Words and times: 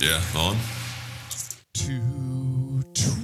Yeah, 0.00 0.20
on. 0.34 0.56
Two 1.72 2.82
twins. 2.94 3.20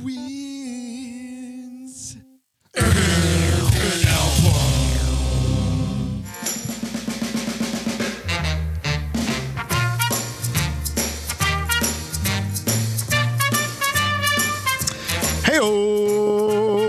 Hey, 15.44 15.58
whoa, 15.58 16.88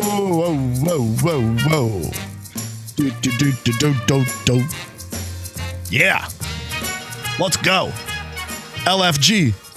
whoa, 0.84 1.02
whoa, 1.02 1.42
whoa. 1.42 2.12
Do, 2.96 3.10
do, 3.10 3.32
do, 3.32 3.52
do, 3.64 3.74
do, 3.74 3.94
do, 4.06 4.26
do. 4.46 4.64
Yeah. 5.90 6.28
Let's 7.40 7.58
go. 7.58 7.92
LFG. 8.86 9.71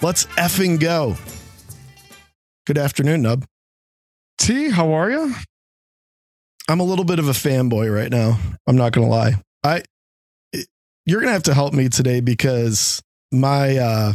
Let's 0.00 0.26
effing 0.36 0.78
go. 0.78 1.16
Good 2.66 2.78
afternoon, 2.78 3.22
Nub. 3.22 3.44
T, 4.38 4.70
how 4.70 4.92
are 4.92 5.10
you? 5.10 5.34
I'm 6.68 6.78
a 6.78 6.84
little 6.84 7.04
bit 7.04 7.18
of 7.18 7.28
a 7.28 7.32
fanboy 7.32 7.92
right 7.92 8.10
now. 8.10 8.38
I'm 8.66 8.76
not 8.76 8.92
gonna 8.92 9.08
lie. 9.08 9.42
I 9.64 9.82
you're 11.04 11.20
gonna 11.20 11.32
have 11.32 11.42
to 11.44 11.54
help 11.54 11.72
me 11.72 11.88
today 11.88 12.20
because 12.20 13.02
my 13.32 13.76
uh 13.76 14.12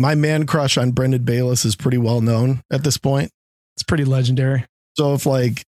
my 0.00 0.16
man 0.16 0.46
crush 0.46 0.76
on 0.76 0.90
Brendan 0.90 1.22
Bayliss 1.22 1.64
is 1.64 1.76
pretty 1.76 1.98
well 1.98 2.20
known 2.20 2.62
at 2.72 2.82
this 2.82 2.98
point. 2.98 3.30
It's 3.76 3.84
pretty 3.84 4.04
legendary. 4.04 4.64
So 4.96 5.14
if 5.14 5.26
like 5.26 5.62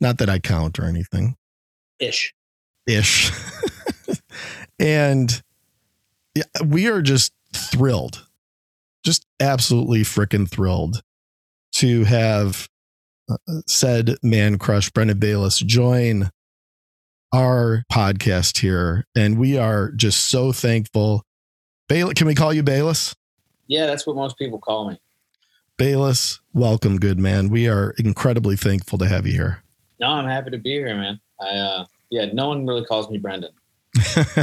not 0.00 0.16
that 0.18 0.28
i 0.30 0.38
count 0.38 0.78
or 0.78 0.84
anything 0.86 1.36
ish. 1.98 2.34
ish. 2.86 3.30
and 4.78 5.42
yeah, 6.34 6.44
we 6.64 6.88
are 6.88 7.02
just 7.02 7.32
thrilled, 7.54 8.26
just 9.04 9.26
absolutely 9.38 10.00
freaking 10.00 10.48
thrilled 10.50 11.02
to 11.74 12.04
have 12.04 12.68
said 13.66 14.16
man 14.22 14.58
crush 14.58 14.90
Brendan 14.90 15.18
Bayliss 15.18 15.58
join 15.58 16.30
our 17.32 17.84
podcast 17.90 18.58
here. 18.58 19.06
And 19.16 19.38
we 19.38 19.56
are 19.56 19.90
just 19.92 20.28
so 20.28 20.52
thankful. 20.52 21.22
Bayliss, 21.88 22.14
can 22.14 22.26
we 22.26 22.34
call 22.34 22.52
you 22.52 22.62
Bayliss? 22.62 23.14
Yeah, 23.66 23.86
that's 23.86 24.06
what 24.06 24.16
most 24.16 24.38
people 24.38 24.58
call 24.58 24.90
me. 24.90 25.00
Bayliss, 25.78 26.40
welcome, 26.52 26.98
good 26.98 27.18
man. 27.18 27.48
We 27.48 27.68
are 27.68 27.94
incredibly 27.98 28.56
thankful 28.56 28.98
to 28.98 29.08
have 29.08 29.26
you 29.26 29.32
here. 29.32 29.62
No, 29.98 30.08
I'm 30.08 30.26
happy 30.28 30.50
to 30.50 30.58
be 30.58 30.72
here, 30.72 30.94
man. 30.94 31.20
I 31.40 31.56
uh 31.56 31.84
yeah, 32.12 32.26
no 32.30 32.48
one 32.48 32.66
really 32.66 32.84
calls 32.84 33.08
me 33.08 33.16
Brendan. 33.16 33.52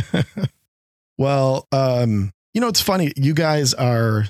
well, 1.19 1.67
um, 1.71 2.31
you 2.55 2.61
know, 2.61 2.67
it's 2.67 2.81
funny. 2.81 3.13
You 3.15 3.35
guys 3.35 3.75
are, 3.75 4.25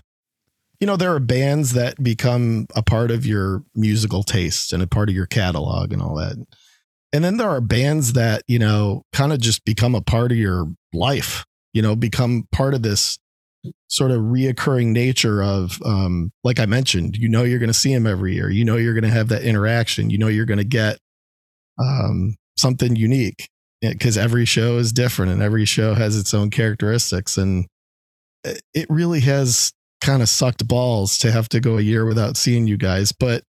you 0.79 0.87
know, 0.87 0.95
there 0.95 1.13
are 1.13 1.19
bands 1.19 1.73
that 1.73 2.01
become 2.01 2.67
a 2.75 2.81
part 2.81 3.11
of 3.11 3.25
your 3.25 3.63
musical 3.75 4.23
taste 4.23 4.71
and 4.73 4.81
a 4.81 4.87
part 4.87 5.09
of 5.09 5.15
your 5.15 5.25
catalog 5.25 5.91
and 5.91 6.01
all 6.01 6.15
that. 6.15 6.37
And 7.11 7.23
then 7.23 7.37
there 7.37 7.49
are 7.49 7.61
bands 7.61 8.13
that, 8.13 8.43
you 8.47 8.59
know, 8.59 9.03
kind 9.11 9.33
of 9.33 9.39
just 9.39 9.65
become 9.65 9.95
a 9.95 10.01
part 10.01 10.31
of 10.31 10.37
your 10.37 10.67
life, 10.93 11.45
you 11.73 11.81
know, 11.81 11.95
become 11.95 12.47
part 12.51 12.73
of 12.73 12.83
this 12.83 13.17
sort 13.87 14.11
of 14.11 14.21
reoccurring 14.21 14.87
nature 14.87 15.43
of, 15.43 15.79
um, 15.83 16.31
like 16.43 16.59
I 16.59 16.65
mentioned, 16.65 17.17
you 17.17 17.27
know, 17.27 17.43
you're 17.43 17.59
going 17.59 17.67
to 17.67 17.73
see 17.73 17.93
them 17.93 18.07
every 18.07 18.35
year. 18.35 18.49
You 18.49 18.63
know, 18.63 18.77
you're 18.77 18.93
going 18.93 19.03
to 19.03 19.09
have 19.09 19.27
that 19.29 19.43
interaction. 19.43 20.09
You 20.09 20.17
know, 20.17 20.27
you're 20.27 20.45
going 20.45 20.59
to 20.59 20.63
get, 20.63 20.97
um, 21.77 22.35
something 22.57 22.95
unique 22.95 23.49
because 23.81 24.17
every 24.17 24.45
show 24.45 24.77
is 24.77 24.91
different 24.93 25.31
and 25.31 25.41
every 25.41 25.65
show 25.65 25.93
has 25.93 26.17
its 26.17 26.33
own 26.33 26.49
characteristics 26.49 27.37
and 27.37 27.65
it- 28.43 28.61
it 28.73 28.89
really 28.89 29.21
has 29.21 29.71
kind 30.01 30.21
of 30.21 30.29
sucked 30.29 30.67
balls 30.67 31.17
to 31.17 31.31
have 31.31 31.49
to 31.49 31.59
go 31.59 31.77
a 31.77 31.81
year 31.81 32.05
without 32.05 32.37
seeing 32.37 32.67
you 32.67 32.77
guys 32.77 33.11
but 33.11 33.43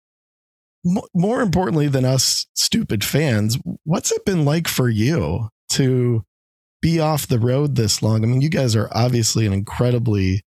mo- 0.83 1.07
more 1.13 1.41
importantly 1.41 1.87
than 1.87 2.05
us 2.05 2.45
stupid 2.53 3.03
fans 3.03 3.57
what's 3.83 4.11
it 4.11 4.25
been 4.25 4.45
like 4.45 4.67
for 4.67 4.89
you 4.89 5.49
to 5.69 6.23
be 6.81 6.99
off 6.99 7.27
the 7.27 7.39
road 7.39 7.75
this 7.75 8.01
long? 8.01 8.23
I 8.23 8.27
mean 8.27 8.41
you 8.41 8.49
guys 8.49 8.75
are 8.75 8.89
obviously 8.91 9.45
an 9.45 9.53
incredibly 9.53 10.43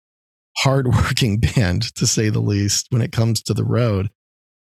hardworking 0.59 1.39
band 1.57 1.95
to 1.95 2.07
say 2.07 2.29
the 2.29 2.41
least 2.41 2.89
when 2.91 3.03
it 3.03 3.13
comes 3.13 3.43
to 3.43 3.55
the 3.55 3.65
road. 3.65 4.11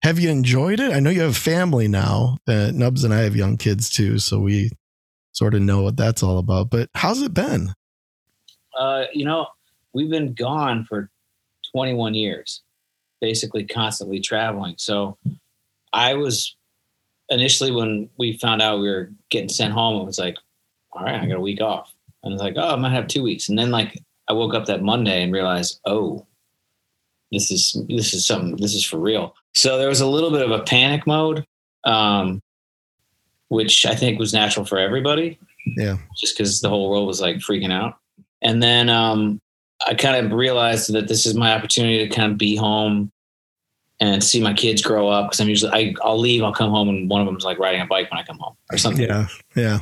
Have 0.03 0.19
you 0.19 0.29
enjoyed 0.29 0.79
it? 0.79 0.91
I 0.91 0.99
know 0.99 1.09
you 1.09 1.21
have 1.21 1.37
family 1.37 1.87
now 1.87 2.37
uh, 2.47 2.71
nubs 2.73 3.03
and 3.03 3.13
i 3.13 3.19
have 3.19 3.35
young 3.35 3.57
kids 3.57 3.89
too 3.89 4.19
so 4.19 4.39
we 4.39 4.69
sort 5.31 5.55
of 5.55 5.61
know 5.61 5.81
what 5.81 5.97
that's 5.97 6.21
all 6.21 6.37
about 6.37 6.69
but 6.69 6.89
how's 6.95 7.21
it 7.21 7.33
been? 7.33 7.73
Uh, 8.77 9.05
you 9.13 9.25
know, 9.25 9.47
we've 9.93 10.09
been 10.09 10.33
gone 10.33 10.85
for 10.87 11.09
21 11.73 12.13
years, 12.13 12.61
basically 13.21 13.65
constantly 13.65 14.19
traveling. 14.19 14.75
So 14.77 15.17
I 15.91 16.13
was 16.13 16.55
initially 17.29 17.71
when 17.71 18.09
we 18.17 18.37
found 18.37 18.61
out 18.61 18.79
we 18.79 18.89
were 18.89 19.11
getting 19.29 19.49
sent 19.49 19.73
home, 19.73 20.01
it 20.01 20.05
was 20.05 20.19
like, 20.19 20.37
all 20.91 21.03
right, 21.03 21.21
I 21.21 21.25
got 21.25 21.37
a 21.37 21.41
week 21.41 21.61
off. 21.61 21.93
And 22.23 22.33
was 22.33 22.41
like, 22.41 22.55
oh, 22.57 22.73
I 22.73 22.75
might 22.77 22.93
have 22.93 23.07
two 23.07 23.23
weeks. 23.23 23.49
And 23.49 23.59
then 23.59 23.71
like 23.71 23.99
I 24.29 24.33
woke 24.33 24.53
up 24.53 24.65
that 24.65 24.81
Monday 24.81 25.23
and 25.23 25.33
realized, 25.33 25.79
oh, 25.85 26.25
this 27.31 27.51
is 27.51 27.75
this 27.89 28.13
is 28.13 28.25
something 28.25 28.55
this 28.57 28.75
is 28.75 28.85
for 28.85 28.97
real. 28.97 29.35
So 29.55 29.77
there 29.77 29.89
was 29.89 30.01
a 30.01 30.07
little 30.07 30.31
bit 30.31 30.43
of 30.43 30.51
a 30.51 30.63
panic 30.63 31.05
mode, 31.07 31.45
um, 31.83 32.41
which 33.49 33.85
I 33.85 33.95
think 33.95 34.19
was 34.19 34.33
natural 34.33 34.65
for 34.65 34.77
everybody 34.77 35.39
yeah 35.65 35.97
just 36.15 36.37
because 36.37 36.61
the 36.61 36.69
whole 36.69 36.89
world 36.89 37.07
was 37.07 37.21
like 37.21 37.37
freaking 37.37 37.71
out. 37.71 37.97
And 38.41 38.61
then 38.61 38.89
um, 38.89 39.39
I 39.85 39.93
kind 39.95 40.25
of 40.25 40.31
realized 40.31 40.93
that 40.93 41.07
this 41.07 41.25
is 41.25 41.35
my 41.35 41.53
opportunity 41.53 42.07
to 42.07 42.13
kind 42.15 42.31
of 42.31 42.37
be 42.37 42.55
home 42.55 43.11
and 43.99 44.23
see 44.23 44.41
my 44.41 44.53
kids 44.53 44.81
grow 44.81 45.07
up. 45.09 45.27
Because 45.27 45.39
I'm 45.39 45.49
usually 45.49 45.71
I, 45.73 45.93
I'll 46.03 46.19
leave, 46.19 46.43
I'll 46.43 46.53
come 46.53 46.71
home, 46.71 46.89
and 46.89 47.09
one 47.09 47.21
of 47.21 47.27
them's 47.27 47.45
like 47.45 47.59
riding 47.59 47.81
a 47.81 47.85
bike 47.85 48.09
when 48.11 48.19
I 48.19 48.23
come 48.23 48.37
home 48.39 48.55
or 48.71 48.77
something. 48.77 49.05
yeah 49.07 49.27
yeah 49.55 49.79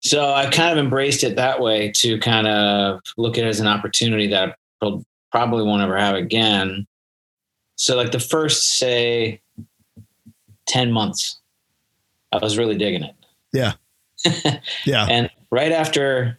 So 0.00 0.32
I 0.32 0.50
kind 0.50 0.72
of 0.76 0.84
embraced 0.84 1.24
it 1.24 1.36
that 1.36 1.60
way 1.60 1.90
to 1.96 2.18
kind 2.18 2.46
of 2.46 3.00
look 3.16 3.38
at 3.38 3.44
it 3.44 3.48
as 3.48 3.60
an 3.60 3.66
opportunity 3.66 4.26
that 4.28 4.56
I'll 4.82 5.04
probably 5.30 5.64
won't 5.64 5.82
ever 5.82 5.96
have 5.96 6.14
again. 6.14 6.86
So 7.76 7.96
like 7.96 8.12
the 8.12 8.20
first 8.20 8.76
say 8.78 9.40
ten 10.66 10.90
months, 10.92 11.38
I 12.32 12.38
was 12.38 12.58
really 12.58 12.76
digging 12.76 13.02
it. 13.04 13.14
yeah 13.52 13.72
yeah 14.84 15.06
And 15.08 15.30
right 15.50 15.72
after 15.72 16.38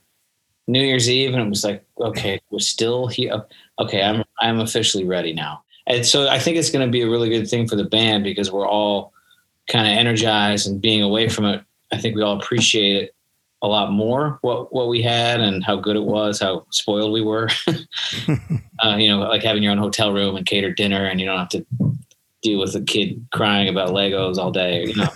New 0.70 0.84
Year's 0.84 1.10
Eve, 1.10 1.34
and 1.34 1.42
it 1.42 1.50
was 1.50 1.64
like, 1.64 1.84
okay, 2.00 2.40
we're 2.52 2.60
still 2.60 3.08
here. 3.08 3.44
Okay, 3.80 4.04
I'm 4.04 4.24
I'm 4.40 4.60
officially 4.60 5.04
ready 5.04 5.34
now. 5.34 5.64
And 5.88 6.06
so 6.06 6.28
I 6.28 6.38
think 6.38 6.58
it's 6.58 6.70
going 6.70 6.86
to 6.86 6.92
be 6.92 7.02
a 7.02 7.10
really 7.10 7.30
good 7.30 7.50
thing 7.50 7.68
for 7.68 7.76
the 7.76 7.84
band 7.84 8.24
because 8.24 8.52
we're 8.52 8.68
all 8.68 9.12
kind 9.68 9.88
of 9.88 9.98
energized 9.98 10.68
and 10.68 10.80
being 10.80 11.02
away 11.02 11.28
from 11.28 11.46
it, 11.46 11.64
I 11.92 11.98
think 11.98 12.16
we 12.16 12.22
all 12.22 12.38
appreciate 12.38 13.04
it 13.04 13.16
a 13.62 13.68
lot 13.68 13.92
more 13.92 14.40
what 14.42 14.72
what 14.72 14.88
we 14.88 15.02
had 15.02 15.42
and 15.42 15.64
how 15.64 15.76
good 15.76 15.96
it 15.96 16.04
was, 16.04 16.40
how 16.40 16.66
spoiled 16.70 17.12
we 17.12 17.22
were. 17.22 17.50
uh, 18.84 18.96
you 18.96 19.10
know, 19.10 19.20
like 19.20 19.44
having 19.44 19.64
your 19.64 19.72
own 19.72 19.78
hotel 19.80 20.14
room 20.14 20.36
and 20.36 20.46
catered 20.46 20.76
dinner, 20.76 21.06
and 21.06 21.20
you 21.20 21.26
don't 21.26 21.40
have 21.40 21.50
to 21.50 21.66
deal 22.42 22.60
with 22.60 22.76
a 22.76 22.82
kid 22.82 23.26
crying 23.34 23.68
about 23.68 23.90
Legos 23.90 24.38
all 24.38 24.52
day. 24.52 24.86
You 24.86 24.96
know, 24.96 25.10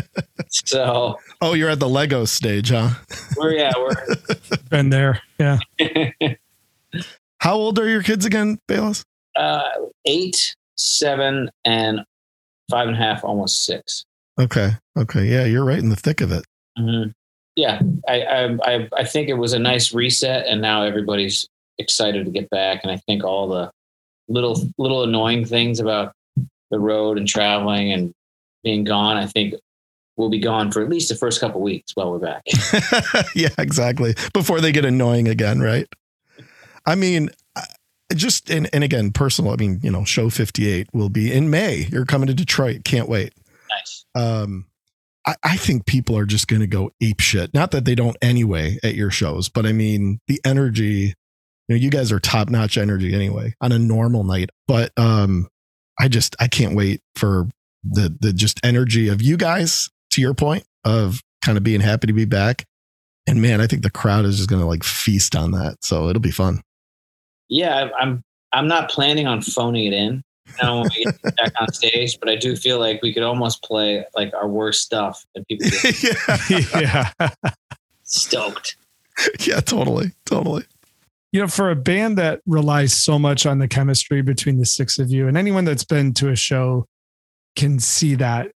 so 0.48 1.18
oh, 1.40 1.54
you're 1.54 1.70
at 1.70 1.80
the 1.80 1.88
Lego 1.88 2.24
stage, 2.24 2.70
huh? 2.70 2.90
we're 3.36 3.52
yeah 3.52 3.72
we're 3.76 3.94
Been 4.70 4.90
there. 4.90 5.22
Yeah. 5.38 5.58
How 7.40 7.54
old 7.54 7.78
are 7.78 7.88
your 7.88 8.02
kids 8.02 8.24
again, 8.24 8.58
Bayliss? 8.66 9.04
uh, 9.36 9.70
eight, 10.06 10.56
seven, 10.76 11.50
and 11.64 12.00
five 12.70 12.88
and 12.88 12.96
a 12.96 12.98
half, 12.98 13.24
almost 13.24 13.64
six. 13.64 14.04
Okay, 14.40 14.72
okay, 14.98 15.24
yeah, 15.26 15.44
you're 15.44 15.64
right 15.64 15.78
in 15.78 15.88
the 15.88 15.96
thick 15.96 16.20
of 16.20 16.32
it. 16.32 16.44
Mm-hmm. 16.78 17.10
Yeah, 17.54 17.80
I, 18.08 18.22
I 18.22 18.58
I 18.64 18.88
I 18.98 19.04
think 19.04 19.28
it 19.28 19.34
was 19.34 19.52
a 19.52 19.58
nice 19.58 19.94
reset, 19.94 20.46
and 20.46 20.60
now 20.60 20.82
everybody's 20.82 21.48
excited 21.78 22.24
to 22.24 22.30
get 22.30 22.50
back. 22.50 22.80
And 22.82 22.90
I 22.90 22.96
think 23.06 23.24
all 23.24 23.48
the 23.48 23.70
little 24.28 24.60
little 24.78 25.04
annoying 25.04 25.44
things 25.44 25.80
about 25.80 26.12
the 26.70 26.78
road 26.78 27.18
and 27.18 27.28
traveling 27.28 27.92
and 27.92 28.12
being 28.62 28.84
gone, 28.84 29.16
I 29.16 29.26
think 29.26 29.54
we'll 30.16 30.30
be 30.30 30.38
gone 30.38 30.72
for 30.72 30.82
at 30.82 30.88
least 30.88 31.08
the 31.08 31.14
first 31.14 31.40
couple 31.40 31.60
weeks 31.60 31.92
while 31.94 32.10
we're 32.10 32.18
back. 32.18 32.42
yeah, 33.34 33.50
exactly. 33.58 34.14
Before 34.32 34.60
they 34.60 34.72
get 34.72 34.84
annoying 34.84 35.28
again, 35.28 35.60
right? 35.60 35.86
I 36.86 36.94
mean, 36.94 37.30
just 38.14 38.50
and, 38.50 38.68
and 38.72 38.84
again, 38.84 39.10
personal. 39.10 39.52
I 39.52 39.56
mean, 39.56 39.80
you 39.82 39.90
know, 39.90 40.04
show 40.04 40.30
58 40.30 40.88
will 40.92 41.08
be 41.08 41.32
in 41.32 41.50
May. 41.50 41.86
You're 41.90 42.04
coming 42.04 42.28
to 42.28 42.34
Detroit. 42.34 42.84
Can't 42.84 43.08
wait. 43.08 43.32
nice. 43.68 44.04
Um, 44.14 44.66
I, 45.26 45.34
I 45.42 45.56
think 45.56 45.86
people 45.86 46.16
are 46.16 46.26
just 46.26 46.48
going 46.48 46.60
to 46.60 46.66
go 46.66 46.92
ape 47.00 47.20
shit. 47.20 47.52
Not 47.52 47.72
that 47.72 47.84
they 47.84 47.94
don't 47.94 48.16
anyway 48.22 48.78
at 48.82 48.94
your 48.94 49.10
shows, 49.10 49.48
but 49.48 49.66
I 49.66 49.72
mean, 49.72 50.20
the 50.28 50.40
energy, 50.44 51.14
you 51.68 51.74
know, 51.74 51.76
you 51.76 51.90
guys 51.90 52.12
are 52.12 52.20
top 52.20 52.48
notch 52.48 52.78
energy 52.78 53.12
anyway 53.12 53.54
on 53.60 53.72
a 53.72 53.78
normal 53.78 54.22
night. 54.22 54.50
But 54.68 54.92
um, 54.96 55.48
I 55.98 56.08
just, 56.08 56.36
I 56.40 56.48
can't 56.48 56.74
wait 56.74 57.00
for 57.14 57.48
the, 57.84 58.14
the 58.20 58.32
just 58.32 58.64
energy 58.64 59.08
of 59.08 59.22
you 59.22 59.36
guys 59.36 59.90
to 60.10 60.20
your 60.20 60.34
point 60.34 60.64
of 60.84 61.22
kind 61.42 61.58
of 61.58 61.64
being 61.64 61.80
happy 61.80 62.06
to 62.06 62.12
be 62.12 62.24
back. 62.24 62.64
And 63.26 63.42
man, 63.42 63.60
I 63.60 63.66
think 63.66 63.82
the 63.82 63.90
crowd 63.90 64.24
is 64.24 64.36
just 64.36 64.48
going 64.48 64.60
to 64.60 64.66
like 64.66 64.84
feast 64.84 65.34
on 65.34 65.50
that. 65.52 65.84
So 65.84 66.08
it'll 66.08 66.20
be 66.20 66.30
fun. 66.30 66.62
Yeah, 67.48 67.90
I'm 67.98 68.22
I'm 68.52 68.68
not 68.68 68.90
planning 68.90 69.26
on 69.26 69.42
phoning 69.42 69.86
it 69.86 69.92
in 69.92 70.22
now 70.62 70.80
when 70.80 70.90
we 70.96 71.04
get 71.04 71.22
back 71.36 71.52
on 71.60 71.72
stage, 71.72 72.18
but 72.18 72.28
I 72.28 72.36
do 72.36 72.56
feel 72.56 72.78
like 72.78 73.02
we 73.02 73.12
could 73.12 73.22
almost 73.22 73.62
play 73.62 74.04
like 74.14 74.32
our 74.34 74.48
worst 74.48 74.82
stuff 74.82 75.24
and 75.34 75.46
people 75.46 75.66
yeah. 76.50 77.10
yeah. 77.20 77.30
stoked. 78.02 78.76
Yeah, 79.40 79.60
totally. 79.60 80.12
Totally. 80.26 80.64
You 81.36 81.42
know, 81.42 81.48
for 81.48 81.70
a 81.70 81.76
band 81.76 82.16
that 82.16 82.40
relies 82.46 82.94
so 82.94 83.18
much 83.18 83.44
on 83.44 83.58
the 83.58 83.68
chemistry 83.68 84.22
between 84.22 84.58
the 84.58 84.64
six 84.64 84.98
of 84.98 85.10
you, 85.10 85.28
and 85.28 85.36
anyone 85.36 85.66
that's 85.66 85.84
been 85.84 86.14
to 86.14 86.30
a 86.30 86.34
show 86.34 86.86
can 87.56 87.78
see 87.78 88.14
that 88.14 88.52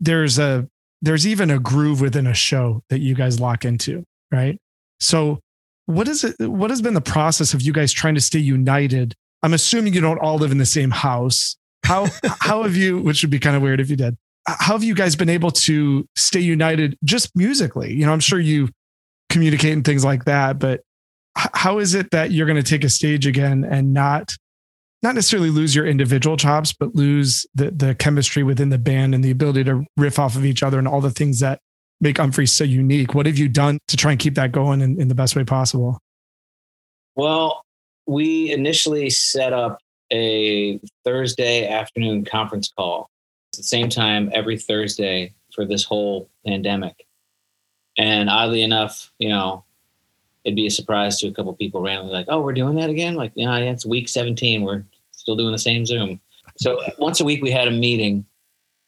there's 0.00 0.38
a 0.38 0.66
there's 1.02 1.26
even 1.26 1.50
a 1.50 1.58
groove 1.58 2.00
within 2.00 2.26
a 2.26 2.32
show 2.32 2.82
that 2.88 3.00
you 3.00 3.14
guys 3.14 3.38
lock 3.38 3.66
into, 3.66 4.02
right? 4.30 4.58
So, 4.98 5.40
what 5.84 6.08
is 6.08 6.24
it? 6.24 6.34
What 6.40 6.70
has 6.70 6.80
been 6.80 6.94
the 6.94 7.02
process 7.02 7.52
of 7.52 7.60
you 7.60 7.70
guys 7.70 7.92
trying 7.92 8.14
to 8.14 8.20
stay 8.22 8.38
united? 8.38 9.12
I'm 9.42 9.52
assuming 9.52 9.92
you 9.92 10.00
don't 10.00 10.16
all 10.16 10.38
live 10.38 10.52
in 10.52 10.58
the 10.58 10.64
same 10.64 10.90
house. 10.90 11.58
How 11.84 12.06
how 12.40 12.62
have 12.62 12.76
you? 12.76 12.98
Which 12.98 13.20
would 13.22 13.30
be 13.30 13.40
kind 13.40 13.56
of 13.56 13.60
weird 13.60 13.78
if 13.78 13.90
you 13.90 13.96
did. 13.96 14.16
How 14.46 14.72
have 14.72 14.84
you 14.84 14.94
guys 14.94 15.16
been 15.16 15.28
able 15.28 15.50
to 15.50 16.08
stay 16.16 16.40
united 16.40 16.96
just 17.04 17.36
musically? 17.36 17.92
You 17.92 18.06
know, 18.06 18.12
I'm 18.14 18.20
sure 18.20 18.40
you 18.40 18.70
communicate 19.28 19.74
and 19.74 19.84
things 19.84 20.02
like 20.02 20.24
that, 20.24 20.58
but 20.58 20.80
how 21.36 21.78
is 21.78 21.94
it 21.94 22.10
that 22.10 22.30
you're 22.30 22.46
going 22.46 22.62
to 22.62 22.68
take 22.68 22.84
a 22.84 22.88
stage 22.88 23.26
again 23.26 23.64
and 23.64 23.92
not 23.92 24.36
not 25.02 25.14
necessarily 25.14 25.50
lose 25.50 25.74
your 25.74 25.86
individual 25.86 26.36
chops 26.36 26.72
but 26.72 26.94
lose 26.94 27.46
the 27.54 27.70
the 27.70 27.94
chemistry 27.94 28.42
within 28.42 28.68
the 28.68 28.78
band 28.78 29.14
and 29.14 29.24
the 29.24 29.30
ability 29.30 29.64
to 29.64 29.84
riff 29.96 30.18
off 30.18 30.36
of 30.36 30.44
each 30.44 30.62
other 30.62 30.78
and 30.78 30.86
all 30.86 31.00
the 31.00 31.10
things 31.10 31.40
that 31.40 31.60
make 32.02 32.16
Umphrey 32.16 32.48
so 32.48 32.64
unique? 32.64 33.14
What 33.14 33.26
have 33.26 33.38
you 33.38 33.48
done 33.48 33.78
to 33.88 33.96
try 33.96 34.10
and 34.10 34.20
keep 34.20 34.34
that 34.34 34.52
going 34.52 34.82
in, 34.82 35.00
in 35.00 35.08
the 35.08 35.14
best 35.14 35.36
way 35.36 35.44
possible? 35.44 35.98
Well, 37.14 37.62
we 38.06 38.52
initially 38.52 39.08
set 39.08 39.52
up 39.52 39.78
a 40.12 40.80
Thursday 41.04 41.66
afternoon 41.66 42.24
conference 42.24 42.70
call. 42.76 43.08
At 43.54 43.58
the 43.58 43.62
same 43.62 43.88
time 43.88 44.30
every 44.34 44.58
Thursday 44.58 45.34
for 45.54 45.64
this 45.64 45.84
whole 45.84 46.28
pandemic. 46.46 47.06
And 47.96 48.28
oddly 48.28 48.62
enough, 48.62 49.12
you 49.18 49.28
know, 49.28 49.64
it'd 50.44 50.56
be 50.56 50.66
a 50.66 50.70
surprise 50.70 51.18
to 51.20 51.28
a 51.28 51.32
couple 51.32 51.52
people 51.54 51.80
randomly 51.80 52.12
like, 52.12 52.26
oh, 52.28 52.40
we're 52.40 52.52
doing 52.52 52.76
that 52.76 52.90
again? 52.90 53.14
Like, 53.14 53.32
yeah, 53.34 53.56
yeah, 53.58 53.70
it's 53.70 53.86
week 53.86 54.08
17. 54.08 54.62
We're 54.62 54.84
still 55.12 55.36
doing 55.36 55.52
the 55.52 55.58
same 55.58 55.86
Zoom. 55.86 56.20
So 56.58 56.80
once 56.98 57.20
a 57.20 57.24
week 57.24 57.42
we 57.42 57.50
had 57.50 57.68
a 57.68 57.72
meeting 57.72 58.24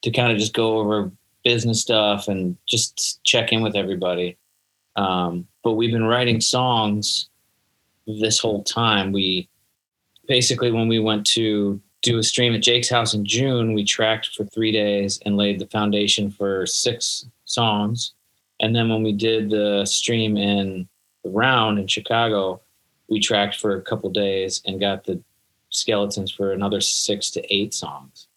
to 0.02 0.10
kind 0.10 0.32
of 0.32 0.38
just 0.38 0.52
go 0.52 0.78
over 0.78 1.10
business 1.44 1.80
stuff 1.80 2.28
and 2.28 2.56
just 2.66 3.22
check 3.24 3.52
in 3.52 3.62
with 3.62 3.76
everybody. 3.76 4.36
Um, 4.96 5.46
but 5.62 5.72
we've 5.72 5.92
been 5.92 6.04
writing 6.04 6.40
songs 6.40 7.28
this 8.06 8.38
whole 8.38 8.62
time. 8.62 9.12
We 9.12 9.48
basically, 10.26 10.70
when 10.70 10.88
we 10.88 10.98
went 10.98 11.26
to 11.28 11.80
do 12.02 12.18
a 12.18 12.22
stream 12.22 12.54
at 12.54 12.62
Jake's 12.62 12.88
house 12.88 13.14
in 13.14 13.24
June, 13.24 13.72
we 13.72 13.84
tracked 13.84 14.34
for 14.34 14.44
three 14.44 14.72
days 14.72 15.20
and 15.24 15.36
laid 15.36 15.58
the 15.58 15.66
foundation 15.66 16.30
for 16.30 16.66
six 16.66 17.26
songs. 17.44 18.12
And 18.60 18.74
then 18.74 18.88
when 18.88 19.02
we 19.02 19.12
did 19.12 19.50
the 19.50 19.84
stream 19.86 20.36
in 20.36 20.88
the 21.24 21.30
round 21.30 21.78
in 21.78 21.88
Chicago, 21.88 22.60
we 23.08 23.18
tracked 23.18 23.56
for 23.56 23.76
a 23.76 23.82
couple 23.82 24.10
days 24.10 24.62
and 24.66 24.78
got 24.78 25.04
the 25.04 25.20
skeletons 25.70 26.30
for 26.30 26.52
another 26.52 26.80
six 26.80 27.30
to 27.30 27.54
eight 27.54 27.74
songs. 27.74 28.28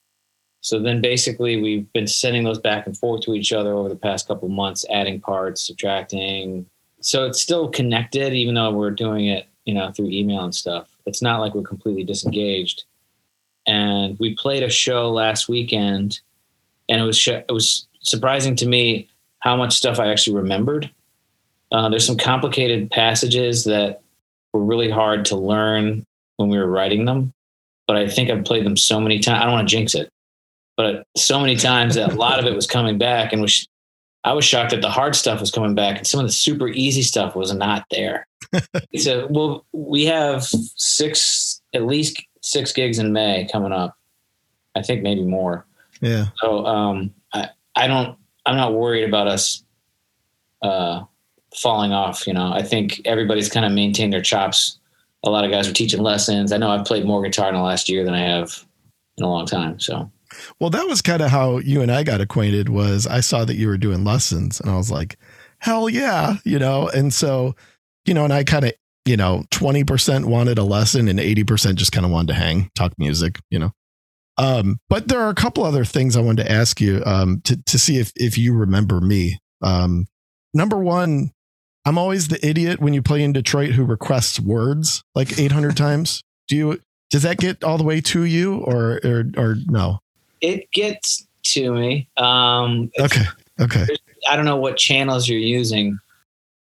So 0.61 0.79
then 0.79 1.01
basically 1.01 1.61
we've 1.61 1.91
been 1.93 2.07
sending 2.07 2.43
those 2.43 2.59
back 2.59 2.87
and 2.87 2.97
forth 2.97 3.21
to 3.21 3.33
each 3.33 3.53
other 3.53 3.73
over 3.73 3.89
the 3.89 3.95
past 3.95 4.27
couple 4.27 4.49
months, 4.49 4.85
adding 4.89 5.21
parts, 5.21 5.65
subtracting. 5.65 6.65
So 6.99 7.25
it's 7.25 7.41
still 7.41 7.69
connected, 7.69 8.33
even 8.33 8.55
though 8.55 8.71
we're 8.71 8.91
doing 8.91 9.27
it, 9.27 9.47
you 9.65 9.73
know, 9.73 9.91
through 9.91 10.09
email 10.09 10.43
and 10.43 10.55
stuff. 10.55 10.89
It's 11.05 11.21
not 11.21 11.39
like 11.39 11.53
we're 11.53 11.61
completely 11.61 12.03
disengaged. 12.03 12.85
And 13.65 14.17
we 14.19 14.35
played 14.35 14.63
a 14.63 14.69
show 14.69 15.11
last 15.11 15.47
weekend, 15.47 16.19
and 16.89 17.01
it 17.01 17.03
was 17.03 17.17
sh- 17.17 17.27
it 17.29 17.51
was 17.51 17.85
surprising 18.01 18.55
to 18.57 18.65
me 18.65 19.09
how 19.39 19.57
much 19.57 19.75
stuff 19.75 19.99
I 19.99 20.09
actually 20.09 20.37
remembered. 20.37 20.89
Uh, 21.71 21.89
there's 21.89 22.05
some 22.05 22.17
complicated 22.17 22.89
passages 22.89 23.65
that 23.65 24.01
were 24.53 24.63
really 24.63 24.89
hard 24.89 25.25
to 25.25 25.35
learn 25.35 26.05
when 26.37 26.49
we 26.49 26.57
were 26.57 26.67
writing 26.67 27.05
them, 27.05 27.33
but 27.87 27.97
I 27.97 28.07
think 28.07 28.29
I've 28.29 28.45
played 28.45 28.65
them 28.65 28.77
so 28.77 28.99
many 28.99 29.19
times. 29.19 29.41
I 29.41 29.43
don't 29.43 29.53
want 29.53 29.67
to 29.67 29.75
jinx 29.75 29.95
it, 29.95 30.09
but 30.77 31.05
so 31.15 31.39
many 31.39 31.55
times 31.55 31.95
that 31.95 32.13
a 32.13 32.15
lot 32.15 32.39
of 32.39 32.45
it 32.45 32.55
was 32.55 32.67
coming 32.67 32.97
back, 32.97 33.33
and 33.33 33.41
was 33.41 33.67
I 34.23 34.33
was 34.33 34.43
shocked 34.43 34.71
that 34.71 34.81
the 34.81 34.89
hard 34.89 35.15
stuff 35.15 35.39
was 35.39 35.51
coming 35.51 35.75
back, 35.75 35.97
and 35.97 36.07
some 36.07 36.19
of 36.19 36.25
the 36.25 36.33
super 36.33 36.67
easy 36.67 37.01
stuff 37.01 37.35
was 37.35 37.53
not 37.53 37.85
there. 37.91 38.27
so, 38.97 39.27
well, 39.29 39.65
we 39.71 40.05
have 40.05 40.43
six, 40.43 41.61
at 41.73 41.85
least 41.85 42.21
six 42.41 42.73
gigs 42.73 42.99
in 42.99 43.13
May 43.13 43.47
coming 43.51 43.71
up. 43.71 43.95
I 44.75 44.81
think 44.81 45.01
maybe 45.01 45.23
more. 45.23 45.65
Yeah. 46.01 46.25
So, 46.41 46.65
um, 46.65 47.13
I, 47.33 47.49
I 47.75 47.87
don't, 47.87 48.17
I'm 48.45 48.57
not 48.57 48.73
worried 48.73 49.07
about 49.07 49.27
us 49.27 49.63
uh, 50.61 51.03
falling 51.57 51.91
off. 51.91 52.27
You 52.27 52.33
know, 52.33 52.51
I 52.53 52.61
think 52.61 53.01
everybody's 53.05 53.49
kind 53.49 53.65
of 53.65 53.71
maintained 53.71 54.13
their 54.13 54.21
chops. 54.21 54.79
A 55.23 55.29
lot 55.29 55.43
of 55.43 55.51
guys 55.51 55.67
are 55.67 55.73
teaching 55.73 56.01
lessons. 56.01 56.51
I 56.51 56.57
know 56.57 56.69
I've 56.69 56.85
played 56.85 57.05
more 57.05 57.21
guitar 57.21 57.49
in 57.49 57.55
the 57.55 57.61
last 57.61 57.89
year 57.89 58.05
than 58.05 58.13
I 58.13 58.21
have 58.21 58.65
in 59.17 59.23
a 59.23 59.29
long 59.29 59.45
time. 59.45 59.79
So, 59.79 60.09
Well, 60.59 60.69
that 60.69 60.87
was 60.87 61.01
kind 61.01 61.21
of 61.21 61.31
how 61.31 61.57
you 61.57 61.81
and 61.81 61.91
I 61.91 62.03
got 62.03 62.21
acquainted 62.21 62.69
was 62.69 63.07
I 63.07 63.21
saw 63.21 63.43
that 63.45 63.55
you 63.55 63.67
were 63.67 63.77
doing 63.77 64.03
lessons 64.03 64.59
and 64.59 64.69
I 64.69 64.77
was 64.77 64.91
like, 64.91 65.17
hell 65.59 65.89
yeah, 65.89 66.37
you 66.45 66.59
know? 66.59 66.87
And 66.89 67.13
so, 67.13 67.55
you 68.05 68.13
know, 68.13 68.23
and 68.23 68.33
I 68.33 68.43
kind 68.43 68.65
of, 68.65 68.73
you 69.05 69.17
know, 69.17 69.43
20% 69.51 70.25
wanted 70.25 70.57
a 70.57 70.63
lesson 70.63 71.07
and 71.07 71.19
80% 71.19 71.75
just 71.75 71.91
kind 71.91 72.05
of 72.05 72.11
wanted 72.11 72.27
to 72.27 72.39
hang, 72.39 72.69
talk 72.75 72.93
music, 72.97 73.39
you 73.49 73.57
know? 73.57 73.71
Um, 74.37 74.79
but 74.87 75.07
there 75.07 75.21
are 75.21 75.29
a 75.29 75.35
couple 75.35 75.63
other 75.63 75.83
things 75.83 76.15
I 76.15 76.21
wanted 76.21 76.43
to 76.43 76.51
ask 76.51 76.79
you 76.79 77.01
um, 77.05 77.41
to, 77.45 77.61
to 77.63 77.79
see 77.79 77.97
if, 77.97 78.11
if 78.15 78.37
you 78.37 78.53
remember 78.53 79.01
me. 79.01 79.39
Um, 79.63 80.05
number 80.53 80.77
one, 80.77 81.31
I'm 81.87 81.97
always 81.97 82.27
the 82.27 82.45
idiot 82.45 82.79
when 82.81 82.93
you 82.93 83.01
play 83.01 83.23
in 83.23 83.31
Detroit 83.33 83.71
who 83.71 83.85
requests 83.85 84.39
words 84.39 85.01
like 85.15 85.39
800 85.39 85.77
times. 85.85 86.21
Do 86.47 86.55
you, 86.55 86.81
does 87.09 87.23
that 87.23 87.37
get 87.37 87.63
all 87.63 87.77
the 87.77 87.83
way 87.83 88.01
to 88.01 88.23
you 88.23 88.57
or, 88.59 88.99
or, 89.03 89.23
or 89.37 89.55
no? 89.67 89.99
it 90.41 90.69
gets 90.71 91.25
to 91.43 91.73
me. 91.73 92.07
Um, 92.17 92.91
Okay. 92.99 93.23
Okay. 93.59 93.87
I 94.29 94.35
don't 94.35 94.45
know 94.45 94.57
what 94.57 94.77
channels 94.77 95.27
you're 95.27 95.39
using. 95.39 95.97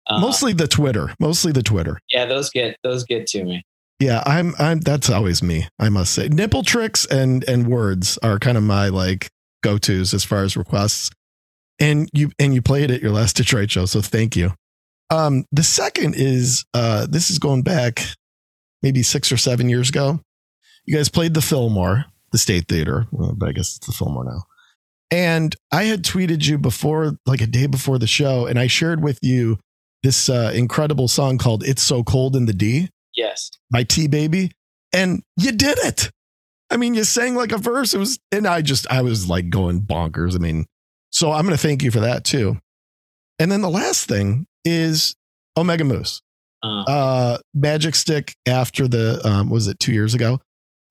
Uh, 0.07 0.19
Mostly 0.21 0.53
the 0.53 0.67
Twitter. 0.67 1.15
Mostly 1.21 1.53
the 1.53 1.62
Twitter. 1.62 2.00
yeah, 2.11 2.25
those 2.25 2.50
get 2.50 2.77
those 2.83 3.05
get 3.05 3.27
to 3.29 3.45
me. 3.45 3.62
Yeah, 4.00 4.23
I'm 4.27 4.55
I'm 4.59 4.81
that's 4.81 5.11
always 5.11 5.43
me, 5.43 5.69
I 5.79 5.89
must 5.91 6.12
say. 6.15 6.29
Nipple 6.29 6.62
tricks 6.65 7.05
and 7.07 7.45
and 7.45 7.69
words 7.69 8.19
are 8.23 8.39
kind 8.39 8.57
of 8.57 8.65
my 8.65 8.89
like 8.89 9.29
go 9.62 9.79
tos 9.79 10.15
as 10.15 10.25
far 10.25 10.43
as 10.43 10.57
requests. 10.57 11.11
And 11.79 12.09
you 12.12 12.33
and 12.39 12.55
you 12.55 12.62
played 12.62 12.91
at 12.91 13.03
your 13.03 13.12
last 13.12 13.37
Detroit 13.37 13.71
show, 13.71 13.85
so 13.85 14.00
thank 14.00 14.35
you. 14.35 14.55
Um, 15.11 15.45
the 15.50 15.64
second 15.64 16.14
is 16.17 16.64
uh, 16.73 17.07
this 17.09 17.31
is 17.31 17.38
going 17.38 17.62
back 17.62 18.00
maybe 18.83 19.02
six 19.02 19.33
or 19.33 19.37
seven 19.37 19.69
years 19.69 19.88
ago. 19.88 20.21
You 20.87 20.97
guys 20.97 21.09
played 21.09 21.35
the 21.35 21.43
Fillmore, 21.43 22.07
the 22.33 22.38
State 22.38 22.69
Theater, 22.69 23.07
well, 23.11 23.35
but 23.37 23.49
I 23.49 23.52
guess 23.52 23.76
it's 23.76 23.87
the 23.87 23.93
Fillmore 23.93 24.25
now. 24.25 24.43
And 25.11 25.55
I 25.73 25.85
had 25.85 26.05
tweeted 26.05 26.47
you 26.47 26.57
before, 26.59 27.17
like 27.26 27.40
a 27.40 27.47
day 27.47 27.67
before 27.67 27.99
the 27.99 28.07
show, 28.07 28.47
and 28.47 28.59
I 28.59 28.69
shared 28.69 29.02
with 29.02 29.19
you 29.23 29.59
this 30.02 30.29
uh, 30.29 30.52
incredible 30.55 31.09
song 31.09 31.37
called 31.37 31.64
"It's 31.64 31.83
So 31.83 32.05
Cold 32.05 32.37
in 32.37 32.47
the 32.47 32.52
D." 32.52 32.88
Yes, 33.17 33.50
by 33.71 33.83
T 33.83 34.07
Baby, 34.07 34.52
and 34.93 35.23
you 35.37 35.50
did 35.50 35.79
it. 35.79 36.11
I 36.71 36.76
mean, 36.76 36.95
you 36.95 37.02
sang 37.02 37.35
like 37.35 37.50
a 37.50 37.59
verse. 37.59 37.93
It 37.93 37.99
was, 37.99 38.21
and 38.31 38.47
I 38.47 38.62
just, 38.62 38.87
I 38.88 39.02
was 39.02 39.29
like 39.29 39.50
going 39.50 39.81
bonkers. 39.81 40.37
I 40.37 40.38
mean, 40.38 40.67
so 41.11 41.33
I'm 41.33 41.45
going 41.45 41.57
to 41.57 41.61
thank 41.61 41.83
you 41.83 41.90
for 41.90 41.99
that 41.99 42.23
too. 42.25 42.59
And 43.40 43.50
then 43.50 43.62
the 43.62 43.70
last 43.70 44.06
thing 44.06 44.47
is 44.66 45.16
Omega 45.56 45.82
Moose, 45.82 46.20
uh, 46.62 46.82
uh 46.82 47.38
Magic 47.54 47.94
Stick. 47.94 48.37
After 48.47 48.87
the, 48.87 49.20
um, 49.26 49.49
was 49.49 49.66
it 49.66 49.80
two 49.80 49.92
years 49.92 50.14
ago? 50.14 50.40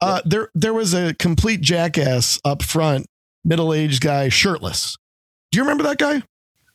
Uh, 0.01 0.21
there, 0.25 0.49
there 0.55 0.73
was 0.73 0.93
a 0.93 1.13
complete 1.13 1.61
jackass 1.61 2.39
up 2.43 2.63
front, 2.63 3.05
middle 3.45 3.73
aged 3.73 4.01
guy, 4.01 4.29
shirtless. 4.29 4.97
Do 5.51 5.57
you 5.57 5.63
remember 5.63 5.83
that 5.83 5.99
guy? 5.99 6.23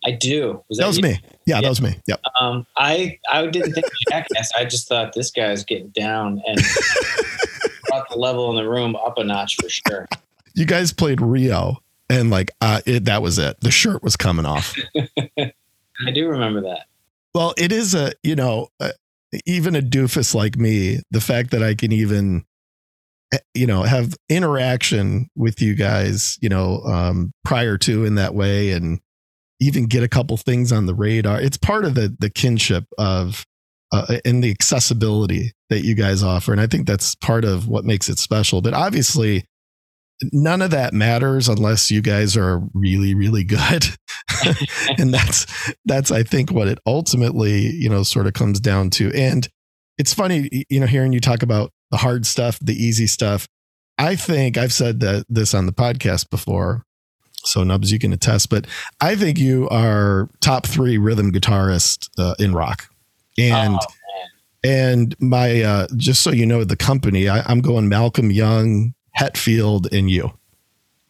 I 0.05 0.13
do. 0.13 0.63
Was 0.69 0.79
that, 0.79 0.85
that 0.85 0.89
was 0.89 0.97
you? 0.99 1.03
me. 1.03 1.21
Yeah, 1.47 1.57
yeah, 1.57 1.61
that 1.63 1.69
was 1.69 1.81
me. 1.81 1.97
Yep. 2.07 2.21
Um, 2.39 2.67
I 2.77 3.19
I 3.31 3.47
didn't 3.47 3.73
think 3.73 3.87
jackass. 4.11 4.53
I 4.57 4.65
just 4.67 4.87
thought 4.87 5.15
this 5.15 5.31
guy's 5.31 5.65
getting 5.65 5.89
down 5.89 6.43
and 6.47 6.59
brought 7.89 8.09
the 8.11 8.17
level 8.17 8.51
in 8.51 8.57
the 8.57 8.69
room 8.69 8.97
up 8.97 9.19
a 9.19 9.25
notch 9.25 9.57
for 9.57 9.69
sure. 9.69 10.07
You 10.55 10.67
guys 10.67 10.93
played 10.93 11.21
Rio, 11.21 11.79
and 12.11 12.31
like 12.31 12.51
uh, 12.61 12.83
it, 12.85 13.07
that 13.07 13.23
was 13.23 13.39
it. 13.39 13.59
The 13.61 13.71
shirt 13.71 14.03
was 14.03 14.17
coming 14.17 14.45
off. 14.45 14.77
I 16.07 16.11
do 16.11 16.29
remember 16.29 16.63
that. 16.63 16.87
Well, 17.35 17.55
it 17.57 17.73
is 17.73 17.95
a 17.95 18.13
you 18.23 18.37
know 18.37 18.69
uh, 18.81 18.93
even 19.47 19.75
a 19.77 19.83
doofus 19.83 20.35
like 20.35 20.57
me. 20.57 21.01
The 21.11 21.21
fact 21.21 21.51
that 21.51 21.63
I 21.63 21.75
can 21.75 21.93
even 21.93 22.45
eh, 23.33 23.39
you 23.55 23.67
know 23.67 23.83
have 23.83 24.15
interaction 24.29 25.29
with 25.37 25.61
you 25.61 25.75
guys 25.75 26.39
you 26.41 26.49
know 26.49 26.81
um, 26.85 27.33
prior 27.45 27.79
to 27.79 28.05
in 28.05 28.15
that 28.17 28.35
way 28.35 28.73
and 28.73 29.01
even 29.61 29.87
get 29.87 30.03
a 30.03 30.09
couple 30.09 30.37
things 30.37 30.73
on 30.73 30.87
the 30.87 30.95
radar 30.95 31.41
it's 31.41 31.57
part 31.57 31.85
of 31.85 31.95
the 31.95 32.15
the 32.19 32.29
kinship 32.29 32.85
of 32.99 33.47
uh, 33.95 34.19
and 34.25 34.43
the 34.43 34.51
accessibility 34.51 35.53
that 35.71 35.85
you 35.85 35.95
guys 35.95 36.23
offer. 36.23 36.51
And 36.51 36.61
I 36.61 36.67
think 36.67 36.87
that's 36.87 37.15
part 37.15 37.45
of 37.45 37.69
what 37.69 37.85
makes 37.85 38.09
it 38.09 38.19
special. 38.19 38.61
But 38.61 38.75
obviously, 38.75 39.45
none 40.33 40.63
of 40.63 40.71
that 40.71 40.95
matters 40.95 41.49
unless 41.49 41.91
you 41.91 42.01
guys 42.01 42.37
are 42.37 42.63
really, 42.73 43.15
really 43.15 43.45
good. 43.45 43.85
and 44.99 45.13
that's 45.13 45.47
that's 45.85 46.11
I 46.11 46.23
think 46.23 46.51
what 46.51 46.69
it 46.69 46.79
ultimately, 46.87 47.71
you 47.71 47.89
know, 47.89 48.03
sort 48.03 48.27
of 48.27 48.33
comes 48.33 48.61
down 48.61 48.91
to. 48.91 49.13
And 49.15 49.49
it's 49.99 50.15
funny, 50.15 50.67
you 50.69 50.81
know, 50.81 50.87
hearing 50.87 51.13
you 51.13 51.21
talk 51.21 51.43
about 51.43 51.71
the 51.91 51.97
hard 51.99 52.27
stuff, 52.27 52.59
the 52.61 52.75
easy 52.75 53.07
stuff. 53.07 53.47
I 53.99 54.17
think 54.17 54.59
I've 54.59 54.73
said 54.73 55.01
that 55.01 55.25
this 55.29 55.55
on 55.55 55.67
the 55.67 55.73
podcast 55.73 56.31
before. 56.31 56.85
So 57.45 57.63
Nubs, 57.63 57.93
you 57.93 57.99
can 57.99 58.13
attest, 58.13 58.49
but 58.49 58.67
I 59.01 59.17
think 59.17 59.39
you 59.39 59.69
are 59.69 60.31
top 60.41 60.67
three 60.67 60.97
rhythm 60.97 61.31
guitarist 61.31 62.09
uh, 62.19 62.35
in 62.39 62.55
rock. 62.55 62.89
And 63.39 63.75
oh, 63.75 63.87
and 64.65 65.15
my 65.21 65.63
uh, 65.63 65.87
just 65.97 66.23
so 66.23 66.31
you 66.31 66.47
know, 66.47 66.65
the 66.65 66.77
company 66.77 67.29
I, 67.29 67.43
I'm 67.47 67.61
going 67.61 67.89
Malcolm 67.89 68.31
Young, 68.31 68.95
Hetfield, 69.17 69.93
and 69.93 70.11
you. 70.11 70.33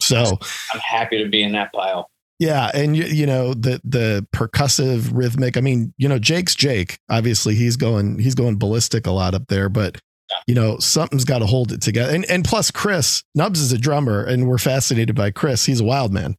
So 0.01 0.39
I'm 0.73 0.81
happy 0.81 1.23
to 1.23 1.29
be 1.29 1.43
in 1.43 1.53
that 1.53 1.73
pile. 1.73 2.11
Yeah, 2.39 2.71
and 2.75 2.97
you, 2.97 3.05
you 3.05 3.27
know 3.27 3.55
the 3.55 3.81
the 3.85 4.27
percussive 4.35 5.11
rhythmic. 5.13 5.57
I 5.57 5.61
mean, 5.61 5.95
you 5.97 6.09
know, 6.09 6.19
Jake's 6.19 6.55
Jake. 6.55 6.99
Obviously, 7.09 7.55
he's 7.55 7.77
going 7.77 8.19
he's 8.19 8.35
going 8.35 8.59
ballistic 8.59 9.07
a 9.07 9.13
lot 9.13 9.35
up 9.35 9.47
there, 9.49 9.69
but 9.69 10.01
you 10.47 10.55
know 10.55 10.79
something's 10.79 11.25
got 11.25 11.39
to 11.39 11.47
hold 11.47 11.73
it 11.73 11.81
together. 11.81 12.15
And 12.15 12.25
and 12.27 12.45
plus, 12.45 12.71
Chris 12.71 13.23
Nubs 13.35 13.61
is 13.61 13.73
a 13.73 13.79
drummer, 13.79 14.25
and 14.25 14.49
we're 14.49 14.59
fascinated 14.59 15.15
by 15.15 15.31
Chris. 15.31 15.65
He's 15.65 15.81
a 15.81 15.85
wild 15.85 16.13
man. 16.13 16.37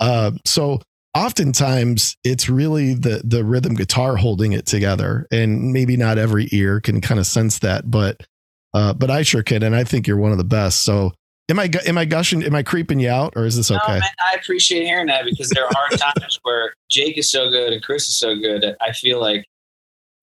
Uh, 0.00 0.32
so 0.44 0.80
oftentimes 1.14 2.16
it's 2.24 2.48
really 2.48 2.94
the 2.94 3.22
the 3.24 3.44
rhythm 3.44 3.74
guitar 3.74 4.16
holding 4.16 4.52
it 4.52 4.66
together 4.66 5.26
and 5.32 5.72
maybe 5.72 5.96
not 5.96 6.18
every 6.18 6.48
ear 6.52 6.80
can 6.80 7.00
kind 7.00 7.18
of 7.18 7.26
sense 7.26 7.58
that 7.58 7.90
but 7.90 8.24
uh 8.74 8.92
but 8.92 9.10
I 9.10 9.22
sure 9.22 9.42
can 9.42 9.62
and 9.62 9.74
I 9.74 9.84
think 9.84 10.06
you're 10.06 10.16
one 10.16 10.32
of 10.32 10.38
the 10.38 10.44
best 10.44 10.82
so 10.82 11.12
am 11.48 11.58
I 11.58 11.70
am 11.86 11.98
I 11.98 12.04
gushing 12.04 12.42
am 12.42 12.54
I 12.54 12.62
creeping 12.62 13.00
you 13.00 13.10
out 13.10 13.34
or 13.36 13.46
is 13.46 13.56
this 13.56 13.70
okay 13.70 13.94
no, 13.94 13.98
man, 14.00 14.10
I 14.20 14.34
appreciate 14.34 14.84
hearing 14.84 15.06
that 15.06 15.24
because 15.24 15.50
there 15.50 15.66
are 15.66 15.88
times 15.90 16.38
where 16.42 16.74
Jake 16.90 17.18
is 17.18 17.30
so 17.30 17.50
good 17.50 17.72
and 17.72 17.82
Chris 17.82 18.08
is 18.08 18.16
so 18.16 18.34
good 18.36 18.76
I 18.80 18.92
feel 18.92 19.20
like 19.20 19.46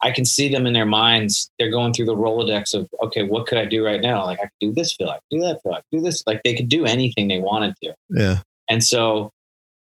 I 0.02 0.12
can 0.12 0.26
see 0.26 0.48
them 0.48 0.68
in 0.68 0.74
their 0.74 0.86
minds 0.86 1.50
they're 1.60 1.72
going 1.72 1.94
through 1.94 2.06
the 2.06 2.16
Rolodex 2.16 2.74
of 2.74 2.88
okay 3.04 3.24
what 3.24 3.48
could 3.48 3.58
I 3.58 3.66
do 3.66 3.84
right 3.86 4.02
now 4.02 4.26
like 4.26 4.40
I 4.40 4.44
could 4.44 4.60
do 4.62 4.74
this 4.74 4.94
feel 4.94 5.10
I 5.10 5.16
could 5.16 5.38
do 5.38 5.42
that 5.42 5.62
feel 5.64 5.74
I 5.74 5.78
could 5.78 5.98
do 5.98 6.02
this 6.02 6.24
like 6.28 6.42
they 6.44 6.56
could 6.56 6.70
do 6.70 6.86
anything 6.86 7.28
they 7.28 7.40
wanted 7.40 7.76
to 7.84 7.94
yeah 8.10 8.40
and 8.70 8.84
so 8.84 9.32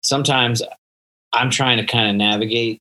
sometimes 0.02 0.62
I'm 1.34 1.50
trying 1.50 1.78
to 1.78 1.84
kind 1.84 2.08
of 2.08 2.16
navigate. 2.16 2.80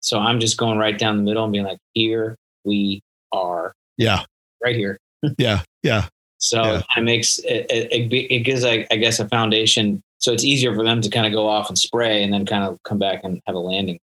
So 0.00 0.18
I'm 0.18 0.40
just 0.40 0.56
going 0.56 0.78
right 0.78 0.98
down 0.98 1.16
the 1.16 1.22
middle 1.22 1.44
and 1.44 1.52
being 1.52 1.64
like, 1.64 1.78
here 1.94 2.36
we 2.64 3.00
are. 3.32 3.72
Yeah. 3.96 4.24
Right 4.62 4.74
here. 4.74 4.98
Yeah. 5.38 5.62
Yeah. 5.82 6.08
So 6.38 6.62
yeah. 6.62 6.82
it 6.96 7.02
makes 7.02 7.38
it, 7.38 7.66
it, 7.70 8.12
it 8.12 8.40
gives, 8.40 8.64
I, 8.64 8.86
I 8.90 8.96
guess, 8.96 9.20
a 9.20 9.28
foundation. 9.28 10.02
So 10.18 10.32
it's 10.32 10.44
easier 10.44 10.74
for 10.74 10.84
them 10.84 11.00
to 11.00 11.08
kind 11.08 11.26
of 11.26 11.32
go 11.32 11.48
off 11.48 11.68
and 11.68 11.78
spray 11.78 12.22
and 12.22 12.32
then 12.32 12.46
kind 12.46 12.64
of 12.64 12.78
come 12.84 12.98
back 12.98 13.20
and 13.24 13.40
have 13.46 13.54
a 13.54 13.60
landing. 13.60 13.98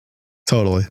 Totally. 0.46 0.84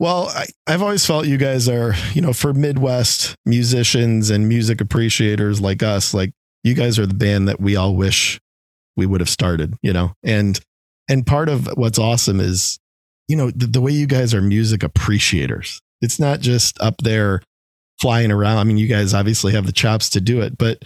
Well, 0.00 0.28
I, 0.28 0.46
have 0.70 0.82
always 0.82 1.04
felt 1.04 1.26
you 1.26 1.38
guys 1.38 1.68
are, 1.68 1.94
you 2.12 2.22
know, 2.22 2.32
for 2.32 2.54
Midwest 2.54 3.34
musicians 3.44 4.30
and 4.30 4.48
music 4.48 4.80
appreciators 4.80 5.60
like 5.60 5.82
us, 5.82 6.14
like 6.14 6.30
you 6.62 6.74
guys 6.74 6.98
are 6.98 7.06
the 7.06 7.14
band 7.14 7.48
that 7.48 7.60
we 7.60 7.74
all 7.76 7.96
wish 7.96 8.38
we 8.96 9.06
would 9.06 9.20
have 9.20 9.28
started, 9.28 9.76
you 9.82 9.92
know, 9.92 10.12
and 10.22 10.60
and 11.08 11.26
part 11.26 11.48
of 11.48 11.66
what's 11.76 11.98
awesome 11.98 12.38
is, 12.38 12.78
you 13.28 13.36
know, 13.36 13.50
the, 13.50 13.66
the 13.66 13.80
way 13.80 13.92
you 13.92 14.06
guys 14.06 14.34
are 14.34 14.42
music 14.42 14.82
appreciators. 14.82 15.80
It's 16.00 16.20
not 16.20 16.40
just 16.40 16.80
up 16.80 16.96
there 16.98 17.40
flying 18.00 18.30
around. 18.30 18.58
I 18.58 18.64
mean, 18.64 18.78
you 18.78 18.86
guys 18.86 19.14
obviously 19.14 19.52
have 19.52 19.66
the 19.66 19.72
chops 19.72 20.10
to 20.10 20.20
do 20.20 20.40
it, 20.40 20.56
but 20.56 20.84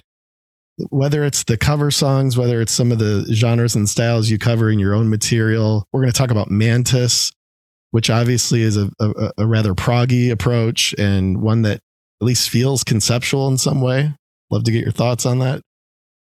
whether 0.88 1.25
it's 1.25 1.45
the 1.45 1.57
cover 1.57 1.90
songs, 1.90 2.37
whether 2.37 2.61
it's 2.61 2.73
some 2.73 2.92
of 2.92 2.99
the 2.99 3.26
genres 3.33 3.75
and 3.75 3.88
styles 3.88 4.31
you 4.31 4.38
cover 4.38 4.71
in 4.71 4.78
your 4.78 4.95
own 4.95 5.11
material, 5.11 5.87
we're 5.92 6.00
going 6.00 6.12
to 6.12 6.19
talk 6.19 6.31
about 6.31 6.50
Mantis, 6.50 7.31
which 7.90 8.09
obviously 8.09 8.62
is 8.62 8.76
a, 8.76 8.90
a, 8.99 9.33
a 9.38 9.47
rather 9.47 9.75
proggy 9.75 10.31
approach 10.31 10.95
and 10.99 11.42
one 11.42 11.62
that 11.62 11.76
at 11.76 12.26
least 12.26 12.50
feels 12.50 12.85
conceptual 12.85 13.49
in 13.49 13.59
some 13.59 13.81
way. 13.81 14.14
Love 14.50 14.64
to 14.64 14.71
get 14.71 14.83
your 14.83 14.92
thoughts 14.92 15.26
on 15.26 15.40
that. 15.40 15.61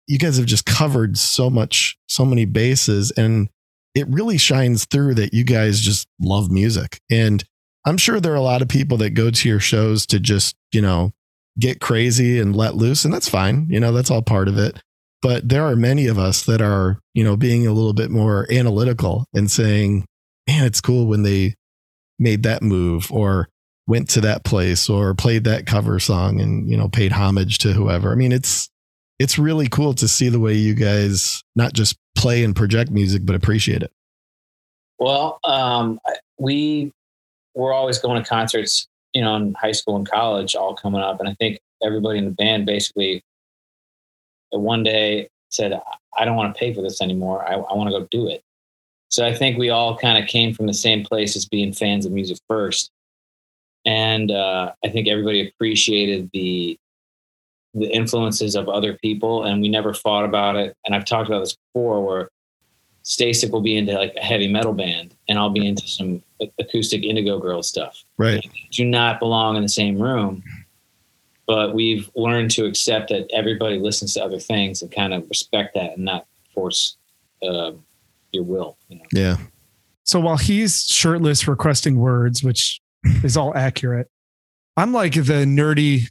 You 0.07 0.19
guys 0.19 0.39
have 0.39 0.47
just 0.47 0.65
covered 0.65 1.19
so 1.19 1.51
much, 1.51 1.99
so 2.07 2.25
many 2.25 2.47
bases. 2.47 3.11
And 3.11 3.49
it 3.95 4.09
really 4.09 4.39
shines 4.39 4.87
through 4.87 5.15
that 5.15 5.35
you 5.35 5.45
guys 5.45 5.81
just 5.81 6.07
love 6.21 6.51
music. 6.51 7.01
And 7.11 7.45
I'm 7.85 7.97
sure 7.97 8.21
there 8.21 8.33
are 8.33 8.37
a 8.37 8.41
lot 8.41 8.63
of 8.63 8.69
people 8.69 8.99
that 8.99 9.11
go 9.11 9.31
to 9.31 9.49
your 9.49 9.61
shows 9.61 10.07
to 10.07 10.21
just, 10.21 10.57
you 10.73 10.83
know, 10.83 11.13
get 11.59 11.81
crazy 11.81 12.39
and 12.39 12.55
let 12.55 12.75
loose. 12.75 13.05
And 13.05 13.13
that's 13.13 13.29
fine. 13.29 13.67
You 13.71 13.81
know, 13.81 13.93
that's 13.93 14.11
all 14.11 14.23
part 14.23 14.49
of 14.49 14.59
it. 14.59 14.83
But 15.21 15.49
there 15.49 15.65
are 15.65 15.75
many 15.75 16.07
of 16.07 16.19
us 16.19 16.45
that 16.45 16.61
are, 16.61 17.01
you 17.15 17.25
know, 17.25 17.37
being 17.37 17.67
a 17.67 17.73
little 17.73 17.93
bit 17.93 18.11
more 18.11 18.47
analytical 18.53 19.25
and 19.35 19.51
saying, 19.51 20.05
man, 20.47 20.65
it's 20.65 20.81
cool 20.81 21.07
when 21.07 21.23
they 21.23 21.55
made 22.19 22.45
that 22.45 22.63
move 22.63 23.11
or 23.11 23.49
went 23.87 24.09
to 24.11 24.21
that 24.21 24.45
place 24.45 24.89
or 24.89 25.15
played 25.15 25.45
that 25.45 25.67
cover 25.67 25.99
song 25.99 26.41
and, 26.41 26.71
you 26.71 26.77
know, 26.77 26.89
paid 26.89 27.13
homage 27.13 27.59
to 27.59 27.73
whoever. 27.73 28.13
I 28.13 28.15
mean, 28.15 28.33
it's, 28.33 28.69
it's 29.19 29.39
really 29.39 29.69
cool 29.69 29.95
to 29.95 30.07
see 30.07 30.29
the 30.29 30.39
way 30.39 30.55
you 30.55 30.75
guys 30.75 31.43
not 31.57 31.73
just 31.73 31.97
play 32.17 32.45
and 32.45 32.55
project 32.55 32.91
music, 32.91 33.23
but 33.25 33.35
appreciate 33.35 33.83
it. 33.83 33.91
Well, 34.99 35.41
um, 35.43 35.99
we 36.39 36.93
were 37.55 37.73
always 37.73 37.99
going 37.99 38.23
to 38.23 38.29
concerts, 38.29 38.87
you 39.13 39.23
know, 39.23 39.35
in 39.37 39.55
high 39.55 39.73
school 39.73 39.97
and 39.97 40.09
college, 40.09 40.55
all 40.55 40.75
coming 40.75 41.01
up. 41.01 41.21
And 41.21 41.29
I 41.29 41.35
think 41.35 41.59
everybody 41.83 42.19
in 42.19 42.25
the 42.25 42.31
band 42.31 42.67
basically 42.67 43.23
one 44.51 44.83
day 44.83 45.29
said, 45.51 45.81
I 46.19 46.25
don't 46.25 46.37
want 46.37 46.55
to 46.55 46.59
pay 46.59 46.75
for 46.75 46.83
this 46.83 47.01
anymore. 47.01 47.47
I, 47.49 47.55
I 47.55 47.75
want 47.75 47.91
to 47.91 47.99
go 47.99 48.07
do 48.11 48.29
it. 48.29 48.43
So 49.11 49.27
I 49.27 49.35
think 49.35 49.59
we 49.59 49.71
all 49.71 49.97
kind 49.97 50.23
of 50.23 50.29
came 50.29 50.53
from 50.53 50.67
the 50.67 50.75
same 50.75 51.03
place 51.03 51.35
as 51.37 51.47
being 51.47 51.73
fans 51.73 52.05
of 52.05 52.13
music 52.13 52.39
first. 52.49 52.91
And 53.85 54.31
uh, 54.31 54.73
I 54.85 54.89
think 54.89 55.09
everybody 55.09 55.49
appreciated 55.49 56.31
the 56.33 56.77
the 57.75 57.87
influences 57.87 58.57
of 58.57 58.69
other 58.69 58.95
people 58.95 59.45
and 59.45 59.61
we 59.61 59.69
never 59.69 59.93
fought 59.93 60.25
about 60.25 60.57
it. 60.57 60.75
And 60.85 60.95
I've 60.95 61.05
talked 61.05 61.29
about 61.29 61.41
this 61.41 61.57
before 61.73 62.05
where 62.05 62.29
Stasik 63.09 63.51
will 63.51 63.63
be 63.63 63.77
into 63.77 63.95
like 63.95 64.15
a 64.17 64.21
heavy 64.21 64.49
metal 64.49 64.75
band 64.75 65.15
and 65.29 65.39
I'll 65.39 65.49
be 65.49 65.67
into 65.67 65.89
some 65.89 66.23
acoustic 66.59 67.03
indigo 67.03 67.39
girl 67.39 67.63
stuff. 67.63 68.05
Right. 68.19 68.47
do 68.71 68.85
not 68.85 69.19
belong 69.19 69.57
in 69.57 69.63
the 69.63 69.69
same 69.69 70.01
room. 70.01 70.43
But 71.47 71.75
we've 71.75 72.11
learned 72.15 72.51
to 72.53 72.67
accept 72.67 73.09
that 73.09 73.27
everybody 73.33 73.79
listens 73.79 74.13
to 74.15 74.23
other 74.23 74.39
things 74.39 74.83
and 74.83 74.93
kind 74.93 75.15
of 75.15 75.27
respect 75.31 75.75
that 75.75 75.95
and 75.95 76.05
not 76.05 76.27
force 76.55 76.99
uh, 77.43 77.73
your 78.33 78.45
will. 78.45 78.77
You 78.89 78.99
know? 78.99 79.05
Yeah. 79.15 79.37
So 80.05 80.21
while 80.21 80.37
he's 80.37 80.83
shirtless 80.83 81.49
requesting 81.49 81.99
words, 81.99 82.45
which 82.45 82.79
is 83.25 83.39
all 83.39 83.57
accurate, 83.57 84.11
I'm 84.77 84.93
like 84.93 85.15
the 85.15 85.47
nerdy 85.47 86.09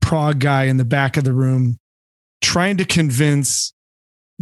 prog 0.00 0.40
guy 0.40 0.64
in 0.64 0.76
the 0.76 0.84
back 0.84 1.16
of 1.16 1.22
the 1.22 1.32
room 1.32 1.78
trying 2.40 2.78
to 2.78 2.84
convince 2.84 3.72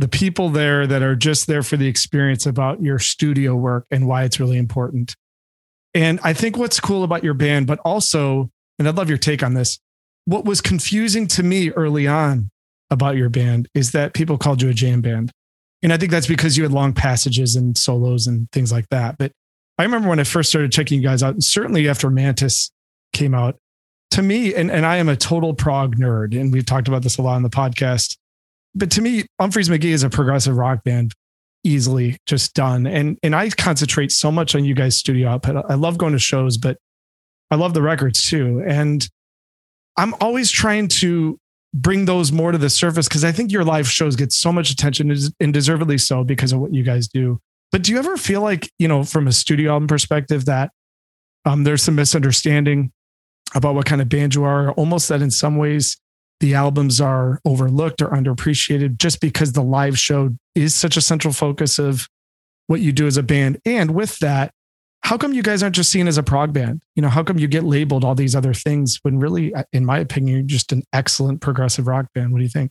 the 0.01 0.09
people 0.09 0.49
there 0.49 0.87
that 0.87 1.03
are 1.03 1.15
just 1.15 1.47
there 1.47 1.63
for 1.63 1.77
the 1.77 1.87
experience 1.87 2.47
about 2.47 2.83
your 2.83 2.99
studio 2.99 3.55
work 3.55 3.85
and 3.91 4.09
why 4.09 4.25
it's 4.25 4.41
really 4.41 4.57
important. 4.57 5.15
And 5.93 6.19
I 6.23 6.33
think 6.33 6.57
what's 6.57 6.81
cool 6.81 7.05
about 7.05 7.23
your 7.23 7.35
band, 7.35 7.67
but 7.67 7.79
also, 7.85 8.49
and 8.79 8.89
I'd 8.89 8.97
love 8.97 9.11
your 9.11 9.19
take 9.19 9.43
on 9.43 9.53
this, 9.53 9.79
what 10.25 10.47
was 10.47 10.63
confusing 10.63 11.27
to 11.29 11.43
me 11.43 11.71
early 11.73 12.07
on 12.07 12.51
about 12.91 13.17
your 13.17 13.29
band 13.29 13.69
is 13.75 13.93
that 13.93 14.15
people 14.15 14.39
called 14.39 14.63
you 14.63 14.71
a 14.71 14.75
jam 14.75 15.03
band. 15.03 15.33
And 15.83 15.93
I 15.93 15.99
think 15.99 16.11
that's 16.11 16.27
because 16.27 16.57
you 16.57 16.63
had 16.63 16.73
long 16.73 16.95
passages 16.95 17.55
and 17.55 17.77
solos 17.77 18.27
and 18.27 18.51
things 18.53 18.73
like 18.73 18.89
that. 18.89 19.19
But 19.19 19.33
I 19.77 19.83
remember 19.83 20.09
when 20.09 20.21
I 20.21 20.25
first 20.25 20.49
started 20.49 20.73
checking 20.73 21.03
you 21.03 21.07
guys 21.07 21.23
out, 21.23 21.43
certainly 21.43 21.89
after 21.91 22.09
Mantis 22.09 22.71
came 23.13 23.35
out, 23.35 23.57
to 24.13 24.23
me, 24.23 24.55
and, 24.55 24.71
and 24.71 24.87
I 24.87 24.97
am 24.97 25.09
a 25.09 25.17
total 25.17 25.55
prog 25.55 25.97
nerd, 25.97 26.39
and 26.39 26.53
we've 26.53 26.67
talked 26.67 26.89
about 26.89 27.03
this 27.03 27.19
a 27.19 27.23
lot 27.23 27.37
on 27.37 27.43
the 27.43 27.51
podcast. 27.51 28.17
But 28.75 28.91
to 28.93 29.03
me, 29.03 29.25
Umphrey's 29.41 29.69
McGee 29.69 29.93
is 29.93 30.03
a 30.03 30.11
progressive 30.11 30.57
rock 30.57 30.85
band, 30.85 31.13
easily 31.65 32.19
just 32.27 32.55
done. 32.55 32.87
And 32.87 33.19
and 33.23 33.35
I 33.35 33.51
concentrate 33.51 34.13
so 34.13 34.31
much 34.31 34.55
on 34.55 34.65
you 34.65 34.75
guys' 34.75 34.99
studio 34.99 35.29
output. 35.31 35.65
I 35.69 35.75
love 35.75 35.99
going 35.99 36.13
to 36.13 36.19
shows, 36.19 36.57
but 36.57 36.79
I 37.51 37.57
love 37.57 37.75
the 37.75 37.83
records 37.83 38.23
too. 38.23 38.63
And 38.67 39.09
I'm 39.97 40.15
always 40.21 40.51
trying 40.51 40.89
to 40.89 41.39
bring 41.75 42.05
those 42.05 42.33
more 42.33 42.53
to 42.53 42.59
the 42.59 42.71
surface 42.71 43.09
because 43.09 43.25
I 43.25 43.33
think 43.33 43.53
your 43.53 43.65
live 43.65 43.89
shows 43.89 44.17
get 44.17 44.33
so 44.33 44.53
much 44.53 44.71
attention 44.71 45.15
and 45.41 45.53
deservedly 45.53 45.99
so 45.99 46.25
because 46.25 46.53
of 46.53 46.61
what 46.61 46.75
you 46.75 46.83
guys 46.83 47.09
do. 47.09 47.41
But 47.73 47.83
do 47.83 47.93
you 47.93 47.99
ever 47.99 48.17
feel 48.17 48.41
like, 48.41 48.71
you 48.79 48.89
know, 48.89 49.05
from 49.05 49.29
a 49.29 49.33
studio 49.33 49.73
album 49.73 49.87
perspective, 49.87 50.47
that 50.47 50.71
um, 51.45 51.65
there's 51.65 51.83
some 51.83 51.95
misunderstanding 51.95 52.93
about 53.55 53.75
what 53.75 53.87
kind 53.87 54.01
of 54.01 54.09
band 54.09 54.35
you 54.35 54.45
are, 54.45 54.73
almost 54.73 55.09
that 55.09 55.23
in 55.23 55.31
some 55.31 55.57
ways 55.57 55.97
the 56.41 56.55
albums 56.55 57.01
are 57.01 57.41
overlooked 57.45 58.03
or 58.03 58.09
underappreciated 58.09 58.97
just 58.97 59.21
because 59.21 59.53
the 59.53 59.63
live 59.63 59.99
show 59.99 60.31
is 60.55 60.75
such 60.75 60.97
a 60.97 61.01
central 61.01 61.33
focus 61.33 61.79
of 61.79 62.09
what 62.67 62.81
you 62.81 62.93
do 62.93 63.07
as 63.07 63.17
a 63.17 63.23
band. 63.23 63.59
And 63.65 63.95
with 63.95 64.19
that, 64.21 64.53
how 65.03 65.17
come 65.17 65.33
you 65.33 65.43
guys 65.43 65.63
aren't 65.63 65.75
just 65.75 65.91
seen 65.91 66.09
as 66.09 66.19
a 66.19 66.23
prog 66.23 66.53
band? 66.53 66.83
You 66.95 67.03
know, 67.03 67.09
how 67.09 67.23
come 67.23 67.39
you 67.39 67.49
get 67.49 67.65
labeled 67.65 68.05
all 68.05 68.15
these 68.15 68.35
other 68.35 68.55
things 68.55 68.99
when 69.03 69.19
really, 69.19 69.53
in 69.73 69.85
my 69.85 69.99
opinion, 69.99 70.37
you're 70.37 70.47
just 70.47 70.73
an 70.73 70.83
excellent 70.93 71.41
progressive 71.41 71.87
rock 71.87 72.07
band? 72.15 72.33
What 72.33 72.39
do 72.39 72.45
you 72.45 72.51
think? 72.51 72.71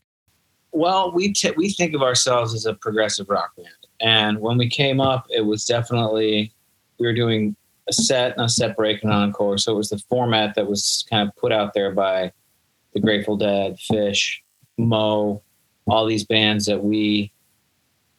Well, 0.72 1.12
we 1.12 1.34
t- 1.34 1.54
we 1.58 1.72
think 1.72 1.96
of 1.96 2.04
ourselves 2.04 2.54
as 2.54 2.68
a 2.68 2.76
progressive 2.76 3.28
rock 3.30 3.56
band, 3.56 3.70
and 4.00 4.40
when 4.40 4.60
we 4.60 4.70
came 4.70 5.02
up, 5.02 5.26
it 5.32 5.42
was 5.42 5.66
definitely 5.66 6.54
we 7.00 7.08
were 7.08 7.14
doing 7.14 7.56
a 7.88 7.94
set 7.94 8.34
and 8.38 8.46
a 8.46 8.50
set 8.50 8.78
break 8.78 9.02
and 9.02 9.12
encore. 9.12 9.58
So 9.58 9.74
it 9.74 9.78
was 9.78 9.90
the 9.90 9.98
format 9.98 10.54
that 10.54 10.68
was 10.68 11.06
kind 11.10 11.28
of 11.28 11.36
put 11.36 11.52
out 11.52 11.74
there 11.74 11.92
by 11.92 12.32
the 12.94 13.00
Grateful 13.00 13.38
Dead, 13.38 13.78
Phish, 13.78 14.40
Mo, 14.78 15.42
all 15.88 16.06
these 16.06 16.26
bands 16.26 16.66
that 16.66 16.84
we 16.84 17.32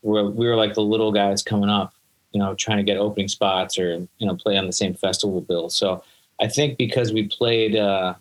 were 0.03 0.31
we 0.31 0.47
were 0.47 0.57
like 0.57 0.75
the 0.75 0.83
little 0.83 1.13
guys 1.13 1.43
coming 1.43 1.71
up, 1.71 1.93
you 2.33 2.41
know, 2.41 2.55
trying 2.55 2.79
to 2.79 2.83
get 2.83 2.97
opening 2.97 3.29
spots 3.29 3.79
or 3.79 4.07
you 4.19 4.27
know 4.27 4.37
play 4.37 4.57
on 4.57 4.67
the 4.67 4.73
same 4.73 4.95
festival 4.95 5.41
bill. 5.41 5.71
So 5.71 6.03
I 6.41 6.49
think 6.49 6.79
because 6.79 7.13
we 7.13 7.29
played 7.29 7.77
uh, 7.77 8.15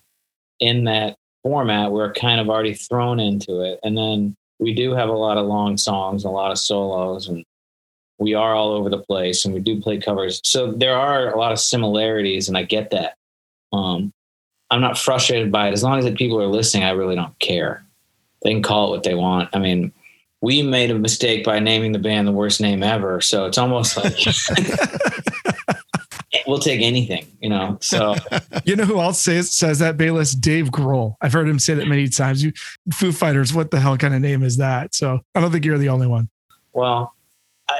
in 0.60 0.84
that 0.86 1.18
format, 1.44 1.92
we're 1.92 2.14
kind 2.14 2.40
of 2.40 2.50
already 2.50 2.74
thrown 2.74 3.20
into 3.20 3.62
it, 3.62 3.80
and 3.84 3.98
then 3.98 4.36
we 4.60 4.74
do 4.74 4.94
have 4.94 5.10
a 5.10 5.14
lot 5.14 5.38
of 5.38 5.46
long 5.46 5.78
songs, 5.78 6.26
a 6.26 6.30
lot 6.30 6.52
of 6.52 6.60
solos, 6.60 7.28
and 7.28 7.46
we 8.20 8.34
are 8.34 8.54
all 8.54 8.72
over 8.72 8.90
the 8.90 9.00
place 9.00 9.46
and 9.46 9.54
we 9.54 9.62
do 9.62 9.82
play 9.82 9.98
covers. 9.98 10.42
So 10.44 10.74
there 10.74 10.96
are 10.96 11.34
a 11.34 11.38
lot 11.38 11.54
of 11.54 11.60
similarities 11.60 12.50
and 12.50 12.58
I 12.58 12.64
get 12.64 12.92
that. 12.92 13.16
Um, 13.72 14.12
I'm 14.72 14.82
not 14.82 14.98
frustrated 14.98 15.52
by 15.52 15.70
it. 15.70 15.74
As 15.74 15.84
long 15.84 16.00
as 16.00 16.06
the 16.06 16.12
people 16.12 16.42
are 16.42 16.48
listening, 16.48 16.84
I 16.84 16.92
really 16.92 17.16
don't 17.16 17.38
care. 17.40 17.84
They 18.44 18.52
can 18.52 18.62
call 18.62 18.88
it 18.88 18.92
what 18.92 19.04
they 19.04 19.16
want. 19.16 19.50
I 19.54 19.60
mean, 19.60 19.92
we 20.42 20.62
made 20.62 20.92
a 20.92 20.96
mistake 20.96 21.44
by 21.44 21.60
naming 21.60 21.92
the 21.92 22.00
band 22.00 22.28
the 22.28 22.32
worst 22.32 22.62
name 22.62 22.84
ever. 22.84 23.20
So 23.20 23.46
it's 23.46 23.58
almost 23.58 23.98
like 23.98 24.16
we'll 26.48 26.60
take 26.60 26.82
anything, 26.82 27.26
you 27.42 27.50
know. 27.50 27.78
So 27.82 28.16
you 28.64 28.76
know 28.76 28.86
who 28.86 29.00
else 29.00 29.20
says 29.20 29.52
says 29.52 29.80
that 29.80 29.98
Bayliss? 29.98 30.34
Dave 30.34 30.68
Grohl. 30.68 31.16
I've 31.22 31.34
heard 31.34 31.50
him 31.50 31.60
say 31.60 31.74
that 31.74 31.88
many 31.88 32.08
times. 32.08 32.44
You 32.44 32.54
Foo 32.94 33.12
Fighters, 33.12 33.54
what 33.54 33.72
the 33.72 33.80
hell 33.80 33.98
kind 33.98 34.14
of 34.14 34.22
name 34.22 34.44
is 34.44 34.58
that? 34.58 34.96
So 34.96 35.20
I 35.36 35.42
don't 35.42 35.52
think 35.52 35.66
you're 35.66 35.78
the 35.78 35.90
only 35.90 36.08
one. 36.08 36.30
Well, 36.72 37.14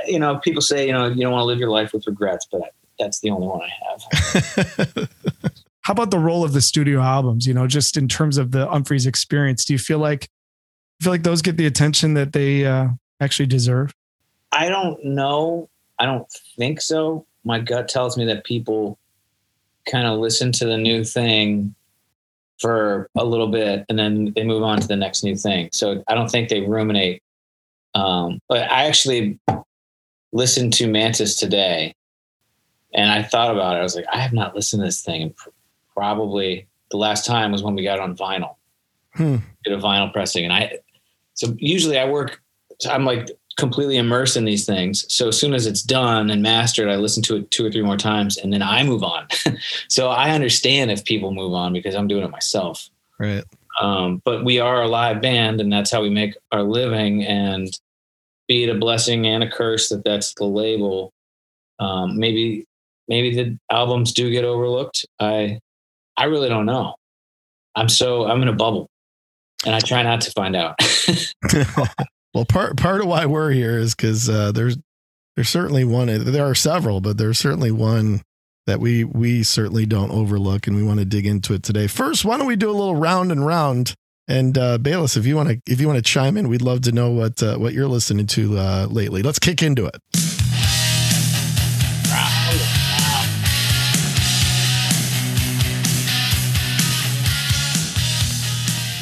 you 0.06 0.20
know, 0.20 0.38
people 0.38 0.62
say, 0.62 0.88
you 0.88 0.94
know, 0.94 1.08
you 1.08 1.22
don't 1.22 1.32
want 1.32 1.42
to 1.42 1.46
live 1.46 1.60
your 1.60 1.70
life 1.70 1.94
with 1.94 2.06
regrets, 2.08 2.48
but 2.52 2.74
that's 2.98 3.20
the 3.22 3.30
only 3.30 3.48
one 3.48 3.62
I 3.62 3.72
have. 3.90 5.10
How 5.90 5.94
about 5.94 6.12
the 6.12 6.20
role 6.20 6.44
of 6.44 6.54
the 6.54 6.62
studio 6.62 7.02
albums? 7.02 7.48
You 7.48 7.56
know, 7.56 7.66
just 7.66 7.98
in 7.98 8.08
terms 8.08 8.38
of 8.38 8.52
the 8.52 8.68
Umphrey's 8.68 9.08
experience, 9.08 9.66
do 9.66 9.74
you 9.74 9.80
feel 9.80 9.98
like 9.98 10.30
feel 11.02 11.12
like 11.12 11.24
those 11.24 11.42
get 11.42 11.58
the 11.58 11.66
attention 11.66 12.14
that 12.14 12.32
they 12.32 12.64
uh, 12.64 12.90
actually 13.20 13.48
deserve? 13.48 13.92
I 14.52 14.70
don't 14.70 15.04
know. 15.04 15.68
I 15.98 16.06
don't 16.06 16.28
think 16.56 16.80
so. 16.80 17.26
My 17.44 17.60
gut 17.60 17.88
tells 17.88 18.18
me 18.18 18.26
that 18.26 18.44
people 18.44 19.00
kind 19.90 20.06
of 20.06 20.20
listen 20.20 20.52
to 20.52 20.66
the 20.68 20.78
new 20.78 21.04
thing 21.04 21.74
for 22.60 23.10
a 23.16 23.26
little 23.26 23.48
bit 23.48 23.84
and 23.90 23.98
then 23.98 24.32
they 24.36 24.44
move 24.44 24.62
on 24.62 24.80
to 24.80 24.88
the 24.88 24.96
next 24.96 25.24
new 25.24 25.36
thing. 25.36 25.70
So 25.74 26.04
I 26.08 26.14
don't 26.14 26.30
think 26.30 26.50
they 26.50 26.62
ruminate. 26.62 27.24
Um, 27.96 28.40
but 28.48 28.72
I 28.72 28.86
actually 28.86 29.40
listened 30.34 30.74
to 30.74 30.88
Mantis 30.88 31.36
today 31.36 31.96
and 32.94 33.12
I 33.12 33.24
thought 33.24 33.50
about 33.52 33.76
it. 33.76 33.80
I 33.80 33.82
was 33.82 33.96
like, 33.96 34.06
I 34.14 34.20
have 34.20 34.34
not 34.34 34.56
listened 34.56 34.82
to 34.82 34.86
this 34.86 35.02
thing. 35.02 35.24
And 35.24 35.36
probably 36.00 36.66
the 36.92 36.98
last 36.98 37.26
time 37.26 37.52
was 37.52 37.62
when 37.62 37.76
we 37.76 37.84
got 37.84 38.00
on 38.00 38.16
vinyl, 38.16 38.56
hmm. 39.16 39.36
did 39.66 39.74
a 39.74 39.78
vinyl 39.78 40.12
pressing. 40.14 40.46
And 40.46 40.54
I, 40.54 40.80
so 41.34 41.54
usually 41.58 42.00
I 42.00 42.10
work, 42.10 42.42
I'm 42.90 43.04
like 43.04 43.30
completely 43.58 43.98
immersed 43.98 44.38
in 44.38 44.46
these 44.46 44.66
things. 44.66 45.06
So 45.14 45.28
as 45.28 45.38
soon 45.38 45.54
as 45.54 45.66
it's 45.66 45.82
done 45.82 46.30
and 46.30 46.42
mastered, 46.42 46.88
I 46.88 46.96
listen 46.96 47.22
to 47.24 47.36
it 47.36 47.52
two 47.52 47.66
or 47.66 47.72
three 47.72 47.82
more 47.82 47.98
times 47.98 48.38
and 48.38 48.54
then 48.54 48.62
I 48.62 48.82
move 48.84 49.04
on. 49.04 49.28
so 49.90 50.08
I 50.08 50.30
understand 50.30 50.90
if 50.90 51.04
people 51.04 51.34
move 51.34 51.54
on 51.54 51.74
because 51.74 51.96
I'm 51.96 52.08
doing 52.08 52.24
it 52.24 52.32
myself. 52.32 52.90
Right. 53.20 53.44
Um, 53.82 54.22
but 54.24 54.46
we 54.46 54.60
are 54.60 54.82
a 54.82 54.88
live 54.88 55.22
band 55.22 55.60
and 55.60 55.72
that's 55.72 55.92
how 55.92 56.02
we 56.02 56.10
make 56.10 56.38
our 56.54 56.64
living. 56.64 57.26
And 57.26 57.68
be 58.48 58.64
it 58.64 58.74
a 58.74 58.80
blessing 58.80 59.28
and 59.28 59.44
a 59.44 59.52
curse 59.52 59.90
that 59.90 60.06
that's 60.06 60.34
the 60.36 60.46
label. 60.46 61.12
Um, 61.80 62.18
maybe 62.18 62.66
maybe 63.10 63.36
the 63.36 63.60
albums 63.70 64.14
do 64.14 64.32
get 64.32 64.46
overlooked. 64.46 65.06
I 65.20 65.60
I 66.20 66.26
really 66.26 66.50
don't 66.50 66.66
know. 66.66 66.96
I'm 67.76 67.88
so 67.88 68.28
I'm 68.28 68.42
in 68.42 68.50
a 68.50 68.54
bubble, 68.54 68.90
and 69.66 69.74
I 69.74 69.80
try 69.80 70.04
not 70.04 70.20
to 70.22 70.32
find 70.32 70.54
out. 70.54 70.76
well, 72.34 72.44
part 72.44 72.76
part 72.76 73.00
of 73.00 73.08
why 73.08 73.26
we're 73.26 73.52
here 73.52 73.78
is 73.78 73.96
because 73.96 74.30
uh, 74.30 74.52
there's 74.52 74.78
there's 75.36 75.50
certainly 75.50 75.86
one. 75.86 76.08
There 76.08 76.46
are 76.46 76.56
several, 76.56 77.00
but 77.00 77.18
there's 77.18 77.40
certainly 77.40 77.72
one 77.72 78.22
that 78.68 78.82
we 78.82 79.06
we 79.06 79.44
certainly 79.44 79.86
don't 79.86 80.12
overlook, 80.12 80.68
and 80.68 80.76
we 80.76 80.84
want 80.84 81.00
to 81.00 81.06
dig 81.06 81.26
into 81.26 81.54
it 81.54 81.64
today. 81.64 81.88
First, 81.88 82.26
why 82.26 82.38
don't 82.38 82.48
we 82.48 82.58
do 82.58 82.70
a 82.70 82.76
little 82.76 82.98
round 82.98 83.32
and 83.32 83.46
round? 83.46 83.94
And 84.28 84.58
uh, 84.58 84.78
Bayliss, 84.78 85.16
if 85.16 85.26
you 85.26 85.38
want 85.38 85.50
to, 85.50 85.62
if 85.66 85.80
you 85.80 85.88
want 85.88 85.98
to 85.98 86.04
chime 86.04 86.36
in, 86.36 86.50
we'd 86.50 86.62
love 86.62 86.82
to 86.82 86.92
know 86.92 87.12
what 87.12 87.42
uh, 87.42 87.56
what 87.58 87.72
you're 87.72 87.88
listening 87.88 88.28
to 88.28 88.58
uh, 88.58 88.88
lately. 88.92 89.24
Let's 89.24 89.40
kick 89.40 89.64
into 89.64 89.86
it. 89.86 89.96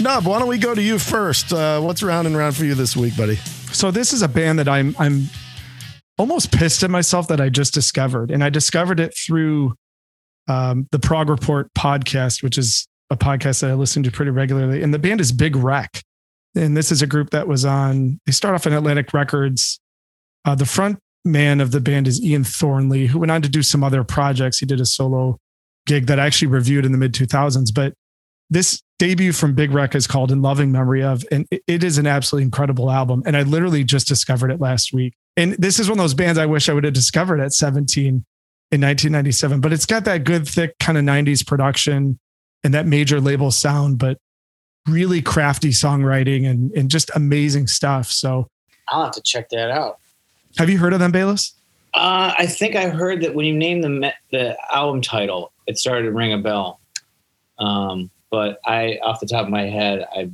Nub, 0.02 0.26
why 0.26 0.40
don't 0.40 0.48
we 0.48 0.58
go 0.58 0.76
to 0.76 0.82
you 0.82 1.00
first? 1.00 1.52
Uh, 1.52 1.80
what's 1.82 2.04
round 2.04 2.28
and 2.28 2.38
round 2.38 2.56
for 2.56 2.66
you 2.66 2.76
this 2.76 2.96
week, 2.96 3.18
buddy? 3.18 3.36
So 3.72 3.90
this 3.90 4.14
is 4.14 4.22
a 4.22 4.28
band 4.28 4.60
that 4.60 4.68
I'm 4.68 4.96
I'm 5.00 5.30
almost 6.18 6.52
pissed 6.52 6.84
at 6.84 6.90
myself 6.90 7.28
that 7.30 7.42
I 7.42 7.50
just 7.50 7.74
discovered, 7.74 8.32
and 8.32 8.44
I 8.44 8.50
discovered 8.50 9.00
it 9.00 9.16
through 9.16 9.74
um, 10.48 10.88
the 10.92 11.00
Prog 11.00 11.30
Report 11.30 11.74
podcast, 11.74 12.44
which 12.44 12.58
is 12.58 12.88
a 13.10 13.18
podcast 13.18 13.62
that 13.62 13.72
I 13.72 13.74
listen 13.74 14.04
to 14.04 14.12
pretty 14.12 14.32
regularly. 14.32 14.84
And 14.84 14.94
the 14.94 15.00
band 15.00 15.22
is 15.22 15.32
Big 15.32 15.56
Wreck. 15.56 16.04
And 16.56 16.76
this 16.76 16.92
is 16.92 17.02
a 17.02 17.08
group 17.08 17.30
that 17.32 17.48
was 17.48 17.66
on, 17.66 18.20
they 18.26 18.32
start 18.32 18.56
off 18.56 18.66
in 18.66 18.74
Atlantic 18.74 19.14
Records. 19.14 19.80
Uh, 20.46 20.56
the 20.56 20.66
front 20.66 21.00
man 21.24 21.62
of 21.62 21.72
the 21.72 21.82
band 21.82 22.08
is 22.08 22.24
Ian 22.24 22.44
Thornley, 22.44 23.08
who 23.08 23.20
went 23.20 23.32
on 23.32 23.42
to 23.42 23.50
do 23.50 23.62
some 23.62 23.84
other 23.84 24.04
projects. 24.04 24.60
He 24.60 24.66
did 24.66 24.80
a 24.80 24.86
solo 24.86 25.38
gig 25.86 26.08
that 26.08 26.20
I 26.20 26.26
actually 26.26 26.48
reviewed 26.48 26.86
in 26.86 26.92
the 26.92 26.98
mid 26.98 27.14
2000s. 27.14 27.74
But 27.74 27.94
this 28.50 28.82
debut 29.00 29.32
from 29.32 29.54
Big 29.54 29.72
Wreck 29.72 29.96
is 29.96 30.08
called 30.08 30.32
In 30.32 30.42
Loving 30.42 30.72
Memory 30.72 31.04
of, 31.04 31.24
and 31.32 31.48
it 31.52 31.84
is 31.84 31.98
an 31.98 32.08
absolutely 32.08 32.46
incredible 32.46 32.92
album. 32.92 33.24
And 33.26 33.38
I 33.38 33.44
literally 33.44 33.84
just 33.84 34.08
discovered 34.08 34.52
it 34.52 34.60
last 34.60 34.94
week. 34.94 35.14
And 35.36 35.54
this 35.54 35.80
is 35.80 35.90
one 35.90 36.00
of 36.00 36.04
those 36.04 36.14
bands 36.14 36.40
I 36.40 36.46
wish 36.46 36.68
I 36.68 36.74
would 36.74 36.84
have 36.84 36.94
discovered 36.94 37.40
at 37.40 37.54
17 37.54 38.08
in 38.08 38.82
1997, 38.82 39.62
but 39.62 39.72
it's 39.72 39.86
got 39.86 40.06
that 40.06 40.24
good, 40.24 40.48
thick 40.48 40.78
kind 40.80 40.98
of 40.98 41.04
90s 41.04 41.46
production 41.46 42.20
and 42.64 42.74
that 42.74 42.86
major 42.86 43.22
label 43.22 43.52
sound, 43.52 44.00
but 44.00 44.18
really 44.88 45.22
crafty 45.22 45.70
songwriting 45.70 46.50
and, 46.50 46.72
and 46.72 46.90
just 46.90 47.12
amazing 47.16 47.68
stuff. 47.68 48.08
So 48.08 48.50
I'll 48.90 49.06
have 49.06 49.14
to 49.14 49.22
check 49.22 49.50
that 49.50 49.70
out. 49.70 50.00
Have 50.58 50.70
you 50.70 50.78
heard 50.78 50.94
of 50.94 51.00
them, 51.00 51.12
Bayliss? 51.12 51.54
Uh, 51.94 52.34
I 52.38 52.48
think 52.48 52.76
I 52.76 52.90
heard 52.90 53.22
that 53.22 53.34
when 53.34 53.46
you 53.46 53.56
named 53.56 53.84
the 53.84 54.14
the 54.32 54.58
album 54.74 55.02
title, 55.02 55.52
it 55.68 55.78
started 55.78 56.04
to 56.04 56.12
ring 56.12 56.34
a 56.34 56.38
bell. 56.38 56.80
Um, 57.60 58.12
but 58.32 58.60
I, 58.66 59.00
off 59.04 59.20
the 59.20 59.28
top 59.28 59.46
of 59.46 59.52
my 59.52 59.64
head, 59.64 60.06
I 60.16 60.30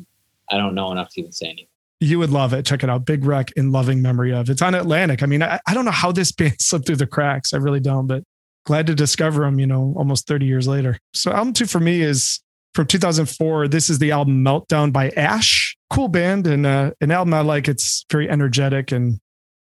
I 0.49 0.57
don't 0.57 0.75
know 0.75 0.91
enough 0.91 1.09
to 1.13 1.21
even 1.21 1.31
say 1.31 1.47
anything. 1.47 1.67
You 1.99 2.19
would 2.19 2.29
love 2.29 2.53
it. 2.53 2.65
Check 2.65 2.83
it 2.83 2.89
out. 2.89 3.05
Big 3.05 3.23
Wreck 3.23 3.51
in 3.55 3.71
loving 3.71 4.01
memory 4.01 4.33
of. 4.33 4.49
It's 4.49 4.61
on 4.61 4.75
Atlantic. 4.75 5.23
I 5.23 5.25
mean, 5.25 5.41
I, 5.41 5.59
I 5.65 5.73
don't 5.73 5.85
know 5.85 5.91
how 5.91 6.11
this 6.11 6.31
band 6.33 6.55
slipped 6.59 6.85
through 6.85 6.97
the 6.97 7.07
cracks. 7.07 7.53
I 7.53 7.57
really 7.57 7.79
don't, 7.79 8.07
but 8.07 8.23
glad 8.65 8.87
to 8.87 8.95
discover 8.95 9.43
them, 9.43 9.59
you 9.59 9.67
know, 9.67 9.93
almost 9.97 10.27
30 10.27 10.45
years 10.45 10.67
later. 10.67 10.97
So 11.13 11.31
album 11.31 11.53
two 11.53 11.65
for 11.65 11.79
me 11.79 12.01
is 12.01 12.41
from 12.73 12.87
2004. 12.87 13.67
This 13.67 13.89
is 13.89 13.99
the 13.99 14.11
album 14.11 14.43
Meltdown 14.43 14.91
by 14.91 15.09
Ash. 15.11 15.75
Cool 15.89 16.07
band 16.07 16.47
and 16.47 16.65
uh, 16.65 16.91
an 17.01 17.11
album 17.11 17.33
I 17.33 17.41
like. 17.41 17.67
It's 17.67 18.05
very 18.11 18.29
energetic. 18.29 18.91
And 18.91 19.19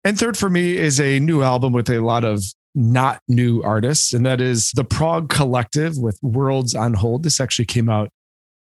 and 0.04 0.18
third 0.18 0.36
for 0.36 0.50
me 0.50 0.76
is 0.76 1.00
a 1.00 1.20
new 1.20 1.42
album 1.42 1.72
with 1.72 1.88
a 1.90 2.00
lot 2.00 2.24
of 2.24 2.42
not 2.74 3.20
new 3.28 3.62
artists, 3.62 4.12
and 4.12 4.24
that 4.24 4.40
is 4.40 4.70
the 4.72 4.84
Prog 4.84 5.28
Collective 5.28 5.98
with 5.98 6.18
Worlds 6.22 6.74
on 6.74 6.94
Hold. 6.94 7.22
This 7.22 7.40
actually 7.40 7.66
came 7.66 7.88
out 7.88 8.08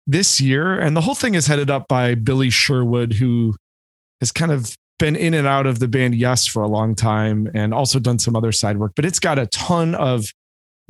this 0.06 0.40
year, 0.40 0.78
and 0.78 0.96
the 0.96 1.02
whole 1.02 1.14
thing 1.14 1.34
is 1.34 1.46
headed 1.46 1.70
up 1.70 1.86
by 1.88 2.14
Billy 2.14 2.50
Sherwood, 2.50 3.14
who 3.14 3.54
has 4.20 4.32
kind 4.32 4.52
of 4.52 4.74
been 4.98 5.16
in 5.16 5.34
and 5.34 5.46
out 5.46 5.66
of 5.66 5.78
the 5.78 5.88
band 5.88 6.14
Yes 6.14 6.46
for 6.46 6.62
a 6.62 6.68
long 6.68 6.94
time 6.94 7.50
and 7.54 7.72
also 7.72 7.98
done 7.98 8.18
some 8.18 8.36
other 8.36 8.52
side 8.52 8.76
work, 8.76 8.92
but 8.94 9.04
it's 9.04 9.18
got 9.18 9.38
a 9.38 9.46
ton 9.46 9.94
of 9.94 10.30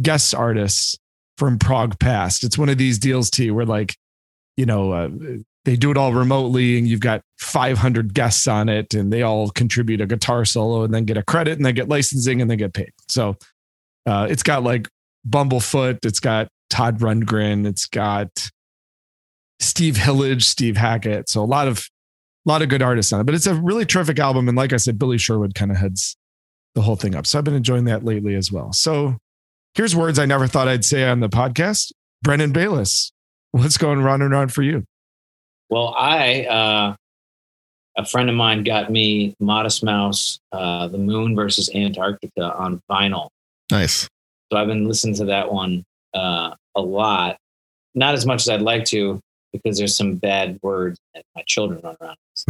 guest 0.02 0.34
artists 0.34 0.96
from 1.38 1.58
prog 1.58 1.98
past. 1.98 2.44
It's 2.44 2.58
one 2.58 2.68
of 2.68 2.76
these 2.76 2.98
deals 2.98 3.30
too, 3.30 3.54
where 3.54 3.64
like, 3.64 3.96
you 4.56 4.66
know, 4.66 4.92
uh, 4.92 5.08
they 5.64 5.76
do 5.76 5.90
it 5.90 5.96
all 5.96 6.12
remotely 6.12 6.78
and 6.78 6.88
you've 6.88 7.00
got 7.00 7.22
500 7.38 8.14
guests 8.14 8.48
on 8.48 8.68
it 8.68 8.94
and 8.94 9.12
they 9.12 9.22
all 9.22 9.50
contribute 9.50 10.00
a 10.00 10.06
guitar 10.06 10.44
solo 10.44 10.84
and 10.84 10.94
then 10.94 11.04
get 11.04 11.16
a 11.16 11.22
credit 11.22 11.58
and 11.58 11.66
then 11.66 11.74
get 11.74 11.88
licensing 11.88 12.40
and 12.40 12.50
then 12.50 12.58
get 12.58 12.72
paid. 12.72 12.92
So 13.08 13.36
uh, 14.06 14.26
it's 14.30 14.42
got 14.42 14.62
like 14.62 14.88
Bumblefoot, 15.28 16.04
it's 16.04 16.20
got 16.20 16.48
Todd 16.70 17.00
Rundgren, 17.00 17.66
it's 17.66 17.86
got 17.86 18.50
Steve 19.58 19.98
Hillage, 19.98 20.44
Steve 20.44 20.76
Hackett. 20.76 21.28
So 21.28 21.42
a 21.42 21.44
lot 21.44 21.68
of 21.68 21.86
a 22.46 22.48
lot 22.48 22.62
of 22.62 22.70
good 22.70 22.80
artists 22.80 23.12
on 23.12 23.20
it, 23.20 23.24
but 23.24 23.34
it's 23.34 23.46
a 23.46 23.54
really 23.54 23.84
terrific 23.84 24.18
album. 24.18 24.48
And 24.48 24.56
like 24.56 24.72
I 24.72 24.78
said, 24.78 24.98
Billy 24.98 25.18
Sherwood 25.18 25.54
kind 25.54 25.70
of 25.70 25.76
heads 25.76 26.16
the 26.74 26.80
whole 26.80 26.96
thing 26.96 27.14
up. 27.14 27.26
So 27.26 27.38
I've 27.38 27.44
been 27.44 27.54
enjoying 27.54 27.84
that 27.84 28.02
lately 28.02 28.34
as 28.34 28.50
well. 28.50 28.72
So 28.72 29.18
here's 29.74 29.94
words 29.94 30.18
I 30.18 30.24
never 30.24 30.46
thought 30.46 30.68
I'd 30.68 30.84
say 30.84 31.06
on 31.06 31.20
the 31.20 31.28
podcast. 31.28 31.92
Brendan 32.22 32.52
Bayliss, 32.52 33.12
what's 33.50 33.76
going 33.76 34.00
round 34.02 34.22
and 34.22 34.32
round 34.32 34.52
for 34.52 34.62
you? 34.62 34.84
Well, 35.70 35.94
I, 35.96 36.44
uh, 36.46 36.96
a 37.96 38.04
friend 38.04 38.28
of 38.28 38.34
mine 38.34 38.64
got 38.64 38.90
me 38.90 39.34
Modest 39.38 39.84
Mouse, 39.84 40.40
uh, 40.52 40.88
The 40.88 40.98
Moon 40.98 41.36
versus 41.36 41.70
Antarctica 41.74 42.54
on 42.54 42.82
vinyl. 42.90 43.28
Nice. 43.70 44.08
So 44.50 44.58
I've 44.58 44.66
been 44.66 44.86
listening 44.86 45.14
to 45.16 45.24
that 45.26 45.52
one 45.52 45.84
uh, 46.12 46.54
a 46.74 46.80
lot. 46.80 47.38
Not 47.94 48.14
as 48.14 48.26
much 48.26 48.42
as 48.42 48.48
I'd 48.48 48.62
like 48.62 48.84
to 48.86 49.20
because 49.52 49.78
there's 49.78 49.96
some 49.96 50.16
bad 50.16 50.58
words 50.62 50.98
that 51.14 51.24
my 51.34 51.42
children 51.46 51.80
run 51.82 51.96
around. 52.00 52.16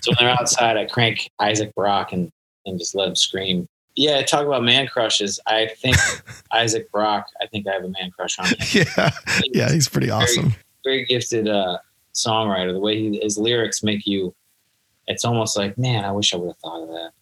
so 0.00 0.10
when 0.10 0.16
they're 0.18 0.30
outside, 0.30 0.76
I 0.76 0.86
crank 0.86 1.28
Isaac 1.40 1.72
Brock 1.74 2.12
and, 2.12 2.30
and 2.66 2.78
just 2.78 2.94
let 2.94 3.08
him 3.08 3.16
scream. 3.16 3.66
Yeah, 3.94 4.22
talk 4.22 4.44
about 4.44 4.62
man 4.62 4.86
crushes. 4.88 5.40
I 5.46 5.68
think 5.78 5.96
Isaac 6.52 6.90
Brock, 6.90 7.26
I 7.40 7.46
think 7.46 7.66
I 7.66 7.72
have 7.72 7.84
a 7.84 7.88
man 7.88 8.10
crush 8.10 8.38
on 8.38 8.46
him. 8.46 8.56
Yeah. 8.72 9.10
Yeah, 9.52 9.72
he's 9.72 9.88
pretty 9.88 10.10
awesome. 10.10 10.50
Very, 10.50 10.56
very 10.84 11.04
gifted 11.06 11.48
uh, 11.48 11.78
songwriter. 12.16 12.72
The 12.72 12.80
way 12.80 12.98
he, 12.98 13.20
his 13.22 13.38
lyrics 13.38 13.82
make 13.82 14.06
you, 14.06 14.34
it's 15.06 15.24
almost 15.24 15.56
like, 15.56 15.76
man, 15.78 16.04
I 16.04 16.12
wish 16.12 16.32
I 16.34 16.36
would 16.36 16.48
have 16.48 16.56
thought 16.58 16.82
of 16.82 16.88
that. 16.88 17.12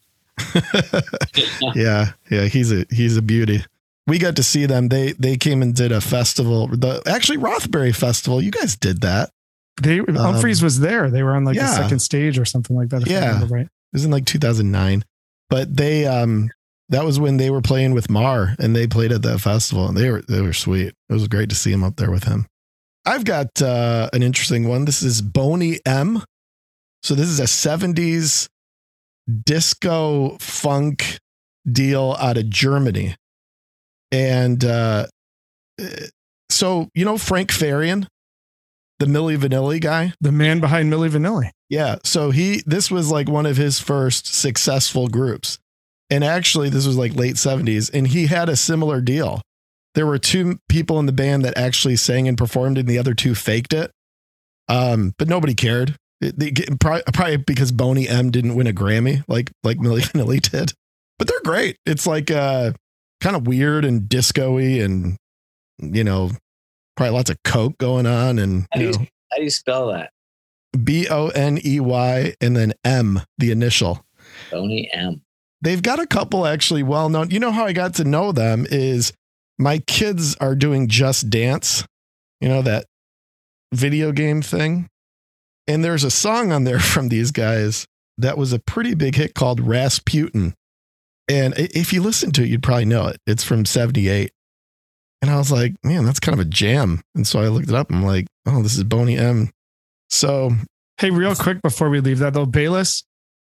yeah, 1.74 2.12
yeah, 2.30 2.44
he's 2.46 2.72
a 2.72 2.86
he's 2.90 3.16
a 3.16 3.22
beauty. 3.22 3.64
We 4.06 4.18
got 4.18 4.36
to 4.36 4.42
see 4.42 4.66
them. 4.66 4.88
They 4.88 5.12
they 5.12 5.36
came 5.36 5.62
and 5.62 5.74
did 5.74 5.92
a 5.92 6.00
festival. 6.00 6.68
The 6.68 7.02
actually 7.06 7.38
Rothbury 7.38 7.92
Festival. 7.92 8.42
You 8.42 8.50
guys 8.50 8.76
did 8.76 9.00
that. 9.02 9.30
They 9.82 9.98
Umphrey's 9.98 10.62
was 10.62 10.80
there. 10.80 11.10
They 11.10 11.22
were 11.22 11.34
on 11.34 11.44
like 11.44 11.56
Um, 11.58 11.64
yeah. 11.64 11.70
the 11.70 11.82
second 11.82 11.98
stage 12.00 12.38
or 12.38 12.44
something 12.44 12.76
like 12.76 12.90
that. 12.90 13.02
if 13.02 13.08
I 13.08 13.12
Yeah. 13.12 13.32
remember 13.34 13.54
right. 13.54 13.66
It 13.66 13.70
was 13.92 14.04
in 14.04 14.10
like 14.10 14.24
2009. 14.26 15.04
But 15.50 15.76
they 15.76 16.06
um 16.06 16.50
that 16.90 17.04
was 17.04 17.18
when 17.18 17.38
they 17.38 17.50
were 17.50 17.62
playing 17.62 17.94
with 17.94 18.10
Marr 18.10 18.54
and 18.58 18.76
they 18.76 18.86
played 18.86 19.10
at 19.10 19.22
that 19.22 19.38
festival 19.40 19.88
and 19.88 19.96
they 19.96 20.10
were 20.10 20.22
they 20.28 20.40
were 20.42 20.52
sweet. 20.52 20.88
It 21.08 21.12
was 21.12 21.26
great 21.28 21.48
to 21.48 21.54
see 21.56 21.72
him 21.72 21.82
up 21.82 21.96
there 21.96 22.10
with 22.10 22.24
him. 22.24 22.46
I've 23.06 23.24
got 23.24 23.60
uh 23.60 24.08
an 24.12 24.22
interesting 24.22 24.68
one. 24.68 24.84
This 24.84 25.02
is 25.02 25.22
Boney 25.22 25.80
M. 25.84 26.22
So 27.02 27.14
this 27.14 27.28
is 27.28 27.40
a 27.40 27.44
70s 27.44 28.48
disco 29.44 30.36
funk 30.40 31.18
deal 31.70 32.16
out 32.18 32.36
of 32.36 32.48
Germany. 32.48 33.16
And 34.10 34.64
uh 34.64 35.06
so 36.50 36.88
you 36.94 37.04
know 37.04 37.18
Frank 37.18 37.50
Farian, 37.50 38.06
the 38.98 39.06
Milli 39.06 39.36
Vanilli 39.36 39.80
guy? 39.80 40.12
The 40.20 40.32
man 40.32 40.60
behind 40.60 40.92
Milli 40.92 41.10
Vanilli. 41.10 41.50
Yeah. 41.68 41.96
So 42.04 42.30
he, 42.30 42.62
this 42.66 42.90
was 42.90 43.10
like 43.10 43.28
one 43.28 43.46
of 43.46 43.56
his 43.56 43.80
first 43.80 44.32
successful 44.32 45.08
groups. 45.08 45.58
And 46.10 46.22
actually, 46.22 46.68
this 46.68 46.86
was 46.86 46.96
like 46.96 47.16
late 47.16 47.36
70s. 47.36 47.90
And 47.92 48.06
he 48.06 48.26
had 48.26 48.48
a 48.48 48.56
similar 48.56 49.00
deal. 49.00 49.42
There 49.94 50.06
were 50.06 50.18
two 50.18 50.58
people 50.68 50.98
in 50.98 51.06
the 51.06 51.12
band 51.12 51.44
that 51.44 51.56
actually 51.56 51.96
sang 51.96 52.26
and 52.26 52.36
performed, 52.36 52.78
and 52.78 52.88
the 52.88 52.98
other 52.98 53.14
two 53.14 53.34
faked 53.34 53.72
it. 53.72 53.90
Um, 54.68 55.14
but 55.18 55.28
nobody 55.28 55.54
cared. 55.54 55.96
It, 56.20 56.38
they, 56.38 56.52
probably, 56.80 57.02
probably 57.12 57.36
because 57.36 57.70
Boney 57.70 58.08
M 58.08 58.30
didn't 58.30 58.54
win 58.54 58.66
a 58.66 58.72
Grammy 58.72 59.22
like 59.28 59.50
like 59.62 59.78
Milli 59.78 60.00
Vanilli 60.00 60.40
did. 60.50 60.72
But 61.18 61.28
they're 61.28 61.40
great. 61.44 61.76
It's 61.86 62.06
like 62.06 62.30
uh, 62.30 62.72
kind 63.20 63.36
of 63.36 63.46
weird 63.46 63.84
and 63.84 64.08
disco-y 64.08 64.80
and, 64.80 65.16
you 65.78 66.02
know, 66.02 66.30
probably 66.96 67.14
lots 67.14 67.30
of 67.30 67.42
coke 67.44 67.78
going 67.78 68.06
on. 68.06 68.38
And, 68.38 68.66
How 68.72 68.78
do 68.78 68.84
you 68.84 68.90
you, 68.90 68.98
know, 68.98 69.06
how 69.30 69.36
do 69.38 69.44
you 69.44 69.50
spell 69.50 69.88
that? 69.92 70.10
B 70.82 71.06
O 71.08 71.28
N 71.28 71.58
E 71.64 71.78
Y 71.78 72.34
and 72.40 72.56
then 72.56 72.72
M, 72.84 73.20
the 73.38 73.52
initial. 73.52 74.04
Boney 74.50 74.90
M. 74.92 75.22
They've 75.62 75.82
got 75.82 76.00
a 76.00 76.06
couple 76.06 76.46
actually 76.46 76.82
well 76.82 77.08
known. 77.08 77.30
You 77.30 77.38
know 77.38 77.52
how 77.52 77.64
I 77.64 77.72
got 77.72 77.94
to 77.94 78.04
know 78.04 78.32
them 78.32 78.66
is 78.68 79.12
my 79.58 79.78
kids 79.78 80.36
are 80.36 80.54
doing 80.54 80.88
Just 80.88 81.30
Dance, 81.30 81.86
you 82.40 82.48
know, 82.48 82.62
that 82.62 82.86
video 83.72 84.12
game 84.12 84.42
thing. 84.42 84.88
And 85.66 85.84
there's 85.84 86.04
a 86.04 86.10
song 86.10 86.52
on 86.52 86.64
there 86.64 86.80
from 86.80 87.08
these 87.08 87.30
guys 87.30 87.86
that 88.18 88.38
was 88.38 88.52
a 88.52 88.58
pretty 88.58 88.94
big 88.94 89.16
hit 89.16 89.34
called 89.34 89.60
Rasputin. 89.60 90.54
And 91.28 91.54
if 91.56 91.92
you 91.92 92.02
listen 92.02 92.32
to 92.32 92.42
it, 92.42 92.48
you'd 92.48 92.62
probably 92.62 92.84
know 92.84 93.06
it. 93.08 93.16
It's 93.26 93.44
from 93.44 93.64
78. 93.64 94.30
And 95.22 95.30
I 95.30 95.38
was 95.38 95.50
like, 95.50 95.72
man, 95.82 96.04
that's 96.04 96.20
kind 96.20 96.38
of 96.38 96.46
a 96.46 96.48
jam. 96.48 97.00
And 97.14 97.26
so 97.26 97.40
I 97.40 97.48
looked 97.48 97.70
it 97.70 97.74
up. 97.74 97.90
I'm 97.90 98.04
like, 98.04 98.26
oh, 98.46 98.62
this 98.62 98.76
is 98.76 98.84
Boney 98.84 99.16
M. 99.16 99.50
So 100.10 100.50
Hey, 100.98 101.10
real 101.10 101.34
quick 101.34 101.60
before 101.60 101.90
we 101.90 102.00
leave 102.00 102.20
that 102.20 102.34
though, 102.34 102.46
Bayliss, 102.46 103.02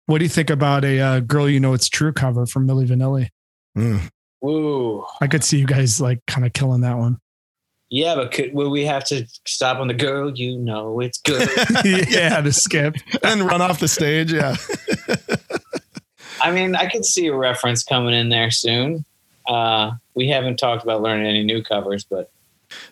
what 0.07 0.19
do 0.19 0.25
you 0.25 0.29
think 0.29 0.51
about 0.51 0.85
a 0.85 1.01
uh, 1.01 1.21
"Girl 1.21 1.49
You 1.49 1.61
Know 1.61 1.73
It's 1.73 1.89
True" 1.89 2.13
cover 2.13 2.45
from 2.45 2.67
Milli 2.67 2.87
Vanilli? 2.87 3.29
mm, 3.77 4.09
Woo. 4.41 5.05
I 5.21 5.27
could 5.27 5.43
see 5.45 5.59
you 5.59 5.67
guys 5.67 6.01
like 6.01 6.25
kind 6.27 6.47
of 6.47 6.53
killing 6.53 6.83
that 6.83 6.97
one. 6.97 7.19
Yeah, 7.91 8.15
but 8.17 8.33
could, 8.33 8.53
will 8.53 8.71
we 8.71 8.85
have 8.85 9.05
to 9.07 9.27
stop 9.47 9.79
on 9.79 9.89
the 9.89 9.95
girl? 9.95 10.31
You 10.31 10.59
know 10.59 11.01
it's 11.01 11.19
good. 11.19 11.49
yeah, 12.11 12.41
to 12.41 12.53
skip. 12.53 12.97
and 13.23 13.43
run 13.43 13.63
off 13.63 13.81
the 13.81 13.89
stage. 13.89 14.33
Yeah. 14.33 14.57
I 16.41 16.51
mean, 16.53 16.77
I 16.77 16.87
could 16.87 17.05
see 17.05 17.27
a 17.27 17.35
reference 17.35 17.83
coming 17.83 18.15
in 18.15 18.29
there 18.29 18.51
soon. 18.51 19.05
Uh, 19.47 19.93
we 20.15 20.29
haven't 20.29 20.59
talked 20.59 20.83
about 20.85 21.03
learning 21.03 21.27
any 21.27 21.43
new 21.43 21.63
covers, 21.63 22.05
but 22.05 22.31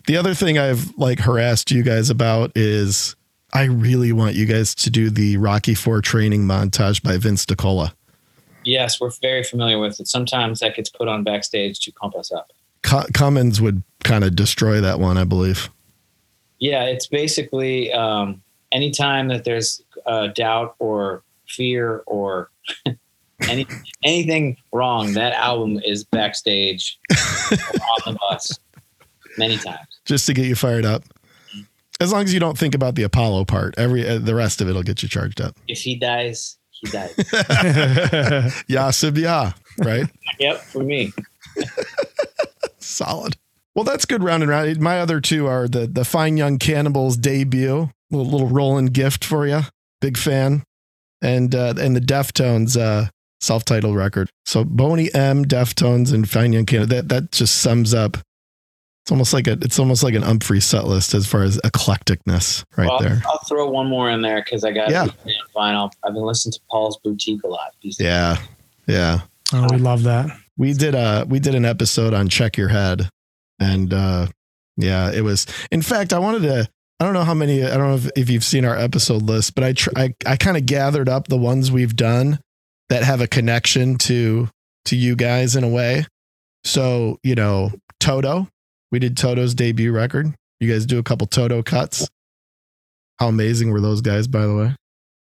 The 0.07 0.17
other 0.17 0.33
thing 0.33 0.57
I've 0.57 0.91
like 0.97 1.19
harassed 1.19 1.71
you 1.71 1.83
guys 1.83 2.09
about 2.09 2.51
is 2.55 3.15
I 3.53 3.65
really 3.65 4.11
want 4.11 4.35
you 4.35 4.45
guys 4.45 4.73
to 4.75 4.89
do 4.89 5.09
the 5.09 5.37
Rocky 5.37 5.75
Four 5.75 6.01
training 6.01 6.45
montage 6.45 7.03
by 7.03 7.17
Vince 7.17 7.45
DiCola. 7.45 7.93
Yes, 8.67 8.99
we're 8.99 9.11
very 9.21 9.43
familiar 9.43 9.79
with 9.79 9.99
it. 9.99 10.07
Sometimes 10.07 10.59
that 10.59 10.75
gets 10.75 10.89
put 10.89 11.07
on 11.07 11.23
backstage 11.23 11.79
to 11.79 11.91
pump 11.93 12.15
us 12.15 12.31
up. 12.31 12.51
Co- 12.83 13.05
Cummins 13.13 13.59
would 13.61 13.83
kind 14.03 14.23
of 14.23 14.35
destroy 14.35 14.81
that 14.81 14.99
one, 14.99 15.17
I 15.17 15.23
believe. 15.23 15.69
Yeah, 16.59 16.85
it's 16.85 17.07
basically 17.07 17.91
um, 17.91 18.41
anytime 18.71 19.27
that 19.29 19.43
there's 19.43 19.81
uh, 20.05 20.27
doubt 20.27 20.75
or 20.79 21.23
fear 21.47 22.03
or 22.07 22.51
any 23.47 23.65
anything 24.03 24.57
wrong, 24.71 25.13
that 25.13 25.33
album 25.33 25.79
is 25.85 26.03
backstage 26.03 26.99
on 27.11 28.13
the 28.13 28.17
bus 28.29 28.59
many 29.37 29.57
times. 29.57 29.87
Just 30.05 30.25
to 30.27 30.33
get 30.33 30.45
you 30.45 30.55
fired 30.55 30.85
up. 30.85 31.03
As 31.99 32.11
long 32.11 32.23
as 32.23 32.33
you 32.33 32.39
don't 32.39 32.57
think 32.57 32.75
about 32.75 32.93
the 32.93 33.03
Apollo 33.03 33.45
part, 33.45 33.73
every 33.77 34.07
uh, 34.07 34.19
the 34.19 34.35
rest 34.35 34.61
of 34.61 34.69
it'll 34.69 34.83
get 34.83 35.01
you 35.01 35.09
charged 35.09 35.41
up. 35.41 35.57
If 35.67 35.81
he 35.81 35.95
dies, 35.95 36.57
he 36.81 36.89
dies. 36.89 37.13
yeah, 38.67 38.91
Sib, 38.91 39.17
yeah, 39.17 39.53
right? 39.79 40.05
yep, 40.39 40.57
for 40.57 40.83
me. 40.83 41.13
Solid. 42.79 43.35
Well, 43.75 43.83
that's 43.83 44.05
good 44.05 44.23
round 44.23 44.43
and 44.43 44.49
round. 44.49 44.79
My 44.79 44.99
other 44.99 45.21
two 45.21 45.47
are 45.47 45.67
the 45.67 45.87
the 45.87 46.05
Fine 46.05 46.37
Young 46.37 46.57
Cannibals 46.57 47.17
debut, 47.17 47.89
little 48.11 48.31
little 48.31 48.47
rolling 48.47 48.87
gift 48.87 49.23
for 49.23 49.47
you. 49.47 49.61
Big 50.01 50.17
fan, 50.17 50.63
and 51.21 51.53
uh, 51.53 51.73
and 51.79 51.95
the 51.95 52.01
Deftones. 52.01 52.79
Uh, 52.79 53.09
self-titled 53.39 53.95
record. 53.95 54.31
So 54.45 54.63
Boney 54.63 55.13
M, 55.13 55.45
Deftones, 55.45 56.11
and 56.11 56.27
Fine 56.27 56.53
Young 56.53 56.65
Cannibals. 56.65 56.89
That 56.89 57.09
that 57.09 57.31
just 57.31 57.57
sums 57.57 57.93
up. 57.93 58.17
It's 59.07 59.11
almost 59.13 59.31
like 59.33 59.47
a 59.47 59.53
it's 59.61 59.79
almost 59.79 60.03
like 60.03 60.15
an 60.15 60.21
Umphrey 60.23 60.61
set 60.61 60.83
list 60.85 61.13
as 61.13 61.25
far 61.25 61.43
as 61.43 61.57
eclecticness 61.59 62.65
right 62.75 62.89
Well, 62.89 62.99
there. 62.99 63.21
I'll 63.25 63.39
throw 63.47 63.69
one 63.69 63.87
more 63.87 64.09
in 64.11 64.21
there 64.21 64.43
because 64.43 64.65
I 64.65 64.73
got 64.73 64.89
Yeah. 64.91 65.07
vinyl. 65.55 65.89
I've 66.03 66.13
been 66.13 66.23
listening 66.23 66.51
to 66.51 66.59
Paul's 66.69 66.97
Boutique 66.97 67.41
a 67.43 67.47
lot. 67.47 67.73
These 67.81 67.95
days. 67.95 68.05
Yeah, 68.05 68.37
yeah. 68.85 69.21
Oh, 69.53 69.65
we 69.71 69.77
love 69.77 70.03
that. 70.03 70.29
We 70.57 70.73
did 70.73 70.93
a 70.93 71.25
we 71.25 71.39
did 71.39 71.55
an 71.55 71.63
episode 71.63 72.13
on 72.13 72.27
Check 72.27 72.57
Your 72.57 72.67
Head, 72.67 73.07
and 73.61 73.93
uh 73.93 74.27
yeah, 74.75 75.09
it 75.09 75.21
was. 75.21 75.47
In 75.71 75.81
fact, 75.81 76.11
I 76.11 76.19
wanted 76.19 76.41
to. 76.41 76.67
I 76.99 77.05
don't 77.05 77.13
know 77.13 77.23
how 77.23 77.33
many. 77.33 77.63
I 77.63 77.77
don't 77.77 77.87
know 77.87 77.95
if, 77.95 78.09
if 78.17 78.29
you've 78.29 78.43
seen 78.43 78.65
our 78.65 78.75
episode 78.77 79.21
list, 79.21 79.55
but 79.55 79.63
I 79.63 79.71
tr- 79.71 79.89
I 79.95 80.13
I 80.25 80.35
kind 80.35 80.57
of 80.57 80.65
gathered 80.65 81.07
up 81.07 81.29
the 81.29 81.37
ones 81.37 81.71
we've 81.71 81.95
done 81.95 82.39
that 82.89 83.03
have 83.03 83.21
a 83.21 83.27
connection 83.27 83.97
to 83.99 84.49
to 84.83 84.97
you 84.97 85.15
guys 85.15 85.55
in 85.55 85.63
a 85.63 85.69
way. 85.69 86.05
So 86.65 87.19
you 87.23 87.35
know, 87.35 87.71
Toto. 88.01 88.49
We 88.91 88.99
did 88.99 89.17
Toto's 89.17 89.53
debut 89.53 89.91
record. 89.91 90.33
You 90.59 90.71
guys 90.71 90.85
do 90.85 90.97
a 90.99 91.03
couple 91.03 91.27
Toto 91.27 91.61
cuts. 91.61 92.07
How 93.19 93.27
amazing 93.27 93.71
were 93.71 93.81
those 93.81 94.01
guys, 94.01 94.27
by 94.27 94.45
the 94.45 94.55
way? 94.55 94.75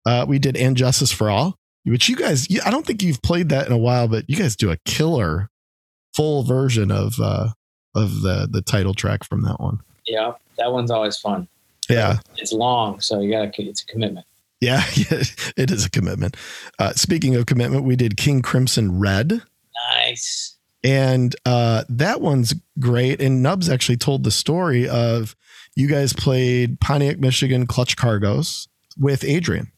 Uh, 0.05 0.25
we 0.27 0.37
did 0.39 0.55
And 0.55 0.77
Justice 0.77 1.11
for 1.11 1.29
All, 1.29 1.55
which 1.85 2.07
you 2.09 2.15
guys, 2.15 2.47
I 2.63 2.69
don't 2.69 2.85
think 2.85 3.01
you've 3.01 3.21
played 3.21 3.49
that 3.49 3.65
in 3.65 3.73
a 3.73 3.77
while, 3.77 4.07
but 4.07 4.29
you 4.29 4.35
guys 4.35 4.55
do 4.55 4.69
a 4.71 4.77
killer 4.85 5.49
full 6.13 6.43
version 6.43 6.91
of 6.91 7.19
uh, 7.19 7.49
of 7.95 8.21
the 8.21 8.47
the 8.49 8.61
title 8.61 8.93
track 8.93 9.23
from 9.23 9.41
that 9.43 9.59
one. 9.59 9.79
Yeah, 10.05 10.33
that 10.57 10.71
one's 10.71 10.91
always 10.91 11.17
fun. 11.17 11.47
Yeah, 11.89 12.17
It's 12.37 12.51
long, 12.53 12.99
so 12.99 13.19
you 13.21 13.31
gotta. 13.31 13.51
It's 13.57 13.81
a 13.81 13.85
commitment. 13.85 14.25
yeah, 14.61 14.83
it 15.57 15.71
is 15.71 15.85
a 15.85 15.89
commitment. 15.89 16.35
Uh, 16.79 16.93
speaking 16.93 17.35
of 17.35 17.45
commitment, 17.45 17.83
we 17.83 17.95
did 17.95 18.17
King 18.17 18.41
Crimson 18.41 18.99
Red. 18.99 19.41
Nice. 19.97 20.54
And 20.85 21.35
uh, 21.45 21.83
that 21.89 22.21
one's 22.21 22.53
great. 22.79 23.19
And 23.19 23.41
Nubs 23.41 23.69
actually 23.69 23.97
told 23.97 24.23
the 24.23 24.31
story 24.31 24.87
of 24.87 25.35
you 25.75 25.87
guys 25.87 26.13
played 26.13 26.79
Pontiac, 26.79 27.17
Michigan 27.19 27.65
Clutch 27.65 27.97
Cargos 27.97 28.67
with 28.97 29.23
Adrian. 29.23 29.71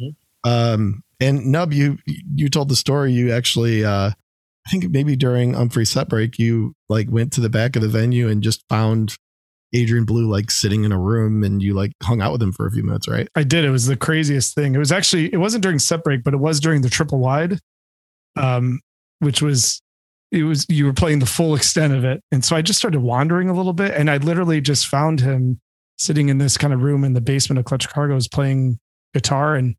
Mhm. 0.00 0.14
Um, 0.44 1.02
and 1.20 1.46
Nub, 1.46 1.72
you 1.72 1.98
you 2.06 2.48
told 2.48 2.68
the 2.68 2.76
story. 2.76 3.12
You 3.12 3.32
actually, 3.32 3.84
uh, 3.84 4.10
I 4.10 4.70
think 4.70 4.88
maybe 4.90 5.16
during 5.16 5.52
Umphrey 5.54 5.86
set 5.86 6.08
break, 6.08 6.38
you 6.38 6.74
like 6.88 7.08
went 7.10 7.32
to 7.34 7.40
the 7.40 7.50
back 7.50 7.74
of 7.76 7.82
the 7.82 7.88
venue 7.88 8.28
and 8.28 8.42
just 8.42 8.64
found 8.68 9.16
Adrian 9.74 10.04
Belew 10.04 10.30
like 10.30 10.50
sitting 10.50 10.84
in 10.84 10.92
a 10.92 10.98
room, 10.98 11.42
and 11.42 11.60
you 11.60 11.74
like 11.74 11.92
hung 12.02 12.20
out 12.20 12.32
with 12.32 12.42
him 12.42 12.52
for 12.52 12.66
a 12.66 12.70
few 12.70 12.84
minutes, 12.84 13.08
right? 13.08 13.28
I 13.34 13.42
did. 13.42 13.64
It 13.64 13.70
was 13.70 13.86
the 13.86 13.96
craziest 13.96 14.54
thing. 14.54 14.74
It 14.74 14.78
was 14.78 14.92
actually 14.92 15.32
it 15.32 15.38
wasn't 15.38 15.62
during 15.64 15.80
set 15.80 16.04
break, 16.04 16.22
but 16.22 16.34
it 16.34 16.40
was 16.40 16.60
during 16.60 16.82
the 16.82 16.90
triple 16.90 17.18
wide, 17.18 17.58
um, 18.36 18.80
which 19.18 19.42
was 19.42 19.81
it 20.32 20.42
was 20.44 20.66
you 20.68 20.86
were 20.86 20.92
playing 20.92 21.18
the 21.20 21.26
full 21.26 21.54
extent 21.54 21.92
of 21.92 22.04
it, 22.04 22.22
and 22.32 22.44
so 22.44 22.56
I 22.56 22.62
just 22.62 22.78
started 22.78 23.00
wandering 23.00 23.48
a 23.48 23.54
little 23.54 23.72
bit, 23.72 23.94
and 23.94 24.10
I 24.10 24.16
literally 24.16 24.60
just 24.60 24.86
found 24.86 25.20
him 25.20 25.60
sitting 25.98 26.28
in 26.28 26.38
this 26.38 26.56
kind 26.58 26.72
of 26.72 26.82
room 26.82 27.04
in 27.04 27.12
the 27.12 27.20
basement 27.20 27.58
of 27.58 27.64
Clutch 27.66 27.88
Cargo's 27.88 28.26
playing 28.28 28.80
guitar, 29.14 29.54
and 29.54 29.76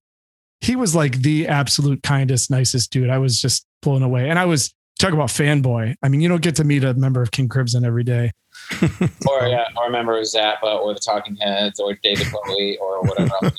he 0.61 0.75
was 0.75 0.95
like 0.95 1.17
the 1.21 1.47
absolute 1.47 2.03
kindest, 2.03 2.49
nicest 2.49 2.91
dude. 2.91 3.09
I 3.09 3.17
was 3.17 3.41
just 3.41 3.65
blown 3.81 4.03
away, 4.03 4.29
and 4.29 4.39
I 4.39 4.45
was 4.45 4.73
talk 4.99 5.11
about 5.13 5.29
fanboy. 5.29 5.95
I 6.01 6.07
mean, 6.09 6.21
you 6.21 6.29
don't 6.29 6.41
get 6.41 6.55
to 6.57 6.63
meet 6.63 6.83
a 6.83 6.93
member 6.93 7.21
of 7.21 7.31
King 7.31 7.49
Crimson 7.49 7.83
every 7.83 8.03
day. 8.03 8.31
Or 9.27 9.47
yeah, 9.47 9.65
or 9.75 9.87
of 9.87 10.23
Zappa 10.25 10.79
or 10.79 10.93
the 10.93 10.99
Talking 10.99 11.35
Heads 11.37 11.79
or 11.79 11.97
David 12.03 12.27
Bowie 12.31 12.77
or 12.77 13.01
whatever. 13.01 13.31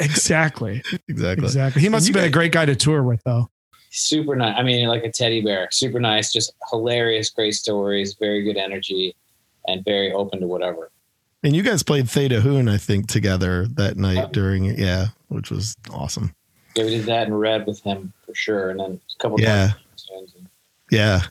Exactly, 0.00 0.82
Exactly. 1.08 1.44
exactly. 1.44 1.82
He 1.82 1.90
must 1.90 2.06
have 2.06 2.14
been 2.14 2.24
a 2.24 2.30
great 2.30 2.52
guy 2.52 2.64
to 2.64 2.74
tour 2.74 3.02
with, 3.02 3.20
though. 3.26 3.50
Super 3.90 4.36
nice. 4.36 4.54
I 4.56 4.62
mean, 4.62 4.86
like 4.88 5.02
a 5.04 5.10
teddy 5.10 5.40
bear. 5.40 5.68
Super 5.70 5.98
nice. 6.00 6.32
Just 6.32 6.52
hilarious, 6.70 7.28
great 7.30 7.54
stories. 7.54 8.14
Very 8.14 8.42
good 8.42 8.56
energy, 8.56 9.14
and 9.66 9.84
very 9.84 10.12
open 10.12 10.40
to 10.40 10.46
whatever. 10.46 10.90
And 11.42 11.56
you 11.56 11.62
guys 11.62 11.82
played 11.82 12.04
Thela 12.06 12.40
Hun, 12.40 12.68
I 12.68 12.76
think, 12.76 13.08
together 13.08 13.66
that 13.74 13.96
night 13.96 14.14
Yeah. 14.16 14.28
during 14.32 14.64
yeah, 14.78 15.06
which 15.28 15.50
was 15.50 15.76
awesome. 15.92 16.34
Yeah, 16.76 16.84
we 16.84 16.90
did 16.90 17.06
that 17.06 17.26
in 17.26 17.34
red 17.34 17.66
with 17.66 17.80
him 17.82 18.12
for 18.24 18.34
sure, 18.34 18.70
and 18.70 18.78
then 18.78 19.00
a 19.18 19.22
couple. 19.22 19.40
Yeah. 19.40 19.72
Yeah. 20.90 21.22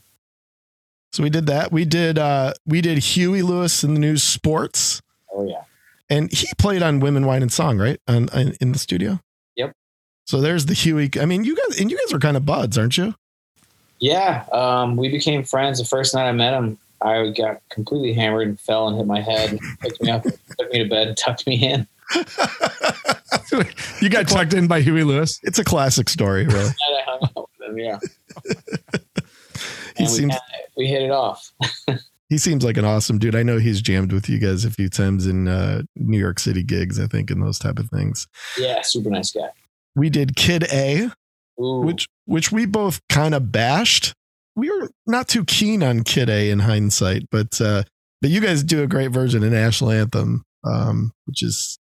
So 1.12 1.24
we 1.24 1.30
did 1.30 1.48
that. 1.48 1.72
We 1.72 1.86
did 1.86 2.18
uh 2.20 2.54
we 2.66 2.82
did 2.82 2.98
Huey 3.00 3.42
Lewis 3.42 3.84
and 3.84 3.96
the 3.96 4.00
News 4.00 4.22
sports. 4.24 5.02
Oh 5.34 5.48
yeah. 5.48 5.64
And 6.10 6.32
he 6.32 6.48
played 6.58 6.82
on 6.84 7.00
Women, 7.00 7.26
Wine, 7.26 7.42
and 7.42 7.52
Song, 7.52 7.78
right? 7.78 8.00
On, 8.08 8.30
on 8.30 8.54
in 8.60 8.72
the 8.74 8.80
studio. 8.80 9.20
Yep. 10.30 10.38
So 10.38 10.42
there's 10.42 10.66
the 10.66 10.74
Huey. 10.74 11.10
I 11.20 11.26
mean, 11.26 11.44
you 11.44 11.56
guys 11.56 11.80
and 11.80 11.90
you 11.92 11.98
guys 11.98 12.14
are 12.14 12.20
kind 12.20 12.38
of 12.38 12.46
buds, 12.46 12.78
aren't 12.78 12.98
you? 12.98 13.16
Yeah, 14.00 14.46
um, 14.54 14.96
we 14.96 15.10
became 15.10 15.44
friends. 15.44 15.80
The 15.80 15.86
first 15.86 16.14
night 16.16 16.28
I 16.30 16.32
met 16.32 16.54
him, 16.54 16.78
I 17.02 17.32
got 17.36 17.62
completely 17.70 18.14
hammered 18.14 18.48
and 18.48 18.60
fell 18.60 18.88
and 18.88 18.96
hit 18.98 19.06
my 19.06 19.20
head. 19.22 19.52
And 19.52 19.60
picked 19.82 20.02
me 20.02 20.10
up, 20.10 20.24
took 20.58 20.72
me 20.72 20.80
to 20.84 20.90
bed, 20.90 21.08
and 21.10 21.18
tucked 21.18 21.46
me 21.48 21.56
in. 21.70 21.86
you 24.02 24.10
got 24.10 24.28
tucked 24.28 24.54
in 24.54 24.68
by 24.68 24.82
Huey 24.82 25.04
Lewis. 25.04 25.40
it's 25.44 25.60
a 25.60 25.64
classic 25.66 26.08
story, 26.10 26.46
really. 26.46 26.70
I 26.90 27.02
hung 27.06 27.30
out 27.36 27.50
with 27.60 27.70
him. 27.70 27.78
Yeah, 27.78 28.00
He 29.98 30.04
and 30.04 30.06
we, 30.06 30.06
seems 30.06 30.18
kinda- 30.18 30.42
we 30.78 30.88
hit 30.88 31.02
it 31.02 31.12
off. 31.12 31.52
he 32.30 32.38
seems 32.38 32.64
like 32.64 32.78
an 32.78 32.86
awesome 32.86 33.20
dude. 33.20 33.36
I 33.36 33.44
know 33.44 33.58
he's 33.58 33.82
jammed 33.82 34.14
with 34.14 34.30
you 34.30 34.40
guys 34.40 34.64
a 34.64 34.72
few 34.72 34.88
times 34.90 35.28
in 35.28 35.48
uh, 35.50 35.82
New 35.98 36.18
York 36.20 36.40
City 36.40 36.64
gigs, 36.64 37.00
I 37.00 37.08
think, 37.08 37.30
and 37.32 37.42
those 37.44 37.60
type 37.60 37.80
of 37.80 37.90
things. 37.90 38.28
Yeah, 38.58 38.82
super 38.84 39.10
nice 39.10 39.32
guy. 39.32 39.50
We 40.00 40.10
did 40.10 40.36
Kid 40.36 40.64
A, 40.72 41.12
Ooh, 41.62 41.82
which 41.82 42.08
which 42.26 42.52
we 42.52 42.66
both 42.66 43.00
kind 43.10 43.36
of 43.36 43.52
bashed. 43.52 44.14
We 44.56 44.70
were 44.72 44.90
not 45.06 45.28
too 45.28 45.46
keen 45.46 45.84
on 45.84 46.04
Kid 46.04 46.30
A 46.30 46.50
in 46.50 46.60
hindsight, 46.60 47.24
but 47.32 47.60
uh, 47.62 47.84
but 48.22 48.32
you 48.32 48.42
guys 48.42 48.64
do 48.64 48.82
a 48.84 48.88
great 48.88 49.12
version 49.12 49.44
of 49.44 49.52
National 49.52 49.92
Anthem, 49.92 50.44
um, 50.66 51.12
which 51.26 51.44
is 51.44 51.78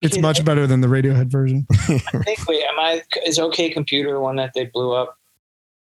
It's 0.00 0.14
Kid 0.16 0.22
much 0.22 0.40
A? 0.40 0.44
better 0.44 0.66
than 0.66 0.80
the 0.80 0.88
Radiohead 0.88 1.30
version. 1.30 1.66
I 1.88 1.98
think. 2.24 2.46
Wait, 2.48 2.62
am 2.62 2.78
I? 2.78 3.02
Is 3.26 3.38
OK 3.38 3.70
Computer 3.70 4.12
the 4.12 4.20
one 4.20 4.36
that 4.36 4.52
they 4.54 4.66
blew 4.66 4.92
up? 4.92 5.16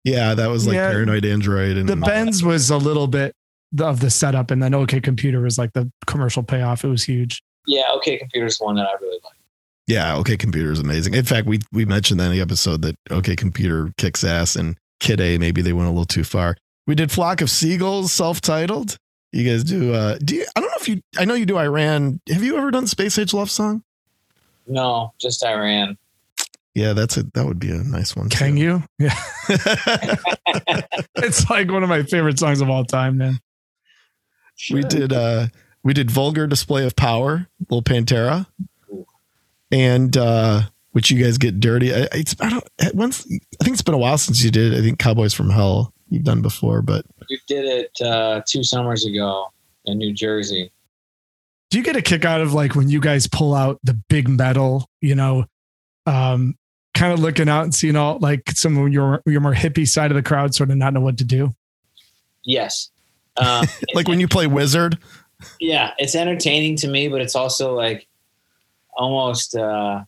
yeah, 0.04 0.34
that 0.34 0.46
was 0.48 0.66
like 0.66 0.74
Yeah. 0.76 0.90
Paranoid 0.90 1.24
Android 1.24 1.76
and 1.76 1.88
The 1.88 1.96
Bends 1.96 2.42
was 2.42 2.70
a 2.70 2.76
little 2.78 3.08
bit 3.08 3.34
of 3.80 4.00
the 4.00 4.10
setup, 4.10 4.50
and 4.50 4.62
then 4.62 4.74
OK 4.74 5.00
Computer 5.00 5.40
was 5.40 5.58
like 5.58 5.72
the 5.74 5.90
commercial 6.06 6.42
payoff. 6.42 6.84
It 6.84 6.88
was 6.88 7.04
huge. 7.04 7.42
Yeah, 7.66 7.84
OK 7.92 8.16
Computer's 8.18 8.58
the 8.58 8.64
one 8.64 8.76
that 8.76 8.86
I 8.86 8.92
really 9.00 9.18
like. 9.24 9.34
Yeah, 9.88 10.16
OK 10.16 10.36
Computer 10.36 10.70
is 10.70 10.80
amazing. 10.80 11.14
In 11.14 11.24
fact, 11.24 11.46
we 11.46 11.60
we 11.72 11.86
mentioned 11.86 12.20
that 12.20 12.26
in 12.26 12.32
the 12.32 12.42
episode 12.42 12.82
that 12.82 12.94
OK 13.10 13.34
Computer 13.34 13.90
kicks 13.96 14.22
ass 14.22 14.54
and 14.54 14.76
Kid 15.00 15.18
A 15.20 15.38
maybe 15.38 15.62
they 15.62 15.72
went 15.72 15.88
a 15.88 15.90
little 15.90 16.04
too 16.04 16.24
far. 16.24 16.56
We 16.86 16.94
did 16.94 17.10
Flock 17.10 17.40
of 17.40 17.50
Seagulls, 17.50 18.12
self-titled. 18.12 18.98
You 19.32 19.48
guys 19.50 19.64
do 19.64 19.94
uh 19.94 20.18
do 20.22 20.36
you 20.36 20.46
I 20.54 20.60
don't 20.60 20.68
know 20.68 20.76
if 20.78 20.88
you 20.88 21.00
I 21.18 21.24
know 21.24 21.32
you 21.32 21.46
do 21.46 21.56
I 21.56 21.66
Ran. 21.66 22.20
Have 22.28 22.44
you 22.44 22.58
ever 22.58 22.70
done 22.70 22.86
Space 22.86 23.18
Age 23.18 23.32
Love 23.32 23.50
Song? 23.50 23.82
No, 24.66 25.14
just 25.18 25.42
I 25.42 25.54
Ran. 25.54 25.96
Yeah, 26.74 26.92
that's 26.92 27.16
a 27.16 27.22
that 27.34 27.46
would 27.46 27.58
be 27.58 27.70
a 27.70 27.76
nice 27.76 28.14
one. 28.14 28.28
Can 28.28 28.56
too. 28.56 28.60
you? 28.60 28.82
Yeah, 28.98 29.18
it's 31.16 31.48
like 31.48 31.70
one 31.70 31.82
of 31.82 31.88
my 31.88 32.02
favorite 32.02 32.38
songs 32.38 32.60
of 32.60 32.68
all 32.68 32.84
time, 32.84 33.16
man. 33.16 33.40
we 34.70 34.82
did 34.82 35.14
uh 35.14 35.46
we 35.82 35.94
did 35.94 36.10
Vulgar 36.10 36.46
Display 36.46 36.84
of 36.84 36.94
Power, 36.94 37.48
Little 37.70 37.82
Pantera. 37.82 38.46
And 39.70 40.16
uh 40.16 40.62
which 40.92 41.10
you 41.10 41.22
guys 41.22 41.38
get 41.38 41.60
dirty. 41.60 41.94
I, 41.94 42.08
it's 42.12 42.34
I 42.40 42.50
don't 42.50 42.64
once 42.94 43.24
I 43.60 43.64
think 43.64 43.74
it's 43.74 43.82
been 43.82 43.94
a 43.94 43.98
while 43.98 44.18
since 44.18 44.42
you 44.42 44.50
did. 44.50 44.74
I 44.74 44.80
think 44.80 44.98
Cowboys 44.98 45.34
from 45.34 45.50
Hell 45.50 45.92
you've 46.08 46.24
done 46.24 46.42
before, 46.42 46.82
but 46.82 47.04
We 47.28 47.40
did 47.46 47.64
it 47.64 48.04
uh, 48.04 48.42
two 48.46 48.64
summers 48.64 49.04
ago 49.04 49.46
in 49.84 49.98
New 49.98 50.12
Jersey. 50.12 50.72
Do 51.70 51.78
you 51.78 51.84
get 51.84 51.96
a 51.96 52.02
kick 52.02 52.24
out 52.24 52.40
of 52.40 52.54
like 52.54 52.74
when 52.74 52.88
you 52.88 53.00
guys 53.00 53.26
pull 53.26 53.54
out 53.54 53.78
the 53.84 53.94
big 54.08 54.28
metal, 54.28 54.88
you 55.00 55.14
know, 55.14 55.44
um, 56.06 56.56
kind 56.94 57.12
of 57.12 57.20
looking 57.20 57.48
out 57.48 57.64
and 57.64 57.74
seeing 57.74 57.94
all 57.94 58.18
like 58.20 58.50
some 58.52 58.76
of 58.78 58.92
your 58.92 59.22
your 59.26 59.40
more 59.40 59.54
hippie 59.54 59.86
side 59.86 60.10
of 60.10 60.16
the 60.16 60.22
crowd 60.22 60.54
sort 60.54 60.70
of 60.70 60.76
not 60.76 60.94
know 60.94 61.00
what 61.00 61.18
to 61.18 61.24
do? 61.24 61.54
Yes. 62.44 62.90
Um, 63.36 63.66
like 63.94 64.08
when 64.08 64.18
you 64.18 64.26
play 64.26 64.46
Wizard, 64.46 64.98
yeah, 65.60 65.92
it's 65.98 66.14
entertaining 66.14 66.76
to 66.76 66.88
me, 66.88 67.08
but 67.08 67.20
it's 67.20 67.36
also 67.36 67.74
like 67.74 68.07
almost 68.98 69.56
uh, 69.56 70.02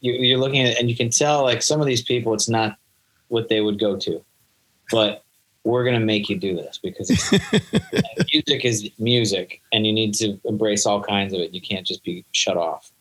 you, 0.00 0.12
you're 0.12 0.38
looking 0.38 0.60
at 0.60 0.72
it 0.72 0.78
and 0.78 0.90
you 0.90 0.96
can 0.96 1.08
tell 1.08 1.42
like 1.42 1.62
some 1.62 1.80
of 1.80 1.86
these 1.86 2.02
people, 2.02 2.34
it's 2.34 2.48
not 2.48 2.76
what 3.28 3.48
they 3.48 3.60
would 3.60 3.78
go 3.78 3.96
to, 3.96 4.22
but 4.90 5.24
we're 5.64 5.84
gonna 5.84 6.00
make 6.00 6.28
you 6.28 6.36
do 6.36 6.54
this 6.54 6.78
because 6.82 7.10
it's, 7.10 7.32
music 8.32 8.64
is 8.64 8.90
music, 8.98 9.62
and 9.72 9.86
you 9.86 9.92
need 9.92 10.14
to 10.14 10.38
embrace 10.44 10.86
all 10.86 11.02
kinds 11.02 11.32
of 11.32 11.40
it. 11.40 11.52
You 11.54 11.60
can't 11.60 11.86
just 11.86 12.04
be 12.04 12.24
shut 12.32 12.56
off. 12.56 12.92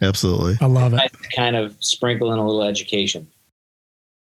absolutely. 0.00 0.56
I 0.60 0.66
love 0.66 0.92
it. 0.92 0.96
Nice 0.96 1.10
to 1.10 1.28
kind 1.34 1.56
of 1.56 1.76
sprinkle 1.80 2.32
in 2.32 2.38
a 2.38 2.46
little 2.46 2.62
education. 2.62 3.26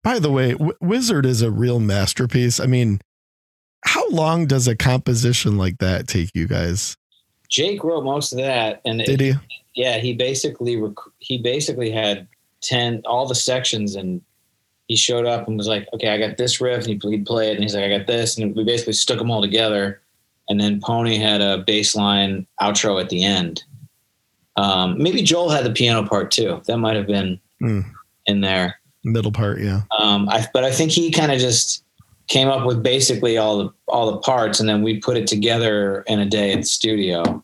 By 0.04 0.20
the 0.20 0.32
way, 0.32 0.52
w- 0.52 0.78
Wizard 0.82 1.26
is 1.26 1.42
a 1.42 1.50
real 1.50 1.80
masterpiece. 1.80 2.60
I 2.60 2.66
mean, 2.66 3.00
how 3.86 4.08
long 4.10 4.46
does 4.46 4.68
a 4.68 4.76
composition 4.76 5.58
like 5.58 5.78
that 5.78 6.08
take 6.08 6.32
you 6.34 6.48
guys? 6.48 6.98
Jake 7.50 7.84
wrote 7.84 8.04
most 8.04 8.32
of 8.32 8.38
that, 8.40 8.82
and 8.86 9.02
it- 9.02 9.20
he? 9.20 9.34
yeah, 9.76 9.98
he 9.98 10.14
basically 10.14 10.78
rec- 10.78 10.94
he 11.20 11.38
basically 11.38 11.92
had 11.92 12.28
ten 12.62 13.02
all 13.06 13.26
the 13.28 13.36
sections 13.36 13.96
and 13.96 14.22
he 14.88 14.96
showed 14.96 15.26
up 15.26 15.48
and 15.48 15.58
was 15.58 15.68
like, 15.68 15.88
"Okay, 15.94 16.10
I 16.10 16.18
got 16.20 16.38
this 16.38 16.62
riff," 16.62 16.86
and 16.86 17.02
he'd 17.04 17.26
play 17.26 17.50
it, 17.50 17.56
and 17.56 17.64
he's 17.64 17.74
like, 17.76 17.86
"I 17.86 17.98
got 17.98 18.06
this," 18.08 18.38
and 18.38 18.56
we 18.56 18.64
basically 18.64 18.94
stuck 18.94 19.18
them 19.18 19.32
all 19.32 19.42
together. 19.42 20.02
And 20.48 20.60
then 20.62 20.80
Pony 20.80 21.18
had 21.18 21.42
a 21.42 21.58
bass 21.66 21.96
line 21.96 22.46
outro 22.62 23.02
at 23.02 23.10
the 23.10 23.24
end. 23.24 23.64
Um, 24.58 25.02
maybe 25.02 25.22
Joel 25.24 25.50
had 25.50 25.66
the 25.66 25.72
piano 25.72 26.08
part 26.08 26.30
too. 26.32 26.62
That 26.68 26.78
might 26.78 26.96
have 26.96 27.08
been 27.08 27.40
Mm. 27.64 27.84
in 28.28 28.42
there. 28.42 28.80
Middle 29.04 29.32
part, 29.32 29.60
yeah. 29.62 29.82
Um, 30.00 30.28
I, 30.30 30.48
but 30.54 30.64
I 30.64 30.72
think 30.72 30.92
he 30.92 31.10
kind 31.12 31.32
of 31.32 31.40
just 31.40 31.84
came 32.28 32.48
up 32.48 32.66
with 32.66 32.82
basically 32.84 33.38
all 33.38 33.58
the 33.58 33.70
all 33.88 34.12
the 34.12 34.18
parts, 34.20 34.60
and 34.60 34.68
then 34.68 34.82
we 34.82 35.00
put 35.00 35.18
it 35.18 35.28
together 35.28 36.04
in 36.08 36.20
a 36.20 36.26
day 36.26 36.52
at 36.52 36.60
the 36.62 36.66
studio. 36.66 37.44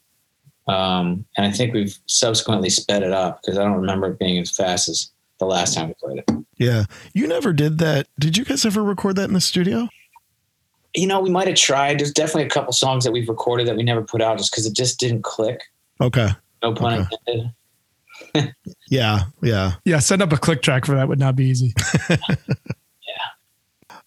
Um, 0.68 1.26
and 1.38 1.46
I 1.46 1.52
think 1.52 1.74
we've 1.74 1.98
subsequently 2.06 2.70
sped 2.70 3.04
it 3.04 3.12
up 3.12 3.42
because 3.42 3.58
I 3.58 3.64
don't 3.64 3.78
remember 3.78 4.08
it 4.12 4.20
being 4.20 4.40
as 4.40 4.52
fast 4.52 4.88
as 4.88 5.12
the 5.40 5.46
last 5.46 5.74
time 5.74 5.88
we 5.88 5.94
played 5.96 6.20
it. 6.20 6.46
Yeah. 6.58 6.86
You 7.14 7.28
never 7.28 7.52
did 7.52 7.80
that. 7.80 8.08
Did 8.20 8.38
you 8.38 8.46
guys 8.46 8.64
ever 8.66 8.84
record 8.84 9.16
that 9.16 9.26
in 9.28 9.34
the 9.34 9.42
studio? 9.42 9.90
You 10.94 11.08
know, 11.08 11.20
we 11.20 11.30
might 11.32 11.48
have 11.48 11.58
tried. 11.58 12.00
There's 12.00 12.12
definitely 12.14 12.44
a 12.44 12.50
couple 12.50 12.72
songs 12.74 13.04
that 13.06 13.12
we've 13.12 13.28
recorded 13.28 13.68
that 13.68 13.76
we 13.76 13.84
never 13.84 14.04
put 14.04 14.22
out 14.22 14.38
just 14.38 14.52
because 14.52 14.66
it 14.66 14.76
just 14.76 15.00
didn't 15.00 15.24
click. 15.24 15.62
Okay. 16.00 16.30
No 16.62 16.74
pun 16.74 17.00
Okay. 17.00 17.08
intended. 17.28 18.54
Yeah. 18.90 19.24
Yeah. 19.42 19.74
Yeah, 19.84 20.00
set 20.00 20.22
up 20.22 20.32
a 20.32 20.38
click 20.38 20.62
track 20.62 20.86
for 20.86 20.94
that 20.96 21.08
would 21.08 21.20
not 21.20 21.36
be 21.36 21.46
easy. 21.46 21.74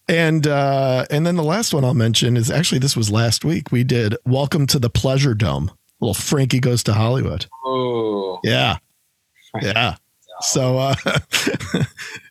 And 0.09 0.47
uh 0.47 1.07
and 1.11 1.27
then 1.27 1.37
the 1.37 1.43
last 1.43 1.73
one 1.73 1.85
I'll 1.85 1.95
mention 1.95 2.37
is 2.37 2.51
actually 2.51 2.79
this 2.79 2.97
was 2.97 3.11
last 3.11 3.45
week. 3.45 3.73
We 3.73 3.85
did 3.85 4.17
Welcome 4.27 4.67
to 4.69 4.79
the 4.79 4.91
Pleasure 4.91 5.35
Dome. 5.35 5.71
Little 6.01 6.15
Frankie 6.15 6.61
goes 6.61 6.83
to 6.85 6.93
Hollywood. 6.93 7.47
Oh, 7.65 8.39
Yeah. 8.45 8.79
Yeah. 9.63 9.97
So 10.41 10.77
uh 10.77 10.95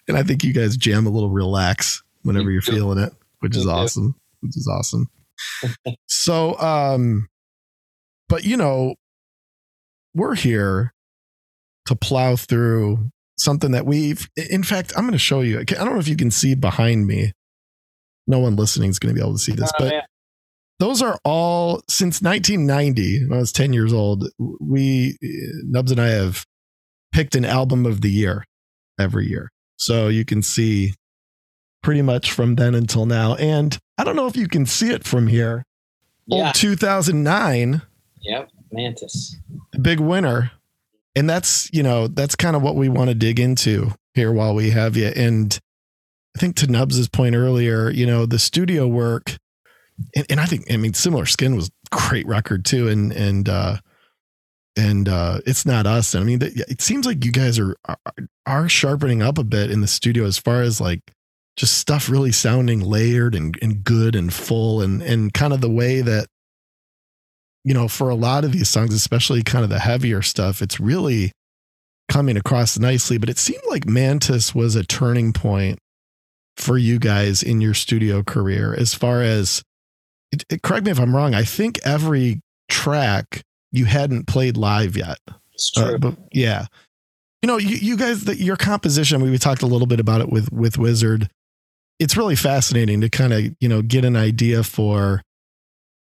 and 0.07 0.17
I 0.17 0.23
think 0.23 0.43
you 0.43 0.53
guys 0.53 0.77
jam 0.77 1.07
a 1.07 1.09
little 1.09 1.29
relax 1.29 2.03
whenever 2.21 2.51
you're 2.51 2.61
feeling 2.61 2.99
it, 2.99 3.11
which 3.39 3.57
is 3.57 3.65
awesome. 3.65 4.15
Which 4.41 4.55
is 4.55 4.67
awesome. 4.71 5.07
so 6.05 6.57
um 6.59 7.27
but 8.29 8.43
you 8.43 8.55
know, 8.55 8.95
we're 10.13 10.35
here 10.35 10.93
to 11.87 11.95
plow 11.95 12.35
through 12.35 13.09
something 13.39 13.71
that 13.71 13.85
we've 13.87 14.29
in 14.35 14.63
fact, 14.63 14.93
I'm 14.95 15.03
going 15.03 15.13
to 15.13 15.17
show 15.17 15.41
you. 15.41 15.59
I 15.59 15.63
don't 15.63 15.93
know 15.93 15.99
if 15.99 16.07
you 16.07 16.15
can 16.15 16.29
see 16.29 16.53
behind 16.53 17.07
me. 17.07 17.33
No 18.27 18.39
one 18.39 18.55
listening 18.55 18.89
is 18.89 18.99
going 18.99 19.13
to 19.13 19.19
be 19.19 19.23
able 19.25 19.33
to 19.33 19.39
see 19.39 19.51
this, 19.53 19.69
Oh, 19.75 19.79
but 19.79 19.93
yeah. 19.93 20.01
those 20.79 21.01
are 21.01 21.17
all 21.25 21.81
since 21.89 22.21
1990 22.21 23.27
when 23.27 23.37
i 23.37 23.39
was 23.41 23.51
10 23.51 23.73
years 23.73 23.91
old 23.93 24.27
we 24.59 25.17
nubs 25.65 25.91
and 25.91 25.99
i 26.01 26.07
have 26.07 26.45
picked 27.11 27.35
an 27.35 27.45
album 27.45 27.85
of 27.85 28.01
the 28.01 28.09
year 28.09 28.43
every 28.99 29.27
year. 29.27 29.51
So 29.77 30.07
you 30.07 30.23
can 30.25 30.41
see 30.41 30.93
pretty 31.81 32.01
much 32.01 32.31
from 32.31 32.55
then 32.55 32.73
until 32.75 33.05
now. 33.05 33.35
And 33.35 33.77
i 33.97 34.03
don't 34.03 34.15
know 34.15 34.27
if 34.27 34.35
you 34.37 34.47
can 34.47 34.65
see 34.65 34.89
it 34.91 35.03
from 35.03 35.27
here. 35.27 35.63
Yeah, 36.25 36.45
old 36.47 36.55
2009 36.55 37.81
yep, 38.21 38.49
Mantis. 38.71 39.35
big 39.81 39.99
winner. 39.99 40.51
And 41.15 41.29
that's 41.29 41.69
you 41.73 41.83
know 41.83 42.07
that's 42.07 42.35
kind 42.35 42.55
of 42.55 42.61
what 42.63 42.75
we 42.75 42.89
want 42.89 43.09
to 43.09 43.13
dig 43.15 43.39
into 43.39 43.91
here 44.15 44.31
while 44.31 44.55
we 44.55 44.71
have 44.71 44.95
you. 44.97 45.07
And 45.07 45.57
i 46.35 46.39
think 46.39 46.55
to 46.55 46.67
nubs's 46.67 47.07
point 47.07 47.35
earlier 47.35 47.89
you 47.89 48.05
know 48.05 48.25
the 48.25 48.39
studio 48.39 48.87
work 48.87 49.37
and, 50.15 50.25
and 50.29 50.39
i 50.39 50.45
think 50.45 50.71
i 50.71 50.77
mean 50.77 50.93
similar 50.93 51.25
skin 51.25 51.55
was 51.55 51.71
great 51.91 52.25
record 52.27 52.65
too 52.65 52.87
and 52.87 53.11
and 53.11 53.49
uh 53.49 53.77
and 54.75 55.07
uh 55.07 55.39
it's 55.45 55.65
not 55.65 55.85
us 55.85 56.13
and 56.13 56.23
i 56.23 56.25
mean 56.25 56.39
it 56.41 56.81
seems 56.81 57.05
like 57.05 57.23
you 57.23 57.31
guys 57.31 57.59
are, 57.59 57.75
are 57.85 57.97
are 58.45 58.69
sharpening 58.69 59.21
up 59.21 59.37
a 59.37 59.43
bit 59.43 59.69
in 59.69 59.81
the 59.81 59.87
studio 59.87 60.25
as 60.25 60.37
far 60.37 60.61
as 60.61 60.81
like 60.81 61.01
just 61.55 61.77
stuff 61.77 62.09
really 62.09 62.31
sounding 62.31 62.79
layered 62.79 63.35
and, 63.35 63.57
and 63.61 63.83
good 63.83 64.15
and 64.15 64.33
full 64.33 64.81
and 64.81 65.01
and 65.01 65.33
kind 65.33 65.53
of 65.53 65.61
the 65.61 65.69
way 65.69 66.01
that 66.01 66.27
you 67.63 67.73
know 67.73 67.87
for 67.87 68.09
a 68.09 68.15
lot 68.15 68.43
of 68.43 68.51
these 68.51 68.69
songs 68.69 68.93
especially 68.93 69.43
kind 69.43 69.63
of 69.63 69.69
the 69.69 69.79
heavier 69.79 70.21
stuff 70.21 70.61
it's 70.61 70.79
really 70.79 71.31
coming 72.09 72.35
across 72.35 72.77
nicely 72.77 73.17
but 73.17 73.29
it 73.29 73.37
seemed 73.37 73.63
like 73.69 73.85
mantis 73.85 74.53
was 74.53 74.75
a 74.75 74.83
turning 74.83 75.31
point 75.31 75.79
for 76.57 76.77
you 76.77 76.99
guys 76.99 77.41
in 77.43 77.61
your 77.61 77.73
studio 77.73 78.23
career 78.23 78.75
as 78.77 78.93
far 78.93 79.21
as 79.21 79.63
it, 80.31 80.43
it- 80.49 80.61
correct 80.61 80.85
me 80.85 80.91
if 80.91 80.99
i'm 80.99 81.15
wrong 81.15 81.33
i 81.33 81.43
think 81.43 81.79
every 81.83 82.41
track 82.69 83.41
you 83.71 83.85
hadn't 83.85 84.27
played 84.27 84.55
live 84.57 84.95
yet 84.95 85.17
It's 85.53 85.71
uh, 85.77 85.89
true. 85.89 85.97
but 85.99 86.15
yeah, 86.31 86.65
you 87.41 87.47
know, 87.47 87.57
you, 87.57 87.75
you 87.75 87.97
guys, 87.97 88.23
the, 88.23 88.35
your 88.37 88.55
composition. 88.55 89.21
We, 89.21 89.29
we 89.29 89.37
talked 89.37 89.63
a 89.63 89.67
little 89.67 89.87
bit 89.87 89.99
about 89.99 90.21
it 90.21 90.29
with 90.29 90.49
with 90.53 90.77
Wizard. 90.77 91.29
It's 91.99 92.15
really 92.15 92.35
fascinating 92.37 93.01
to 93.01 93.09
kind 93.09 93.33
of 93.33 93.41
you 93.59 93.67
know 93.67 93.81
get 93.81 94.05
an 94.05 94.15
idea 94.15 94.63
for. 94.63 95.21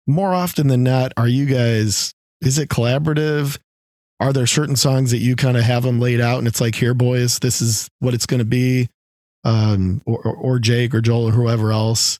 More 0.06 0.34
often 0.34 0.66
than 0.68 0.82
not, 0.82 1.12
are 1.16 1.26
you 1.28 1.46
guys? 1.46 2.12
Is 2.42 2.58
it 2.58 2.68
collaborative? 2.68 3.58
Are 4.20 4.32
there 4.32 4.46
certain 4.46 4.76
songs 4.76 5.10
that 5.12 5.18
you 5.18 5.34
kind 5.34 5.56
of 5.56 5.62
have 5.64 5.82
them 5.82 5.98
laid 6.00 6.20
out 6.20 6.38
and 6.38 6.46
it's 6.46 6.60
like, 6.60 6.74
here, 6.74 6.94
boys, 6.94 7.38
this 7.40 7.60
is 7.62 7.88
what 8.00 8.12
it's 8.14 8.26
going 8.26 8.38
to 8.38 8.44
be, 8.44 8.88
um, 9.44 10.02
or, 10.06 10.20
or 10.24 10.58
Jake 10.58 10.94
or 10.94 11.00
Joel 11.00 11.28
or 11.28 11.32
whoever 11.32 11.72
else. 11.72 12.18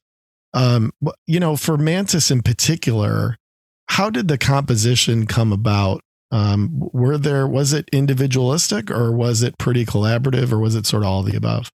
Um, 0.55 0.93
you 1.27 1.41
know, 1.41 1.57
for 1.57 1.79
Mantis 1.79 2.31
in 2.31 2.43
particular, 2.43 3.39
how 3.87 4.11
did 4.11 4.29
the 4.29 4.39
composition 4.39 5.27
come 5.27 5.53
about? 5.53 6.03
Um, 6.31 6.89
were 6.93 7.19
there 7.19 7.47
was 7.47 7.73
it 7.75 7.89
individualistic 7.93 8.91
or 8.91 9.13
was 9.13 9.43
it 9.43 9.59
pretty 9.59 9.85
collaborative 9.85 10.51
or 10.51 10.59
was 10.59 10.75
it 10.75 10.87
sort 10.87 11.03
of 11.03 11.09
all 11.09 11.23
the 11.23 11.37
above? 11.37 11.71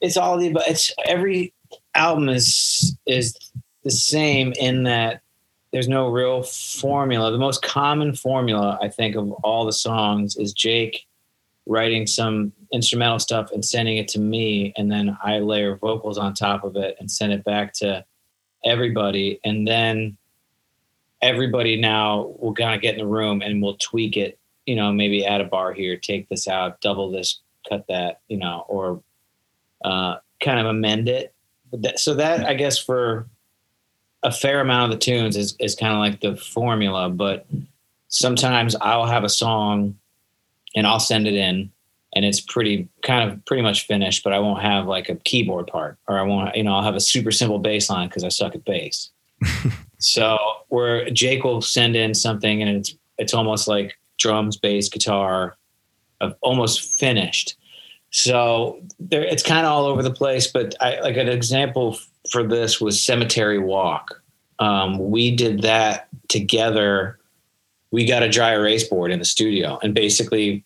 it's 0.00 0.16
all 0.16 0.38
the 0.38 0.52
but 0.52 0.66
it's 0.68 0.92
every 1.06 1.52
album 1.94 2.28
is 2.28 2.96
is 3.06 3.36
the 3.84 3.90
same 3.90 4.52
in 4.58 4.84
that 4.84 5.20
there's 5.72 5.88
no 5.88 6.08
real 6.08 6.42
formula 6.42 7.30
the 7.30 7.38
most 7.38 7.62
common 7.62 8.14
formula 8.14 8.78
i 8.82 8.88
think 8.88 9.16
of 9.16 9.30
all 9.44 9.64
the 9.64 9.72
songs 9.72 10.36
is 10.36 10.52
jake 10.52 11.06
writing 11.66 12.06
some 12.06 12.52
instrumental 12.72 13.18
stuff 13.18 13.50
and 13.52 13.64
sending 13.64 13.96
it 13.96 14.08
to 14.08 14.20
me 14.20 14.72
and 14.76 14.90
then 14.90 15.16
i 15.24 15.38
layer 15.38 15.76
vocals 15.76 16.18
on 16.18 16.34
top 16.34 16.64
of 16.64 16.76
it 16.76 16.96
and 17.00 17.10
send 17.10 17.32
it 17.32 17.44
back 17.44 17.72
to 17.72 18.04
everybody 18.64 19.40
and 19.44 19.66
then 19.66 20.16
everybody 21.22 21.80
now 21.80 22.34
will 22.38 22.54
kind 22.54 22.74
of 22.74 22.82
get 22.82 22.94
in 22.94 23.00
the 23.00 23.06
room 23.06 23.40
and 23.40 23.62
we'll 23.62 23.76
tweak 23.76 24.16
it 24.16 24.38
you 24.66 24.76
know 24.76 24.92
maybe 24.92 25.24
add 25.24 25.40
a 25.40 25.44
bar 25.44 25.72
here 25.72 25.96
take 25.96 26.28
this 26.28 26.46
out 26.46 26.80
double 26.80 27.10
this 27.10 27.40
cut 27.68 27.86
that 27.88 28.20
you 28.28 28.36
know 28.36 28.64
or 28.68 29.02
uh, 29.84 30.16
kind 30.40 30.58
of 30.58 30.66
amend 30.66 31.08
it. 31.08 31.34
So 31.96 32.14
that 32.14 32.46
I 32.46 32.54
guess 32.54 32.78
for 32.78 33.28
a 34.22 34.32
fair 34.32 34.60
amount 34.60 34.92
of 34.92 34.98
the 34.98 35.04
tunes 35.04 35.36
is 35.36 35.54
is 35.58 35.74
kind 35.74 35.92
of 35.92 35.98
like 35.98 36.20
the 36.20 36.36
formula. 36.36 37.08
But 37.10 37.46
sometimes 38.08 38.74
I'll 38.80 39.06
have 39.06 39.24
a 39.24 39.28
song 39.28 39.98
and 40.74 40.86
I'll 40.86 41.00
send 41.00 41.26
it 41.26 41.34
in, 41.34 41.70
and 42.14 42.24
it's 42.24 42.40
pretty 42.40 42.88
kind 43.02 43.30
of 43.30 43.44
pretty 43.44 43.62
much 43.62 43.86
finished. 43.86 44.24
But 44.24 44.32
I 44.32 44.38
won't 44.38 44.62
have 44.62 44.86
like 44.86 45.08
a 45.08 45.16
keyboard 45.16 45.66
part, 45.66 45.98
or 46.08 46.18
I 46.18 46.22
won't 46.22 46.54
you 46.56 46.62
know 46.62 46.74
I'll 46.74 46.82
have 46.82 46.96
a 46.96 47.00
super 47.00 47.30
simple 47.30 47.58
bass 47.58 47.90
line 47.90 48.08
because 48.08 48.24
I 48.24 48.28
suck 48.28 48.54
at 48.54 48.64
bass. 48.64 49.10
so 49.98 50.38
where 50.68 51.08
Jake 51.10 51.44
will 51.44 51.60
send 51.60 51.96
in 51.96 52.14
something 52.14 52.62
and 52.62 52.76
it's 52.78 52.94
it's 53.18 53.34
almost 53.34 53.68
like 53.68 53.98
drums, 54.18 54.56
bass, 54.56 54.88
guitar, 54.88 55.56
of 56.20 56.34
almost 56.40 56.98
finished. 56.98 57.56
So 58.10 58.80
there, 58.98 59.22
it's 59.22 59.42
kind 59.42 59.66
of 59.66 59.72
all 59.72 59.86
over 59.86 60.02
the 60.02 60.12
place. 60.12 60.46
But 60.46 60.74
I, 60.80 61.00
like 61.00 61.16
an 61.16 61.28
example 61.28 61.98
for 62.30 62.42
this 62.42 62.80
was 62.80 63.02
Cemetery 63.02 63.58
Walk. 63.58 64.22
Um, 64.58 65.10
we 65.10 65.34
did 65.34 65.62
that 65.62 66.08
together. 66.28 67.18
We 67.90 68.06
got 68.06 68.22
a 68.22 68.28
dry 68.28 68.52
erase 68.52 68.86
board 68.86 69.10
in 69.10 69.18
the 69.18 69.24
studio, 69.24 69.78
and 69.82 69.94
basically, 69.94 70.64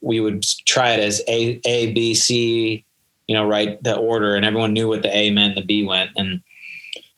we 0.00 0.20
would 0.20 0.44
try 0.66 0.92
it 0.92 1.00
as 1.00 1.22
A, 1.28 1.60
A, 1.64 1.92
B, 1.92 2.14
C. 2.14 2.84
You 3.26 3.34
know, 3.34 3.46
write 3.46 3.82
the 3.82 3.94
order, 3.96 4.36
and 4.36 4.44
everyone 4.44 4.72
knew 4.72 4.88
what 4.88 5.02
the 5.02 5.14
A 5.14 5.30
meant, 5.30 5.54
the 5.54 5.62
B 5.62 5.84
went, 5.84 6.10
and 6.16 6.40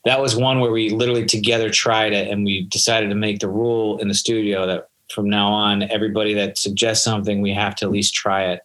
that 0.05 0.21
was 0.21 0.35
one 0.35 0.59
where 0.59 0.73
we 0.73 0.91
literally 0.91 1.25
together 1.25 1.71
tried 1.71 2.13
it, 2.13 2.29
and 2.29 2.45
we 2.45 2.63
decided 2.65 3.11
to 3.11 3.15
make 3.15 3.39
the 3.39 3.49
rule 3.49 3.99
in 3.99 4.09
the 4.09 4.15
studio 4.15 4.67
that 4.67 4.89
from 5.13 5.29
now 5.29 5.53
on, 5.53 5.83
everybody 5.85 6.35
that 6.35 6.59
suggests 6.59 7.05
something, 7.05 7.43
we 7.43 7.53
have 7.53 7.75
to 7.77 7.85
at 7.85 7.91
least 7.91 8.15
try 8.15 8.45
it 8.45 8.63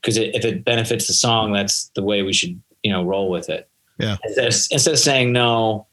because 0.00 0.18
if 0.18 0.44
it 0.44 0.64
benefits 0.64 1.06
the 1.06 1.14
song, 1.14 1.52
that's 1.52 1.90
the 1.94 2.02
way 2.02 2.22
we 2.22 2.32
should, 2.34 2.60
you 2.82 2.92
know, 2.92 3.02
roll 3.02 3.30
with 3.30 3.48
it. 3.48 3.68
Yeah. 3.98 4.16
Instead 4.24 4.46
of, 4.48 4.54
instead 4.70 4.92
of 4.92 4.98
saying 4.98 5.32
no, 5.32 5.86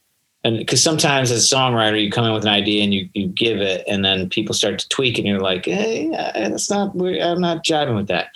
and 0.44 0.58
because 0.58 0.82
sometimes 0.82 1.30
as 1.30 1.50
a 1.52 1.54
songwriter, 1.54 2.02
you 2.02 2.10
come 2.10 2.24
in 2.24 2.32
with 2.32 2.42
an 2.44 2.50
idea 2.50 2.82
and 2.82 2.92
you, 2.92 3.08
you 3.14 3.28
give 3.28 3.60
it, 3.60 3.84
and 3.86 4.04
then 4.04 4.28
people 4.28 4.54
start 4.54 4.78
to 4.80 4.88
tweak, 4.88 5.18
and 5.18 5.26
you're 5.26 5.40
like, 5.40 5.66
hey, 5.66 6.08
that's 6.34 6.68
not, 6.68 6.94
I'm 6.94 7.40
not 7.40 7.64
jiving 7.64 7.94
with 7.94 8.08
that. 8.08 8.28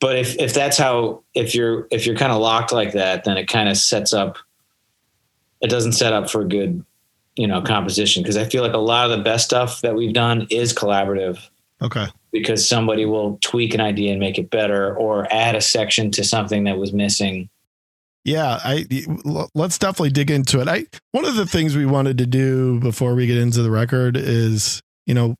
But 0.00 0.16
if 0.16 0.38
if 0.38 0.52
that's 0.54 0.76
how, 0.76 1.22
if 1.34 1.54
you're 1.54 1.86
if 1.90 2.06
you're 2.06 2.16
kind 2.16 2.32
of 2.32 2.40
locked 2.40 2.72
like 2.72 2.92
that, 2.92 3.24
then 3.24 3.36
it 3.36 3.46
kind 3.46 3.68
of 3.68 3.76
sets 3.76 4.12
up. 4.12 4.36
It 5.60 5.70
doesn't 5.70 5.92
set 5.92 6.12
up 6.12 6.28
for 6.28 6.42
a 6.42 6.48
good, 6.48 6.84
you 7.36 7.46
know, 7.46 7.62
composition 7.62 8.22
because 8.22 8.36
I 8.36 8.44
feel 8.44 8.62
like 8.62 8.74
a 8.74 8.78
lot 8.78 9.10
of 9.10 9.16
the 9.16 9.24
best 9.24 9.46
stuff 9.46 9.80
that 9.80 9.94
we've 9.94 10.12
done 10.12 10.46
is 10.50 10.74
collaborative 10.74 11.38
Okay. 11.80 12.06
because 12.32 12.68
somebody 12.68 13.06
will 13.06 13.38
tweak 13.40 13.72
an 13.72 13.80
idea 13.80 14.10
and 14.10 14.20
make 14.20 14.38
it 14.38 14.50
better 14.50 14.94
or 14.96 15.26
add 15.32 15.54
a 15.54 15.60
section 15.60 16.10
to 16.12 16.24
something 16.24 16.64
that 16.64 16.76
was 16.76 16.92
missing. 16.92 17.48
Yeah, 18.24 18.58
I 18.64 18.86
let's 19.54 19.78
definitely 19.78 20.10
dig 20.10 20.30
into 20.30 20.60
it. 20.60 20.68
I 20.68 20.86
one 21.12 21.26
of 21.26 21.34
the 21.34 21.46
things 21.46 21.76
we 21.76 21.84
wanted 21.84 22.18
to 22.18 22.26
do 22.26 22.80
before 22.80 23.14
we 23.14 23.26
get 23.26 23.36
into 23.36 23.62
the 23.62 23.70
record 23.70 24.16
is, 24.16 24.80
you 25.06 25.14
know, 25.14 25.34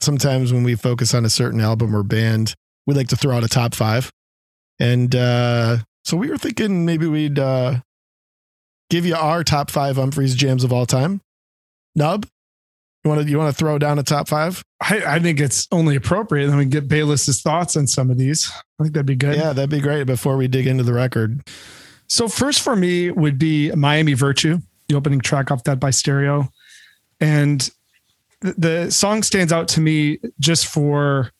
sometimes 0.00 0.52
when 0.52 0.62
we 0.62 0.76
focus 0.76 1.14
on 1.14 1.24
a 1.24 1.30
certain 1.30 1.60
album 1.60 1.94
or 1.96 2.04
band, 2.04 2.54
we 2.86 2.94
like 2.94 3.08
to 3.08 3.16
throw 3.16 3.36
out 3.36 3.42
a 3.44 3.48
top 3.48 3.74
5. 3.74 4.10
And 4.78 5.14
uh 5.16 5.78
so 6.04 6.16
we 6.16 6.30
were 6.30 6.38
thinking 6.38 6.86
maybe 6.86 7.06
we'd 7.06 7.40
uh 7.40 7.80
give 8.88 9.04
you 9.04 9.16
our 9.16 9.42
top 9.42 9.70
5 9.70 9.96
Umphrey's 9.96 10.36
jams 10.36 10.62
of 10.62 10.72
all 10.72 10.86
time. 10.86 11.20
Nub, 11.96 12.24
you 13.04 13.08
want 13.10 13.22
to 13.22 13.28
you 13.28 13.36
want 13.36 13.52
to 13.52 13.58
throw 13.58 13.78
down 13.78 13.98
a 13.98 14.04
top 14.04 14.28
5? 14.28 14.62
I, 14.80 15.02
I 15.04 15.18
think 15.18 15.40
it's 15.40 15.66
only 15.72 15.96
appropriate. 15.96 16.46
Then 16.46 16.56
we 16.56 16.66
get 16.66 16.86
Bayliss's 16.86 17.42
thoughts 17.42 17.76
on 17.76 17.88
some 17.88 18.10
of 18.10 18.16
these. 18.18 18.48
I 18.78 18.84
think 18.84 18.94
that'd 18.94 19.06
be 19.06 19.16
good. 19.16 19.34
Yeah, 19.36 19.52
that'd 19.52 19.70
be 19.70 19.80
great 19.80 20.06
before 20.06 20.36
we 20.36 20.46
dig 20.46 20.68
into 20.68 20.84
the 20.84 20.92
record. 20.92 21.42
So 22.08 22.28
first 22.28 22.62
for 22.62 22.74
me 22.74 23.10
would 23.10 23.38
be 23.38 23.70
Miami 23.72 24.14
Virtue, 24.14 24.58
the 24.88 24.96
opening 24.96 25.20
track 25.20 25.50
off 25.50 25.62
Death 25.62 25.78
by 25.78 25.90
Stereo. 25.90 26.48
And 27.20 27.68
the 28.40 28.90
song 28.90 29.22
stands 29.22 29.52
out 29.52 29.68
to 29.68 29.80
me 29.80 30.18
just 30.40 30.66
for 30.66 31.32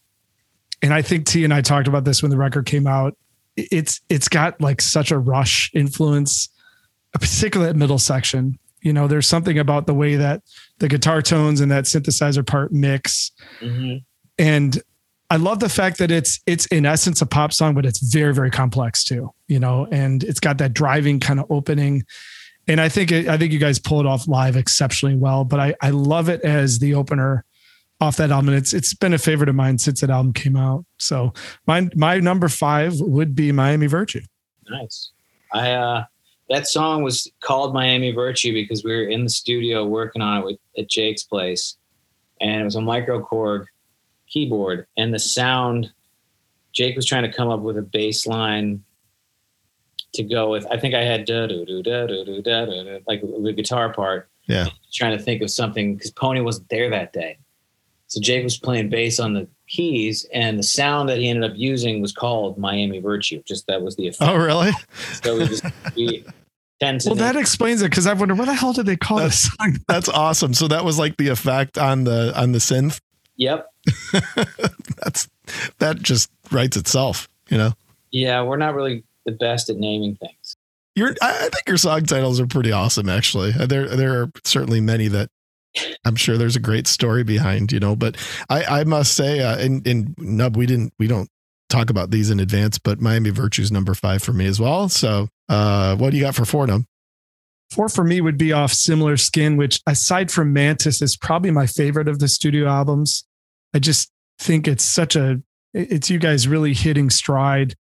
and 0.82 0.94
I 0.94 1.02
think 1.02 1.26
T 1.26 1.44
and 1.44 1.52
I 1.52 1.60
talked 1.60 1.88
about 1.88 2.04
this 2.04 2.22
when 2.22 2.30
the 2.30 2.36
record 2.36 2.66
came 2.66 2.86
out. 2.86 3.16
It's 3.56 4.00
it's 4.08 4.28
got 4.28 4.60
like 4.60 4.80
such 4.80 5.10
a 5.10 5.18
rush 5.18 5.70
influence, 5.74 6.48
particularly 7.12 7.70
at 7.70 7.76
middle 7.76 7.98
section. 7.98 8.58
You 8.82 8.92
know, 8.92 9.08
there's 9.08 9.26
something 9.26 9.58
about 9.58 9.86
the 9.86 9.94
way 9.94 10.16
that 10.16 10.42
the 10.78 10.88
guitar 10.88 11.20
tones 11.20 11.60
and 11.60 11.70
that 11.72 11.84
synthesizer 11.84 12.46
part 12.46 12.72
mix. 12.72 13.32
Mm-hmm. 13.60 13.96
And 14.38 14.80
I 15.30 15.36
love 15.36 15.60
the 15.60 15.68
fact 15.68 15.98
that 15.98 16.10
it's 16.10 16.40
it's 16.46 16.66
in 16.66 16.86
essence 16.86 17.20
a 17.20 17.26
pop 17.26 17.52
song, 17.52 17.74
but 17.74 17.84
it's 17.84 18.00
very 18.00 18.32
very 18.32 18.50
complex 18.50 19.04
too. 19.04 19.32
You 19.46 19.58
know, 19.60 19.86
and 19.90 20.24
it's 20.24 20.40
got 20.40 20.58
that 20.58 20.72
driving 20.72 21.20
kind 21.20 21.38
of 21.38 21.46
opening, 21.50 22.04
and 22.66 22.80
I 22.80 22.88
think 22.88 23.12
it, 23.12 23.28
I 23.28 23.36
think 23.36 23.52
you 23.52 23.58
guys 23.58 23.78
pull 23.78 24.00
it 24.00 24.06
off 24.06 24.26
live 24.26 24.56
exceptionally 24.56 25.16
well. 25.16 25.44
But 25.44 25.60
I 25.60 25.74
I 25.82 25.90
love 25.90 26.28
it 26.28 26.40
as 26.42 26.78
the 26.78 26.94
opener 26.94 27.44
off 28.00 28.16
that 28.16 28.30
album. 28.30 28.48
And 28.48 28.58
it's 28.58 28.72
it's 28.72 28.94
been 28.94 29.12
a 29.12 29.18
favorite 29.18 29.48
of 29.48 29.54
mine 29.54 29.78
since 29.78 30.00
that 30.00 30.10
album 30.10 30.32
came 30.32 30.56
out. 30.56 30.84
So 30.98 31.32
my 31.66 31.88
my 31.94 32.18
number 32.20 32.48
five 32.48 32.94
would 33.00 33.34
be 33.34 33.52
Miami 33.52 33.86
Virtue. 33.86 34.22
Nice. 34.68 35.10
I 35.52 35.72
uh 35.72 36.04
that 36.48 36.66
song 36.66 37.02
was 37.02 37.30
called 37.42 37.74
Miami 37.74 38.12
Virtue 38.12 38.52
because 38.52 38.82
we 38.82 38.94
were 38.94 39.04
in 39.04 39.24
the 39.24 39.30
studio 39.30 39.84
working 39.84 40.22
on 40.22 40.38
it 40.38 40.44
with, 40.44 40.58
at 40.78 40.88
Jake's 40.88 41.22
place, 41.22 41.76
and 42.40 42.62
it 42.62 42.64
was 42.64 42.76
a 42.76 42.80
micro 42.80 43.22
Korg 43.24 43.66
keyboard 44.30 44.86
and 44.96 45.12
the 45.12 45.18
sound 45.18 45.92
Jake 46.72 46.96
was 46.96 47.06
trying 47.06 47.22
to 47.22 47.32
come 47.32 47.48
up 47.48 47.60
with 47.60 47.76
a 47.76 47.82
bass 47.82 48.26
line 48.26 48.84
to 50.14 50.22
go 50.22 50.50
with. 50.50 50.66
I 50.70 50.78
think 50.78 50.94
I 50.94 51.02
had 51.02 51.24
da 51.24 51.46
do 51.46 51.64
do 51.64 51.82
da 51.82 52.06
do 52.06 52.24
do 52.24 52.42
da 52.42 52.66
do 52.66 53.00
like 53.06 53.20
the 53.20 53.52
guitar 53.52 53.92
part. 53.92 54.28
Yeah. 54.46 54.68
Trying 54.92 55.16
to 55.16 55.22
think 55.22 55.42
of 55.42 55.50
something 55.50 55.94
because 55.94 56.10
Pony 56.10 56.40
wasn't 56.40 56.68
there 56.68 56.88
that 56.90 57.12
day. 57.12 57.38
So 58.06 58.20
Jake 58.20 58.42
was 58.42 58.56
playing 58.56 58.88
bass 58.88 59.20
on 59.20 59.34
the 59.34 59.46
keys, 59.68 60.26
and 60.32 60.58
the 60.58 60.62
sound 60.62 61.10
that 61.10 61.18
he 61.18 61.28
ended 61.28 61.50
up 61.50 61.56
using 61.56 62.00
was 62.00 62.10
called 62.10 62.56
Miami 62.56 63.00
Virtue. 63.00 63.42
Just 63.46 63.66
that 63.66 63.82
was 63.82 63.96
the 63.96 64.08
effect. 64.08 64.30
Oh, 64.30 64.36
really? 64.36 64.72
So 65.22 65.36
we 65.36 65.46
just 65.46 65.64
we 65.94 66.24
tend 66.80 67.02
to. 67.02 67.10
Well, 67.10 67.16
that 67.16 67.36
explains 67.36 67.82
it 67.82 67.90
because 67.90 68.06
I 68.06 68.14
wonder 68.14 68.34
what 68.34 68.46
the 68.46 68.54
hell 68.54 68.72
did 68.72 68.86
they 68.86 68.96
call 68.96 69.18
that's, 69.18 69.42
this 69.42 69.52
song? 69.58 69.76
That's 69.88 70.08
awesome. 70.08 70.54
So 70.54 70.68
that 70.68 70.86
was 70.86 70.98
like 70.98 71.18
the 71.18 71.28
effect 71.28 71.76
on 71.76 72.04
the 72.04 72.32
on 72.34 72.52
the 72.52 72.58
synth. 72.58 72.98
Yep. 73.36 73.70
That's 75.02 75.28
that 75.78 75.98
just 76.00 76.30
writes 76.50 76.76
itself, 76.76 77.28
you 77.48 77.58
know. 77.58 77.72
Yeah, 78.10 78.42
we're 78.42 78.56
not 78.56 78.74
really 78.74 79.04
the 79.26 79.32
best 79.32 79.70
at 79.70 79.76
naming 79.76 80.16
things. 80.16 80.56
Your, 80.94 81.14
I 81.22 81.48
think 81.52 81.68
your 81.68 81.76
song 81.76 82.04
titles 82.06 82.40
are 82.40 82.46
pretty 82.46 82.72
awesome. 82.72 83.08
Actually, 83.08 83.52
there 83.52 83.88
there 83.88 84.20
are 84.20 84.30
certainly 84.44 84.80
many 84.80 85.08
that 85.08 85.30
I'm 86.04 86.16
sure 86.16 86.36
there's 86.36 86.56
a 86.56 86.60
great 86.60 86.86
story 86.86 87.22
behind, 87.24 87.70
you 87.72 87.80
know. 87.80 87.94
But 87.94 88.16
I 88.48 88.80
I 88.80 88.84
must 88.84 89.14
say, 89.14 89.40
uh, 89.40 89.58
in 89.58 89.82
in 89.82 90.14
Nub, 90.18 90.56
we 90.56 90.66
didn't 90.66 90.92
we 90.98 91.06
don't 91.06 91.28
talk 91.68 91.90
about 91.90 92.10
these 92.10 92.30
in 92.30 92.40
advance, 92.40 92.78
but 92.78 93.00
Miami 93.00 93.30
Virtue's 93.30 93.70
number 93.70 93.94
five 93.94 94.22
for 94.22 94.32
me 94.32 94.46
as 94.46 94.58
well. 94.58 94.88
So, 94.88 95.28
uh, 95.48 95.96
what 95.96 96.10
do 96.10 96.16
you 96.16 96.22
got 96.22 96.34
for 96.34 96.44
four, 96.44 96.66
Nub? 96.66 96.84
Four 97.70 97.88
for 97.90 98.02
me 98.02 98.20
would 98.20 98.38
be 98.38 98.52
off 98.52 98.72
Similar 98.72 99.18
Skin, 99.18 99.56
which 99.56 99.80
aside 99.86 100.30
from 100.30 100.52
Mantis 100.52 101.02
is 101.02 101.16
probably 101.16 101.50
my 101.50 101.66
favorite 101.66 102.08
of 102.08 102.18
the 102.18 102.28
studio 102.28 102.66
albums. 102.66 103.24
I 103.74 103.78
just 103.78 104.10
think 104.38 104.68
it's 104.68 104.84
such 104.84 105.16
a, 105.16 105.42
it's 105.74 106.10
you 106.10 106.18
guys 106.18 106.48
really 106.48 106.74
hitting 106.74 107.10
stride 107.10 107.74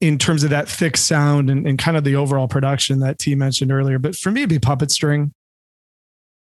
in 0.00 0.18
terms 0.18 0.44
of 0.44 0.50
that 0.50 0.68
thick 0.68 0.96
sound 0.96 1.50
and, 1.50 1.66
and 1.66 1.78
kind 1.78 1.96
of 1.96 2.04
the 2.04 2.16
overall 2.16 2.48
production 2.48 3.00
that 3.00 3.18
T 3.18 3.34
mentioned 3.34 3.72
earlier. 3.72 3.98
But 3.98 4.16
for 4.16 4.30
me, 4.30 4.42
it'd 4.42 4.50
be 4.50 4.58
Puppet 4.58 4.90
String. 4.90 5.32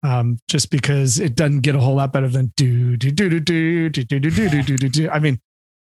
Um, 0.04 0.38
just 0.48 0.70
because 0.70 1.20
it 1.20 1.36
doesn't 1.36 1.62
get 1.62 1.74
a 1.74 1.80
whole 1.80 1.96
lot 1.96 2.14
better 2.14 2.28
than 2.28 2.54
do 2.56 2.96
do 2.96 3.10
do 3.10 3.28
do 3.28 3.40
do 3.40 3.90
do 3.90 4.20
do 4.20 4.20
do 4.20 4.50
do 4.50 4.62
do 4.62 4.78
do 4.78 4.90
do. 4.90 5.10
I 5.10 5.18
mean, 5.18 5.40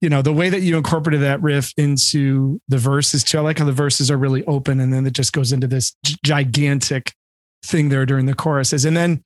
you 0.00 0.08
know, 0.08 0.22
the 0.22 0.32
way 0.32 0.50
that 0.50 0.60
you 0.60 0.76
incorporated 0.76 1.22
that 1.22 1.42
riff 1.42 1.72
into 1.76 2.60
the 2.68 2.78
verses 2.78 3.24
too. 3.24 3.38
I 3.38 3.40
like 3.40 3.58
how 3.58 3.64
the 3.64 3.72
verses 3.72 4.12
are 4.12 4.16
really 4.16 4.44
open 4.44 4.78
and 4.78 4.92
then 4.92 5.04
it 5.04 5.14
just 5.14 5.32
goes 5.32 5.50
into 5.50 5.66
this 5.66 5.96
gigantic 6.24 7.12
thing 7.64 7.88
there 7.88 8.06
during 8.06 8.26
the 8.26 8.34
choruses. 8.34 8.84
And 8.84 8.96
then 8.96 9.24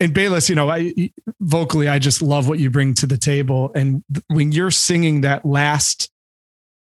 and 0.00 0.14
Bayliss, 0.14 0.48
you 0.48 0.54
know, 0.54 0.70
I 0.70 1.12
vocally, 1.40 1.86
I 1.86 1.98
just 1.98 2.22
love 2.22 2.48
what 2.48 2.58
you 2.58 2.70
bring 2.70 2.94
to 2.94 3.06
the 3.06 3.18
table. 3.18 3.70
And 3.74 4.02
when 4.28 4.50
you're 4.50 4.70
singing 4.70 5.20
that 5.20 5.44
last 5.44 6.10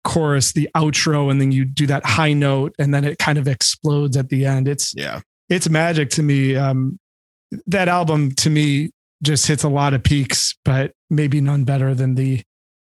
chorus, 0.05 0.53
the 0.53 0.69
outro, 0.77 1.31
and 1.31 1.41
then 1.41 1.53
you 1.53 1.65
do 1.65 1.87
that 1.89 2.07
high 2.07 2.33
note, 2.33 2.75
and 2.79 2.95
then 2.95 3.05
it 3.05 3.19
kind 3.19 3.37
of 3.37 3.49
explodes 3.49 4.17
at 4.17 4.29
the 4.29 4.47
end. 4.47 4.69
It's 4.69 4.95
yeah, 4.97 5.21
it's 5.49 5.69
magic 5.69 6.11
to 6.11 6.23
me. 6.23 6.57
Um, 6.57 6.99
that 7.67 7.89
album 7.89 8.33
to 8.37 8.51
me 8.51 8.91
just 9.23 9.47
hits 9.47 9.65
a 9.65 9.69
lot 9.69 9.93
of 9.93 10.03
peaks, 10.03 10.57
but 10.65 10.93
maybe 11.11 11.41
none 11.41 11.65
better 11.65 11.95
than 11.95 12.15
the 12.15 12.43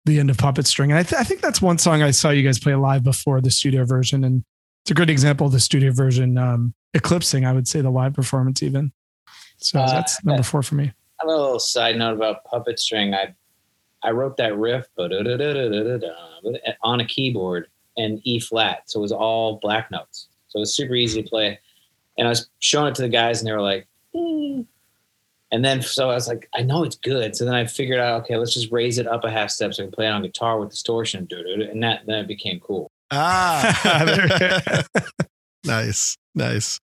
the 0.06 0.20
end 0.20 0.30
of 0.30 0.38
Puppet 0.38 0.66
String. 0.66 0.92
And 0.92 0.98
I, 0.98 1.04
th- 1.04 1.20
I 1.20 1.24
think 1.24 1.42
that's 1.42 1.62
one 1.62 1.78
song 1.78 2.02
I 2.02 2.12
saw 2.12 2.30
you 2.30 2.42
guys 2.42 2.60
play 2.60 2.74
live 2.74 3.04
before 3.04 3.40
the 3.42 3.52
studio 3.52 3.86
version, 3.86 4.24
and 4.24 4.44
it's 4.84 4.92
a 4.92 4.94
great 4.96 5.10
example 5.10 5.46
of 5.48 5.54
the 5.54 5.60
studio 5.60 5.92
version 5.92 6.38
um, 6.38 6.74
eclipsing, 6.94 7.46
I 7.46 7.54
would 7.54 7.68
say, 7.68 7.82
the 7.82 7.90
live 7.90 8.14
performance 8.14 8.64
even. 8.64 8.92
So 9.58 9.80
uh, 9.80 9.92
that's 9.92 10.24
number 10.24 10.44
four 10.44 10.64
for 10.64 10.76
me. 10.76 10.94
A 11.24 11.28
little 11.28 11.60
side 11.60 11.98
note 11.98 12.14
about 12.14 12.46
puppet 12.46 12.80
string. 12.80 13.14
I 13.14 13.34
I 14.04 14.12
wrote 14.12 14.38
that 14.38 14.58
riff 14.58 14.86
on 16.84 17.00
a 17.00 17.06
keyboard 17.06 17.68
and 17.98 18.22
E 18.24 18.40
flat, 18.40 18.84
so 18.86 19.00
it 19.00 19.02
was 19.02 19.12
all 19.12 19.60
black 19.62 19.90
notes. 19.92 20.28
So 20.50 20.60
it 20.60 20.62
was 20.62 20.76
super 20.76 20.96
easy 20.96 21.24
to 21.24 21.30
play. 21.30 21.60
And 22.18 22.28
I 22.28 22.30
was 22.30 22.50
showing 22.60 22.88
it 22.90 22.96
to 22.96 23.02
the 23.02 23.10
guys, 23.10 23.42
and 23.42 23.48
they 23.48 23.54
were 23.54 23.62
like, 23.62 23.88
mm. 24.16 24.66
and 25.52 25.66
then 25.66 25.82
so 25.82 26.10
I 26.10 26.14
was 26.14 26.28
like, 26.28 26.48
I 26.56 26.62
know 26.62 26.84
it's 26.84 26.96
good. 26.96 27.36
So 27.36 27.46
then 27.46 27.56
I 27.56 27.66
figured 27.66 28.00
out, 28.00 28.24
okay, 28.24 28.38
let's 28.38 28.54
just 28.54 28.72
raise 28.72 28.98
it 28.98 29.08
up 29.08 29.24
a 29.24 29.32
half 29.32 29.50
step 29.50 29.74
so 29.74 29.84
I 29.84 29.86
can 29.88 29.92
play 29.92 30.06
it 30.06 30.12
on 30.12 30.22
guitar 30.22 30.60
with 30.60 30.70
distortion, 30.70 31.28
and 31.32 31.84
that 31.84 32.02
then 32.06 32.20
it 32.20 32.28
became 32.28 32.60
cool. 32.60 32.92
Ah, 33.12 34.84
nice, 35.64 36.18
nice. 36.36 36.80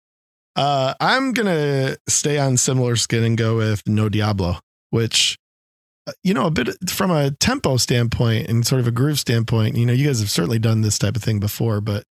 Uh, 0.55 0.93
I'm 0.99 1.33
gonna 1.33 1.97
stay 2.07 2.37
on 2.37 2.57
similar 2.57 2.95
skin 2.95 3.23
and 3.23 3.37
go 3.37 3.57
with 3.57 3.87
No 3.87 4.09
Diablo, 4.09 4.59
which 4.91 5.37
uh, 6.05 6.11
you 6.23 6.33
know 6.33 6.45
a 6.45 6.51
bit 6.51 6.89
from 6.89 7.09
a 7.11 7.31
tempo 7.31 7.77
standpoint 7.77 8.49
and 8.49 8.65
sort 8.65 8.81
of 8.81 8.87
a 8.87 8.91
groove 8.91 9.19
standpoint. 9.19 9.77
You 9.77 9.85
know, 9.85 9.93
you 9.93 10.05
guys 10.05 10.19
have 10.19 10.29
certainly 10.29 10.59
done 10.59 10.81
this 10.81 10.99
type 10.99 11.15
of 11.15 11.23
thing 11.23 11.39
before, 11.39 11.81
but 11.81 12.03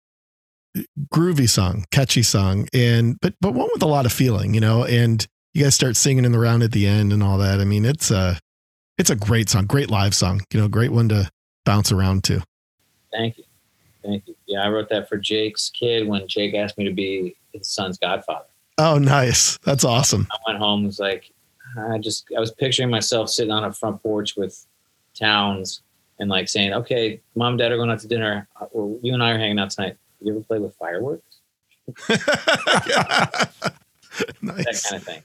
groovy 1.12 1.49
song, 1.49 1.84
catchy 1.90 2.22
song, 2.22 2.68
and 2.72 3.16
but 3.20 3.34
but 3.40 3.55
one 3.55 3.68
with 3.72 3.82
a 3.82 3.86
lot 3.86 4.07
of 4.07 4.12
feeling. 4.12 4.55
You 4.55 4.61
know, 4.61 4.84
and 4.84 5.24
you 5.55 5.62
guys 5.62 5.74
start 5.74 5.97
singing 5.97 6.24
in 6.24 6.32
the 6.32 6.38
round 6.38 6.62
at 6.64 6.72
the 6.72 6.86
end 6.86 7.12
and 7.12 7.22
all 7.22 7.38
that. 7.38 7.61
I 7.61 7.64
mean, 7.64 7.84
it's 7.84 8.11
a 8.11 8.40
it's 8.99 9.11
a 9.11 9.16
great 9.16 9.51
song, 9.51 9.66
great 9.66 9.90
live 9.90 10.14
song. 10.14 10.43
You 10.53 10.61
know, 10.61 10.68
great 10.68 10.90
one 10.90 11.09
to 11.11 11.30
bounce 11.64 11.93
around 11.93 12.24
to. 12.24 12.43
Thank 13.12 13.38
you, 13.38 13.45
thank 14.03 14.26
you. 14.26 14.34
Yeah, 14.47 14.64
I 14.64 14.68
wrote 14.68 14.88
that 14.88 15.09
for 15.09 15.16
Jake's 15.16 15.70
kid 15.70 16.09
when 16.09 16.26
Jake 16.26 16.55
asked 16.55 16.76
me 16.76 16.84
to 16.84 16.93
be 16.93 17.36
his 17.53 17.69
son's 17.69 17.99
godfather. 17.99 18.47
Oh, 18.79 18.99
nice. 18.99 19.59
That's 19.59 19.85
awesome. 19.85 20.27
I 20.31 20.37
went 20.47 20.59
home, 20.59 20.85
was 20.85 20.99
like, 20.99 21.31
I 21.79 21.99
just, 21.99 22.27
I 22.37 22.41
was 22.41 22.51
picturing 22.51 22.91
myself 22.91 23.29
sitting 23.29 23.53
on 23.53 23.65
a 23.65 23.73
front 23.73 24.03
porch 24.03 24.37
with 24.37 24.67
Towns 25.15 25.83
and 26.19 26.31
like 26.31 26.49
saying, 26.49 26.73
okay, 26.73 27.21
mom 27.35 27.55
and 27.55 27.59
dad 27.59 27.73
are 27.73 27.77
going 27.77 27.91
out 27.91 28.01
to 28.01 28.09
dinner. 28.09 28.49
Uh, 28.61 28.67
you 29.03 29.13
and 29.13 29.23
I 29.23 29.33
are 29.33 29.39
hanging 29.39 29.59
out 29.59 29.71
tonight. 29.71 29.97
You 30.21 30.33
ever 30.33 30.41
play 30.43 30.59
with 30.59 30.75
fireworks? 30.77 31.23
nice. 32.09 32.19
That 34.41 34.83
kind 34.89 34.97
of 34.97 35.03
thing. 35.03 35.23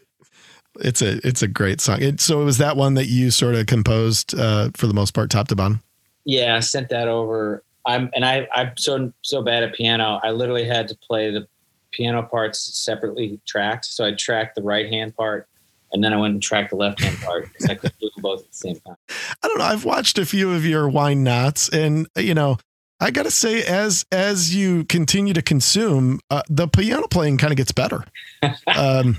It's 0.79 1.01
a 1.01 1.25
it's 1.27 1.41
a 1.41 1.47
great 1.47 1.81
song. 1.81 2.01
It, 2.01 2.19
so 2.19 2.41
it 2.41 2.45
was 2.45 2.59
that 2.59 2.77
one 2.77 2.95
that 2.95 3.07
you 3.07 3.31
sort 3.31 3.55
of 3.55 3.65
composed 3.65 4.37
uh, 4.37 4.69
for 4.75 4.87
the 4.87 4.93
most 4.93 5.13
part, 5.13 5.29
top 5.29 5.47
to 5.47 5.55
bottom. 5.55 5.81
Yeah, 6.25 6.55
I 6.55 6.59
sent 6.59 6.89
that 6.89 7.07
over. 7.07 7.63
I'm 7.85 8.09
and 8.13 8.25
I 8.25 8.47
I'm 8.53 8.73
so 8.77 9.11
so 9.21 9.41
bad 9.41 9.63
at 9.63 9.73
piano. 9.73 10.19
I 10.23 10.31
literally 10.31 10.65
had 10.65 10.87
to 10.89 10.95
play 10.95 11.31
the 11.31 11.47
piano 11.91 12.23
parts 12.23 12.59
separately 12.77 13.39
tracked. 13.45 13.85
So 13.85 14.05
I 14.05 14.13
tracked 14.13 14.55
the 14.55 14.63
right 14.63 14.87
hand 14.87 15.15
part 15.15 15.47
and 15.91 16.03
then 16.03 16.13
I 16.13 16.17
went 16.17 16.33
and 16.33 16.43
tracked 16.43 16.71
the 16.71 16.75
left 16.75 17.01
hand 17.01 17.17
part 17.19 17.47
because 17.47 17.69
I 17.69 17.75
could 17.75 17.93
do 17.99 18.09
both 18.17 18.41
at 18.41 18.51
the 18.51 18.55
same 18.55 18.79
time. 18.79 18.97
I 19.41 19.47
don't 19.47 19.57
know. 19.57 19.65
I've 19.65 19.85
watched 19.85 20.17
a 20.17 20.25
few 20.25 20.53
of 20.53 20.65
your 20.65 20.89
wine 20.89 21.23
knots, 21.23 21.69
and 21.69 22.07
you 22.15 22.33
know, 22.33 22.57
I 22.99 23.11
gotta 23.11 23.31
say, 23.31 23.63
as 23.63 24.05
as 24.11 24.55
you 24.55 24.83
continue 24.85 25.33
to 25.33 25.41
consume, 25.41 26.19
uh, 26.29 26.43
the 26.49 26.67
piano 26.67 27.07
playing 27.07 27.37
kind 27.37 27.51
of 27.51 27.57
gets 27.57 27.71
better. 27.71 28.03
um, 28.75 29.17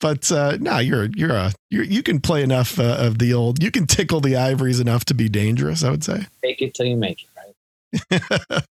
but 0.00 0.30
uh, 0.32 0.56
no, 0.60 0.78
you're 0.78 1.08
you're 1.14 1.34
a 1.34 1.52
you're, 1.70 1.84
you 1.84 2.02
can 2.02 2.20
play 2.20 2.42
enough 2.42 2.78
uh, 2.78 2.96
of 2.98 3.18
the 3.18 3.34
old. 3.34 3.62
You 3.62 3.70
can 3.70 3.86
tickle 3.86 4.20
the 4.20 4.36
ivories 4.36 4.80
enough 4.80 5.04
to 5.06 5.14
be 5.14 5.28
dangerous. 5.28 5.84
I 5.84 5.90
would 5.90 6.04
say. 6.04 6.26
Take 6.42 6.62
it 6.62 6.74
till 6.74 6.86
you 6.86 6.96
make 6.96 7.24
it, 7.24 8.10
right? 8.10 8.64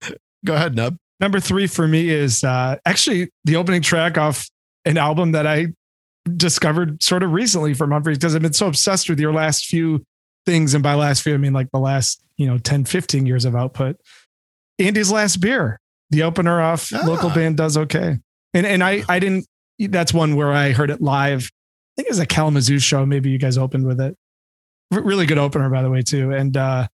Go 0.44 0.54
ahead, 0.54 0.76
Nub. 0.76 0.96
Number 1.20 1.40
three 1.40 1.66
for 1.66 1.88
me 1.88 2.10
is 2.10 2.44
uh, 2.44 2.76
actually 2.84 3.30
the 3.44 3.56
opening 3.56 3.82
track 3.82 4.18
off 4.18 4.48
an 4.84 4.98
album 4.98 5.32
that 5.32 5.46
I 5.46 5.68
discovered 6.36 7.02
sort 7.02 7.22
of 7.22 7.32
recently 7.32 7.72
from 7.74 7.90
Umphrey's 7.90 8.18
because 8.18 8.34
I've 8.34 8.42
been 8.42 8.52
so 8.52 8.66
obsessed 8.66 9.08
with 9.08 9.18
your 9.20 9.32
last 9.32 9.66
few 9.66 10.04
things. 10.44 10.74
And 10.74 10.82
by 10.82 10.94
last 10.94 11.22
few, 11.22 11.34
I 11.34 11.38
mean 11.38 11.52
like 11.52 11.68
the 11.72 11.78
last, 11.78 12.22
you 12.36 12.46
know, 12.46 12.58
10, 12.58 12.84
15 12.84 13.26
years 13.26 13.44
of 13.44 13.54
output. 13.56 13.96
Andy's 14.78 15.10
last 15.10 15.36
beer, 15.40 15.80
the 16.10 16.22
opener 16.22 16.60
off 16.60 16.92
Ah. 16.94 17.02
local 17.06 17.30
band 17.30 17.56
does 17.56 17.76
okay. 17.76 18.18
And 18.52 18.66
and 18.66 18.82
I 18.84 19.02
I 19.08 19.18
didn't 19.18 19.46
that's 19.78 20.12
one 20.12 20.36
where 20.36 20.52
I 20.52 20.72
heard 20.72 20.90
it 20.90 21.00
live. 21.00 21.50
I 21.50 22.02
think 22.02 22.08
it 22.08 22.10
was 22.10 22.18
a 22.18 22.26
Kalamazoo 22.26 22.78
show. 22.78 23.06
Maybe 23.06 23.30
you 23.30 23.38
guys 23.38 23.56
opened 23.56 23.86
with 23.86 24.00
it. 24.00 24.16
R- 24.92 25.02
really 25.02 25.24
good 25.26 25.38
opener, 25.38 25.68
by 25.70 25.82
the 25.82 25.90
way, 25.90 26.02
too. 26.02 26.32
And 26.32 26.56
uh 26.56 26.88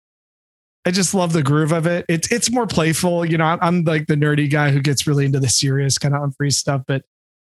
I 0.85 0.91
just 0.91 1.15
love 1.15 1.33
the 1.33 1.43
groove 1.43 1.73
of 1.73 1.87
it. 1.87 2.05
It's 2.09 2.31
it's 2.33 2.51
more 2.51 2.67
playful. 2.67 3.25
You 3.25 3.39
know, 3.39 3.45
I'm, 3.45 3.59
I'm 3.63 3.85
like 3.85 4.07
the 4.07 4.17
nerdy 4.17 4.51
guy 4.51 4.71
who 4.71 4.81
gets 4.81 5.07
really 5.07 5.25
into 5.25 5.41
the 5.41 5.49
serious 5.49 5.99
kind 5.99 6.15
of 6.15 6.23
Umphrey 6.23 6.53
stuff, 6.53 6.83
but 6.87 7.05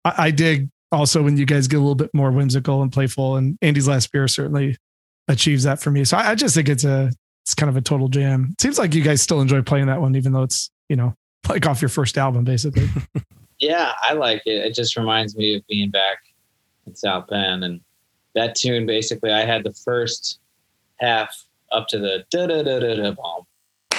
I, 0.04 0.14
I 0.18 0.32
dig 0.32 0.70
also 0.92 1.24
when 1.24 1.36
you 1.36 1.46
guys 1.46 1.68
get 1.68 1.78
a 1.78 1.80
little 1.80 1.96
bit 1.96 2.14
more 2.14 2.32
whimsical 2.32 2.82
and 2.82 2.92
playful. 2.92 3.38
And 3.38 3.58
Andy's 3.62 3.88
last 3.88 4.12
beer 4.12 4.28
certainly 4.28 4.78
achieves 5.28 5.64
that 5.64 5.82
for 5.82 5.90
me. 5.92 6.04
So 6.04 6.18
I, 6.18 6.32
I 6.32 6.36
just 6.36 6.56
think 6.56 6.70
it's 6.70 6.84
a 6.84 7.12
it's 7.44 7.56
kind 7.56 7.70
of 7.70 7.78
a 7.78 7.82
total 7.82 8.10
jam. 8.10 8.50
It 8.54 8.62
seems 8.62 8.78
like 8.78 8.94
you 8.94 9.04
guys 9.04 9.22
still 9.22 9.42
enjoy 9.42 9.62
playing 9.62 9.88
that 9.88 10.02
one, 10.02 10.16
even 10.16 10.32
though 10.32 10.44
it's 10.44 10.70
you 10.90 10.96
know 10.96 11.16
like 11.50 11.66
off 11.66 11.82
your 11.82 11.90
first 11.90 12.18
album, 12.18 12.44
basically. 12.44 12.88
Yeah, 13.60 13.94
I 14.02 14.14
like 14.14 14.42
it. 14.46 14.66
It 14.66 14.76
just 14.76 14.98
reminds 14.98 15.36
me 15.36 15.56
of 15.56 15.66
being 15.68 15.90
back 15.90 16.18
in 16.86 16.96
South 16.96 17.28
Bend, 17.28 17.64
and 17.64 17.82
that 18.34 18.56
tune 18.56 18.86
basically, 18.86 19.32
I 19.32 19.46
had 19.46 19.64
the 19.64 19.74
first 19.74 20.40
half 21.00 21.45
up 21.72 21.88
to 21.90 22.00
the 22.00 22.26
da 22.32 22.48
da 22.48 22.64
da 22.64 22.80
da 22.80 22.96
da 22.96 23.12
bomb, 23.12 23.44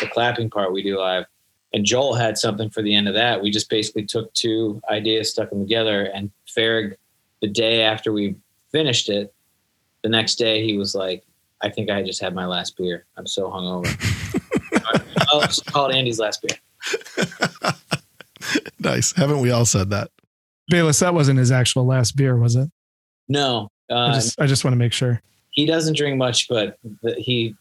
the 0.00 0.06
clapping 0.08 0.50
part 0.50 0.72
we 0.72 0.82
do 0.82 0.98
live, 0.98 1.24
and 1.72 1.84
Joel 1.84 2.14
had 2.14 2.38
something 2.38 2.70
for 2.70 2.82
the 2.82 2.94
end 2.94 3.08
of 3.08 3.14
that. 3.14 3.42
We 3.42 3.50
just 3.50 3.68
basically 3.68 4.04
took 4.04 4.32
two 4.34 4.80
ideas, 4.90 5.30
stuck 5.30 5.50
them 5.50 5.60
together, 5.60 6.04
and 6.04 6.30
Farag, 6.46 6.96
the 7.42 7.48
day 7.48 7.82
after 7.82 8.12
we 8.12 8.36
finished 8.72 9.08
it, 9.08 9.32
the 10.02 10.08
next 10.08 10.36
day 10.36 10.64
he 10.64 10.76
was 10.76 10.94
like, 10.94 11.24
"I 11.62 11.70
think 11.70 11.90
I 11.90 12.02
just 12.02 12.20
had 12.20 12.34
my 12.34 12.46
last 12.46 12.76
beer. 12.76 13.04
I'm 13.16 13.26
so 13.26 13.50
hungover." 13.50 13.92
I'll 15.32 15.40
just 15.40 15.66
call 15.66 15.92
Andy's 15.92 16.18
last 16.18 16.42
beer. 16.42 16.58
nice. 18.78 19.12
Haven't 19.12 19.40
we 19.40 19.50
all 19.50 19.64
said 19.64 19.90
that? 19.90 20.10
Bayliss, 20.68 20.98
that 21.00 21.14
wasn't 21.14 21.38
his 21.38 21.50
actual 21.50 21.86
last 21.86 22.16
beer, 22.16 22.36
was 22.36 22.56
it? 22.56 22.70
No, 23.28 23.70
I 23.90 23.94
uh, 23.94 24.14
just 24.14 24.40
I 24.40 24.46
just 24.46 24.64
want 24.64 24.72
to 24.72 24.78
make 24.78 24.92
sure. 24.92 25.20
He 25.56 25.66
doesn't 25.66 25.96
drink 25.96 26.16
much, 26.16 26.48
but 26.48 26.78
the, 27.02 27.14
he, 27.14 27.56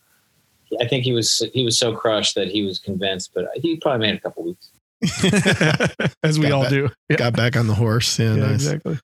I 0.80 0.88
think 0.88 1.04
he 1.04 1.12
was 1.14 1.44
he 1.54 1.64
was 1.66 1.78
so 1.80 1.96
crushed 1.96 2.36
that 2.36 2.50
he 2.50 2.62
was 2.64 2.78
convinced. 2.78 3.32
But 3.34 3.48
he 3.56 3.78
probably 3.78 4.06
made 4.08 4.16
a 4.16 4.20
couple 4.20 4.44
weeks. 4.44 4.70
As 6.24 6.38
we 6.40 6.48
Got 6.48 6.52
all 6.54 6.64
that. 6.64 6.70
do. 6.70 6.90
Yeah, 7.10 7.18
Got 7.18 7.36
back 7.36 7.56
on 7.58 7.68
the 7.68 7.74
horse. 7.76 8.18
Yeah, 8.20 8.36
yeah, 8.36 8.42
nice. 8.48 8.54
exactly. 8.66 9.00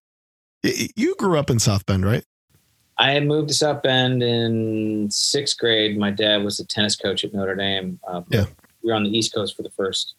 You 0.96 1.16
grew 1.16 1.40
up 1.40 1.50
in 1.50 1.58
South 1.60 1.86
Bend, 1.86 2.06
right? 2.06 2.24
I 2.98 3.20
moved 3.20 3.48
to 3.50 3.54
South 3.56 3.82
Bend 3.82 4.22
in 4.22 5.10
sixth 5.10 5.58
grade. 5.58 5.98
My 5.98 6.12
dad 6.12 6.44
was 6.44 6.60
a 6.60 6.66
tennis 6.66 6.96
coach 6.96 7.24
at 7.24 7.34
Notre 7.34 7.56
Dame. 7.56 8.00
Uh, 8.08 8.22
Yeah. 8.30 8.46
we 8.84 8.90
were 8.92 8.96
on 8.96 9.04
the 9.04 9.10
East 9.18 9.34
Coast 9.34 9.56
for 9.56 9.64
the 9.64 9.72
first 9.72 10.14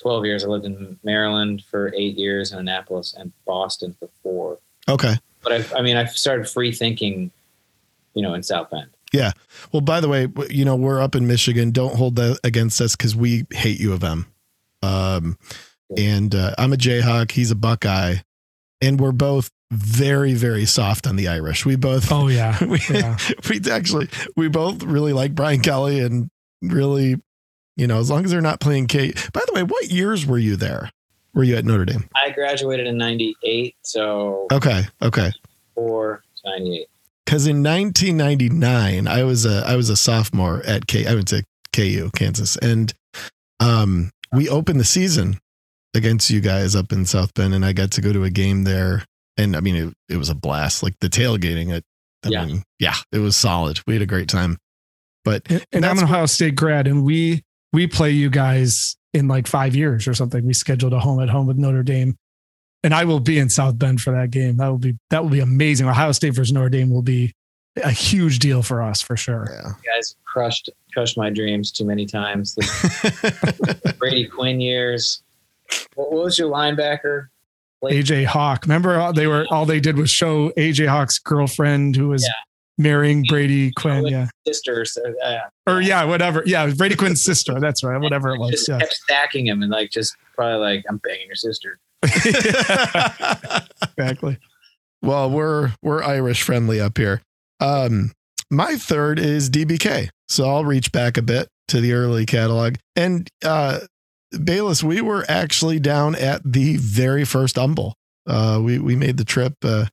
twelve 0.00 0.24
years. 0.24 0.44
I 0.44 0.48
lived 0.48 0.64
in 0.64 0.98
Maryland 1.04 1.62
for 1.70 1.92
eight 1.94 2.16
years, 2.16 2.52
and 2.52 2.60
Annapolis, 2.60 3.14
and 3.18 3.32
Boston 3.46 3.94
for 3.98 4.08
four. 4.22 4.58
Okay. 4.88 5.14
But 5.42 5.52
I, 5.52 5.78
I 5.78 5.82
mean, 5.82 5.96
I 5.96 6.04
started 6.06 6.48
free 6.48 6.72
thinking, 6.72 7.30
you 8.14 8.22
know, 8.22 8.34
in 8.34 8.42
South 8.42 8.70
Bend. 8.70 8.90
Yeah. 9.12 9.32
Well, 9.72 9.80
by 9.80 10.00
the 10.00 10.08
way, 10.08 10.28
you 10.50 10.64
know, 10.64 10.74
we're 10.76 11.00
up 11.00 11.14
in 11.14 11.26
Michigan. 11.26 11.70
Don't 11.70 11.94
hold 11.94 12.16
that 12.16 12.40
against 12.42 12.80
us 12.80 12.96
because 12.96 13.14
we 13.14 13.46
hate 13.52 13.78
U 13.78 13.92
of 13.92 14.02
M. 14.02 14.26
Um, 14.82 15.38
and 15.96 16.34
uh, 16.34 16.54
I'm 16.58 16.72
a 16.72 16.76
Jayhawk. 16.76 17.30
He's 17.30 17.50
a 17.50 17.54
Buckeye. 17.54 18.16
And 18.80 19.00
we're 19.00 19.12
both 19.12 19.50
very, 19.70 20.34
very 20.34 20.64
soft 20.66 21.06
on 21.06 21.16
the 21.16 21.28
Irish. 21.28 21.64
We 21.64 21.76
both, 21.76 22.10
Oh 22.10 22.28
yeah. 22.28 22.62
we, 22.64 22.80
yeah. 22.90 23.16
we 23.50 23.60
actually, 23.70 24.08
we 24.36 24.48
both 24.48 24.82
really 24.82 25.12
like 25.12 25.34
Brian 25.34 25.60
Kelly 25.60 26.00
and 26.00 26.28
really, 26.60 27.16
you 27.76 27.86
know, 27.86 27.98
as 27.98 28.10
long 28.10 28.24
as 28.24 28.30
they're 28.30 28.40
not 28.40 28.60
playing 28.60 28.88
Kate. 28.88 29.14
By 29.32 29.42
the 29.46 29.52
way, 29.52 29.62
what 29.62 29.90
years 29.90 30.26
were 30.26 30.38
you 30.38 30.56
there? 30.56 30.90
Were 31.34 31.44
you 31.44 31.56
at 31.56 31.64
Notre 31.64 31.84
Dame? 31.84 32.08
I 32.24 32.30
graduated 32.30 32.86
in 32.86 32.96
'98, 32.96 33.74
so 33.82 34.46
Okay. 34.52 34.82
Okay. 35.02 35.32
four 35.74 36.22
'98. 36.44 36.86
Because 37.24 37.46
in 37.46 37.62
1999, 37.62 39.08
I 39.08 39.22
was 39.24 39.46
a 39.46 39.64
I 39.66 39.76
was 39.76 39.88
a 39.90 39.96
sophomore 39.96 40.62
at 40.66 40.86
K. 40.86 41.06
I 41.06 41.14
went 41.14 41.28
to 41.28 41.42
KU, 41.72 42.10
Kansas, 42.14 42.56
and 42.56 42.92
um, 43.60 44.10
we 44.32 44.48
opened 44.48 44.80
the 44.80 44.84
season 44.84 45.38
against 45.94 46.28
you 46.30 46.40
guys 46.40 46.74
up 46.76 46.92
in 46.92 47.06
South 47.06 47.32
Bend, 47.34 47.54
and 47.54 47.64
I 47.64 47.72
got 47.72 47.90
to 47.92 48.00
go 48.00 48.12
to 48.12 48.24
a 48.24 48.30
game 48.30 48.64
there. 48.64 49.04
And 49.36 49.56
I 49.56 49.60
mean, 49.60 49.76
it, 49.76 49.94
it 50.14 50.16
was 50.16 50.28
a 50.28 50.34
blast. 50.34 50.82
Like 50.82 50.94
the 51.00 51.08
tailgating, 51.08 51.72
it, 51.72 51.84
I 52.24 52.28
Yeah. 52.28 52.44
mean, 52.46 52.62
yeah, 52.78 52.94
it 53.12 53.18
was 53.18 53.36
solid. 53.36 53.80
We 53.86 53.94
had 53.94 54.02
a 54.02 54.06
great 54.06 54.28
time. 54.28 54.58
But 55.24 55.42
And, 55.50 55.64
and 55.72 55.86
I'm 55.86 55.98
an 55.98 56.04
Ohio 56.04 56.26
State 56.26 56.54
grad, 56.56 56.86
and 56.86 57.02
we 57.04 57.42
we 57.72 57.86
play 57.86 58.10
you 58.10 58.28
guys 58.30 58.96
in 59.14 59.28
like 59.28 59.46
five 59.46 59.74
years 59.74 60.06
or 60.06 60.14
something. 60.14 60.44
We 60.46 60.52
scheduled 60.52 60.92
a 60.92 61.00
home 61.00 61.20
at 61.22 61.30
home 61.30 61.46
with 61.46 61.56
Notre 61.56 61.82
Dame, 61.82 62.16
and 62.84 62.94
I 62.94 63.04
will 63.04 63.18
be 63.20 63.38
in 63.38 63.48
South 63.48 63.76
Bend 63.78 64.00
for 64.00 64.12
that 64.12 64.30
game. 64.30 64.58
That 64.58 64.68
will 64.68 64.78
be 64.78 64.96
that 65.10 65.22
will 65.24 65.30
be 65.30 65.40
amazing. 65.40 65.88
Ohio 65.88 66.12
State 66.12 66.34
versus 66.34 66.52
Notre 66.52 66.68
Dame 66.68 66.90
will 66.90 67.02
be 67.02 67.32
a 67.82 67.90
huge 67.90 68.38
deal 68.38 68.62
for 68.62 68.80
us 68.80 69.02
for 69.02 69.16
sure. 69.16 69.48
yeah, 69.50 69.70
You 69.82 69.90
guys 69.96 70.14
crushed 70.24 70.70
crushed 70.92 71.18
my 71.18 71.30
dreams 71.30 71.72
too 71.72 71.84
many 71.84 72.06
times. 72.06 72.54
The 72.54 73.94
Brady 73.98 74.26
Quinn 74.28 74.60
years. 74.60 75.22
What, 75.96 76.12
what 76.12 76.24
was 76.24 76.38
your 76.38 76.50
linebacker? 76.50 77.28
AJ 77.82 78.24
Hawk. 78.26 78.62
Remember, 78.64 78.98
all- 78.98 79.12
they 79.12 79.26
were 79.26 79.46
all 79.50 79.66
they 79.66 79.80
did 79.80 79.98
was 79.98 80.10
show 80.10 80.50
AJ 80.50 80.86
Hawk's 80.88 81.18
girlfriend 81.18 81.96
who 81.96 82.08
was 82.08 82.22
Yeah. 82.22 82.30
marrying 82.78 83.24
Brady 83.28 83.72
Quinn. 83.72 84.02
with- 84.04 84.12
Yeah, 84.12 84.28
Sisters. 84.46 84.96
Uh, 84.96 85.38
or 85.66 85.80
yeah, 85.82 86.04
whatever. 86.04 86.42
Yeah, 86.46 86.70
Brady 86.76 86.94
Quinn's 86.96 87.20
sister. 87.22 87.60
That's 87.60 87.82
right. 87.84 87.98
Whatever 87.98 88.34
it 88.34 88.38
was. 88.38 88.52
just 88.52 88.68
Yeah. 88.68 88.78
kept 88.78 88.94
stacking 88.94 89.46
him 89.46 89.62
and 89.62 89.70
like 89.70 89.90
just 89.90 90.16
probably 90.34 90.58
like 90.60 90.84
I'm 90.88 90.96
banging 90.98 91.26
your 91.26 91.34
sister. 91.36 91.78
exactly. 93.98 94.38
well, 95.02 95.30
we're 95.30 95.72
we're 95.82 96.02
Irish 96.02 96.42
friendly 96.42 96.80
up 96.80 96.98
here. 96.98 97.22
Um, 97.60 98.12
my 98.50 98.76
third 98.76 99.18
is 99.18 99.50
DBK, 99.50 100.08
so 100.28 100.48
I'll 100.48 100.64
reach 100.64 100.92
back 100.92 101.16
a 101.16 101.22
bit 101.22 101.48
to 101.68 101.80
the 101.80 101.92
early 101.92 102.26
catalog. 102.26 102.76
And 102.94 103.28
uh, 103.44 103.80
Bayliss, 104.42 104.82
we 104.82 105.00
were 105.00 105.24
actually 105.28 105.80
down 105.80 106.14
at 106.14 106.42
the 106.44 106.76
very 106.76 107.24
first 107.24 107.56
Humble. 107.56 107.94
Uh, 108.26 108.60
we 108.62 108.78
we 108.78 108.96
made 108.96 109.16
the 109.16 109.24
trip, 109.24 109.54
uh, 109.62 109.86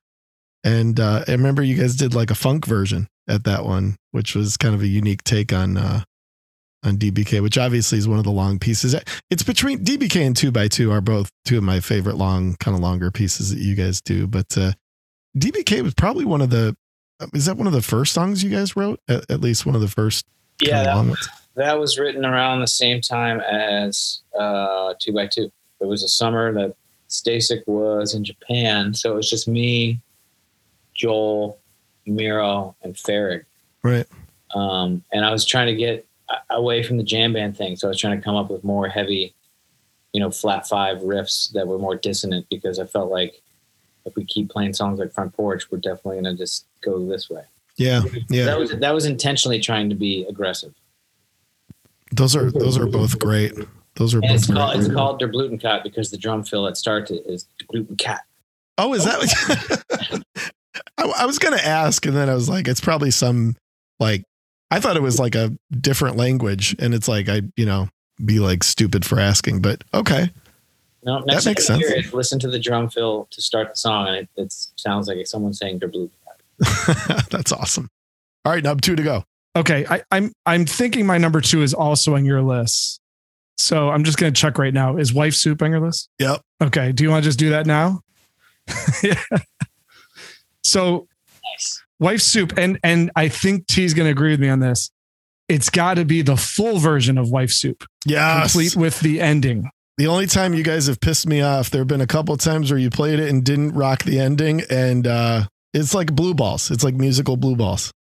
and 0.63 0.99
uh, 0.99 1.25
I 1.27 1.31
remember 1.31 1.63
you 1.63 1.75
guys 1.75 1.95
did 1.95 2.13
like 2.13 2.31
a 2.31 2.35
funk 2.35 2.65
version 2.65 3.07
at 3.27 3.43
that 3.43 3.65
one, 3.65 3.95
which 4.11 4.35
was 4.35 4.57
kind 4.57 4.75
of 4.75 4.81
a 4.81 4.87
unique 4.87 5.23
take 5.23 5.53
on 5.53 5.77
uh, 5.77 6.03
on 6.83 6.97
DBK, 6.97 7.41
which 7.41 7.57
obviously 7.57 7.97
is 7.97 8.07
one 8.07 8.17
of 8.17 8.23
the 8.23 8.31
long 8.31 8.59
pieces. 8.59 8.95
It's 9.29 9.43
between 9.43 9.83
DBK 9.83 10.25
and 10.25 10.35
Two 10.35 10.51
by 10.51 10.67
Two 10.67 10.91
are 10.91 11.01
both 11.01 11.31
two 11.45 11.57
of 11.57 11.63
my 11.63 11.79
favorite 11.79 12.15
long, 12.15 12.55
kind 12.55 12.75
of 12.75 12.81
longer 12.81 13.11
pieces 13.11 13.53
that 13.53 13.59
you 13.59 13.75
guys 13.75 14.01
do. 14.01 14.27
But 14.27 14.57
uh, 14.57 14.73
DBK 15.37 15.81
was 15.81 15.93
probably 15.93 16.25
one 16.25 16.41
of 16.41 16.49
the. 16.49 16.75
Is 17.33 17.45
that 17.45 17.57
one 17.57 17.67
of 17.67 17.73
the 17.73 17.83
first 17.83 18.13
songs 18.13 18.43
you 18.43 18.49
guys 18.49 18.75
wrote? 18.75 18.99
At, 19.07 19.29
at 19.29 19.41
least 19.41 19.65
one 19.65 19.75
of 19.75 19.81
the 19.81 19.87
first. 19.87 20.25
Yeah, 20.59 20.83
that, 20.83 21.27
that 21.55 21.79
was 21.79 21.97
written 21.97 22.25
around 22.25 22.61
the 22.61 22.67
same 22.67 23.01
time 23.01 23.39
as 23.41 24.21
uh, 24.37 24.93
Two 24.99 25.13
by 25.13 25.27
Two. 25.27 25.51
It 25.79 25.85
was 25.85 26.03
a 26.03 26.07
summer 26.07 26.51
that 26.53 26.75
Stasik 27.09 27.67
was 27.67 28.13
in 28.15 28.23
Japan, 28.23 28.93
so 28.93 29.11
it 29.11 29.15
was 29.15 29.29
just 29.29 29.47
me, 29.47 29.99
Joel, 30.93 31.59
Mirro, 32.05 32.75
and 32.83 32.95
Farag. 32.95 33.45
Right. 33.83 34.05
um, 34.53 35.03
and 35.11 35.25
I 35.25 35.31
was 35.31 35.43
trying 35.43 35.65
to 35.65 35.75
get 35.75 36.07
away 36.49 36.83
from 36.83 36.97
the 36.97 37.03
jam 37.03 37.33
band 37.33 37.57
thing. 37.57 37.75
So 37.75 37.87
I 37.87 37.89
was 37.89 37.99
trying 37.99 38.17
to 38.17 38.23
come 38.23 38.35
up 38.35 38.49
with 38.49 38.63
more 38.63 38.87
heavy, 38.87 39.33
you 40.13 40.19
know, 40.19 40.31
flat 40.31 40.67
five 40.67 40.99
riffs 40.99 41.51
that 41.53 41.67
were 41.67 41.79
more 41.79 41.95
dissonant 41.95 42.47
because 42.49 42.79
I 42.79 42.85
felt 42.85 43.11
like 43.11 43.41
if 44.05 44.15
we 44.15 44.25
keep 44.25 44.49
playing 44.49 44.73
songs 44.73 44.99
like 44.99 45.11
Front 45.11 45.33
Porch, 45.33 45.69
we're 45.71 45.79
definitely 45.79 46.21
going 46.21 46.35
to 46.35 46.35
just 46.35 46.65
go 46.81 47.05
this 47.05 47.29
way. 47.29 47.43
Yeah, 47.77 48.03
yeah. 48.29 48.45
That 48.45 48.59
was 48.59 48.71
that 48.71 48.93
was 48.93 49.05
intentionally 49.05 49.59
trying 49.59 49.89
to 49.89 49.95
be 49.95 50.25
aggressive. 50.27 50.73
Those 52.11 52.35
are 52.35 52.51
those 52.51 52.77
are 52.77 52.85
both 52.85 53.17
great. 53.17 53.53
Those 53.95 54.13
are 54.13 54.19
And 54.19 54.31
it's 54.31 54.47
both 54.47 54.57
called 54.57 54.75
it's 54.75 54.93
called 54.93 55.19
Der 55.19 55.29
Blutenkat 55.29 55.83
because 55.83 56.11
the 56.11 56.17
drum 56.17 56.43
fill 56.43 56.67
at 56.67 56.77
start 56.77 57.09
is 57.09 57.47
Blutenkat. 57.73 58.19
Oh, 58.77 58.93
is 58.93 59.05
that? 59.05 59.19
What, 59.19 60.23
I, 60.97 61.23
I 61.23 61.25
was 61.25 61.39
gonna 61.39 61.57
ask, 61.57 62.05
and 62.05 62.15
then 62.15 62.29
I 62.29 62.35
was 62.35 62.49
like, 62.49 62.67
it's 62.67 62.81
probably 62.81 63.11
some 63.11 63.55
like 63.99 64.23
I 64.71 64.79
thought 64.79 64.95
it 64.95 65.01
was 65.01 65.19
like 65.19 65.35
a 65.35 65.55
different 65.69 66.15
language, 66.17 66.75
and 66.79 66.93
it's 66.93 67.07
like 67.07 67.29
I, 67.29 67.41
you 67.55 67.65
know, 67.65 67.89
be 68.23 68.39
like 68.39 68.63
stupid 68.63 69.05
for 69.05 69.19
asking, 69.19 69.61
but 69.61 69.83
okay. 69.93 70.31
No, 71.03 71.19
next 71.19 71.43
That 71.43 71.49
makes 71.49 71.65
sense. 71.67 71.83
it, 71.83 72.13
listen 72.13 72.39
to 72.39 72.47
the 72.47 72.59
drum 72.59 72.89
fill 72.89 73.27
to 73.31 73.41
start 73.41 73.69
the 73.69 73.75
song, 73.75 74.07
and 74.07 74.15
it, 74.17 74.29
it 74.37 74.53
sounds 74.77 75.07
like 75.07 75.25
someone 75.27 75.53
saying 75.53 75.79
they're 75.79 75.89
blue. 75.89 76.09
That's 77.29 77.51
awesome. 77.51 77.89
All 78.45 78.51
right, 78.53 78.63
now 78.63 78.75
two 78.75 78.95
to 78.95 79.03
go. 79.03 79.23
Okay, 79.55 79.85
I, 79.89 80.03
I'm 80.11 80.31
I'm 80.45 80.65
thinking 80.65 81.05
my 81.05 81.17
number 81.17 81.41
two 81.41 81.61
is 81.61 81.73
also 81.73 82.15
on 82.15 82.23
your 82.23 82.41
list. 82.41 82.99
So 83.57 83.89
I'm 83.89 84.03
just 84.03 84.17
gonna 84.17 84.31
check 84.31 84.57
right 84.57 84.73
now. 84.73 84.97
Is 84.97 85.13
wife 85.13 85.33
soup 85.33 85.61
on 85.61 85.71
your 85.71 85.81
list? 85.81 86.09
Yep. 86.19 86.41
Okay. 86.63 86.91
Do 86.91 87.03
you 87.03 87.09
want 87.09 87.23
to 87.23 87.27
just 87.27 87.39
do 87.39 87.49
that 87.49 87.65
now? 87.65 88.01
yeah. 89.03 89.19
So 90.63 91.07
Nice. 91.53 91.83
Wife 92.01 92.19
soup, 92.21 92.51
and 92.57 92.77
and 92.83 93.09
I 93.15 93.29
think 93.29 93.67
T's 93.67 93.93
gonna 93.93 94.09
agree 94.09 94.31
with 94.31 94.41
me 94.41 94.49
on 94.49 94.59
this. 94.59 94.91
It's 95.47 95.69
got 95.69 95.93
to 95.95 96.03
be 96.05 96.21
the 96.21 96.35
full 96.37 96.79
version 96.79 97.17
of 97.17 97.29
wife 97.29 97.51
soup, 97.51 97.85
yeah 98.05 98.41
complete 98.41 98.75
with 98.75 98.99
the 98.99 99.21
ending. 99.21 99.69
The 99.97 100.07
only 100.07 100.25
time 100.25 100.53
you 100.53 100.63
guys 100.63 100.87
have 100.87 100.99
pissed 100.99 101.27
me 101.27 101.41
off, 101.41 101.69
there 101.69 101.81
have 101.81 101.87
been 101.87 102.01
a 102.01 102.07
couple 102.07 102.33
of 102.33 102.39
times 102.41 102.71
where 102.71 102.79
you 102.79 102.89
played 102.89 103.19
it 103.19 103.29
and 103.29 103.43
didn't 103.43 103.73
rock 103.73 104.03
the 104.03 104.19
ending, 104.19 104.61
and 104.69 105.05
uh, 105.07 105.43
it's 105.73 105.93
like 105.93 106.13
blue 106.15 106.33
balls. 106.33 106.71
It's 106.71 106.83
like 106.83 106.95
musical 106.95 107.37
blue 107.37 107.55
balls. 107.55 107.91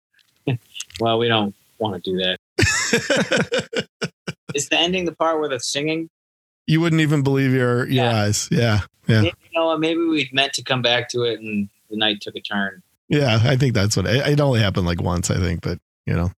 Well, 0.99 1.17
we 1.19 1.27
don't 1.29 1.55
want 1.79 2.03
to 2.03 2.11
do 2.11 2.17
that. 2.17 2.37
Is 4.53 4.67
the 4.69 4.77
ending 4.77 5.05
the 5.05 5.13
part 5.15 5.39
where 5.39 5.49
the 5.49 5.59
singing? 5.59 6.09
you 6.67 6.79
wouldn't 6.79 7.01
even 7.01 7.23
believe 7.23 7.51
your 7.53 7.85
your 7.87 8.05
Yeah. 8.05 8.21
eyes. 8.23 8.47
Yeah, 8.51 8.81
yeah, 9.07 9.21
You 9.23 9.31
know? 9.53 9.77
Maybe 9.77 9.99
we 9.99 10.29
meant 10.31 10.53
to 10.53 10.63
come 10.63 10.81
back 10.81 11.09
to 11.09 11.23
it, 11.23 11.39
and 11.39 11.69
the 11.89 11.97
night 11.97 12.21
took 12.21 12.35
a 12.35 12.41
turn. 12.41 12.81
Yeah. 13.11 13.39
I 13.43 13.55
think 13.55 13.73
that's 13.73 13.95
what 13.95 14.05
it, 14.05 14.27
it 14.27 14.39
only 14.39 14.59
happened 14.61 14.85
like 14.87 15.01
once. 15.01 15.29
I 15.29 15.37
think, 15.37 15.61
but 15.61 15.79
you 16.05 16.13
know, 16.13 16.31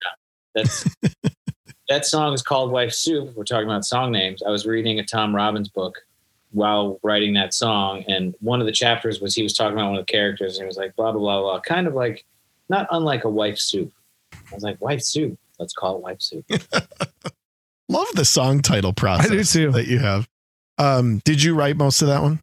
That's 0.55 0.86
that 1.89 2.05
song 2.05 2.34
is 2.34 2.41
called 2.41 2.71
"Wife 2.71 2.93
Soup." 2.93 3.34
We're 3.36 3.43
talking 3.43 3.67
about 3.67 3.86
song 3.86 4.11
names. 4.11 4.43
I 4.45 4.49
was 4.49 4.65
reading 4.65 4.99
a 4.99 5.05
Tom 5.05 5.36
Robbins 5.36 5.69
book 5.69 5.95
while 6.51 6.99
writing 7.03 7.34
that 7.34 7.53
song, 7.53 8.03
and 8.07 8.36
one 8.39 8.59
of 8.59 8.65
the 8.65 8.71
chapters 8.71 9.21
was 9.21 9.34
he 9.36 9.43
was 9.43 9.53
talking 9.53 9.74
about 9.74 9.89
one 9.89 9.99
of 9.99 10.05
the 10.05 10.11
characters, 10.11 10.57
and 10.57 10.63
he 10.63 10.67
was 10.67 10.78
like, 10.78 10.95
"Blah 10.95 11.11
blah 11.11 11.21
blah 11.21 11.41
blah," 11.41 11.59
kind 11.61 11.88
of 11.88 11.93
like 11.93 12.26
not 12.69 12.88
unlike 12.91 13.24
a 13.24 13.30
wife 13.30 13.57
soup. 13.57 13.91
I 14.34 14.55
was 14.55 14.63
like, 14.63 14.80
"Wife 14.82 15.01
soup." 15.01 15.38
Let's 15.59 15.74
call 15.74 15.97
it 15.97 16.01
wife 16.01 16.21
soup. 16.21 16.45
love 17.89 18.07
the 18.15 18.26
song 18.26 18.61
title 18.61 18.93
process 18.93 19.32
I 19.32 19.36
do 19.36 19.43
too. 19.43 19.71
that 19.71 19.88
you 19.88 19.99
have. 19.99 20.28
Um, 20.78 21.19
did 21.24 21.43
you 21.43 21.53
write 21.53 21.78
most 21.78 22.01
of 22.01 22.07
that 22.07 22.21
one? 22.21 22.41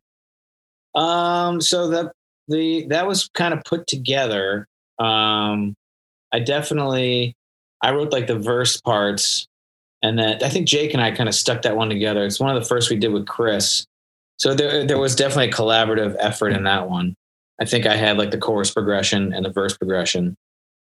Um, 0.95 1.61
so 1.61 1.89
that 1.89 2.13
the 2.51 2.87
that 2.89 3.07
was 3.07 3.29
kind 3.35 3.55
of 3.55 3.65
put 3.65 3.87
together. 3.87 4.67
Um, 4.99 5.75
I 6.33 6.41
definitely 6.41 7.35
I 7.83 7.93
wrote 7.93 8.13
like 8.13 8.27
the 8.27 8.39
verse 8.39 8.81
parts, 8.81 9.47
and 10.03 10.19
then 10.19 10.43
I 10.43 10.49
think 10.51 10.69
Jake 10.69 10.93
and 10.93 11.03
I 11.03 11.11
kind 11.13 11.29
of 11.29 11.35
stuck 11.35 11.63
that 11.63 11.77
one 11.77 11.89
together. 11.89 12.25
It's 12.25 12.39
one 12.41 12.55
of 12.55 12.63
the 12.63 12.69
first 12.69 12.91
we 12.91 12.97
did 12.97 13.13
with 13.13 13.27
Chris. 13.27 13.87
So 14.39 14.55
there 14.55 14.87
there 14.87 14.99
was 14.99 15.15
definitely 15.17 15.49
a 15.49 15.53
collaborative 15.53 16.17
effort 16.19 16.51
in 16.51 16.65
that 16.65 16.89
one. 16.91 17.15
I 17.61 17.65
think 17.65 17.87
I 17.87 17.97
had 17.97 18.19
like 18.19 18.31
the 18.31 18.39
chorus 18.39 18.71
progression 18.71 19.33
and 19.33 19.45
the 19.45 19.51
verse 19.51 19.77
progression, 19.77 20.35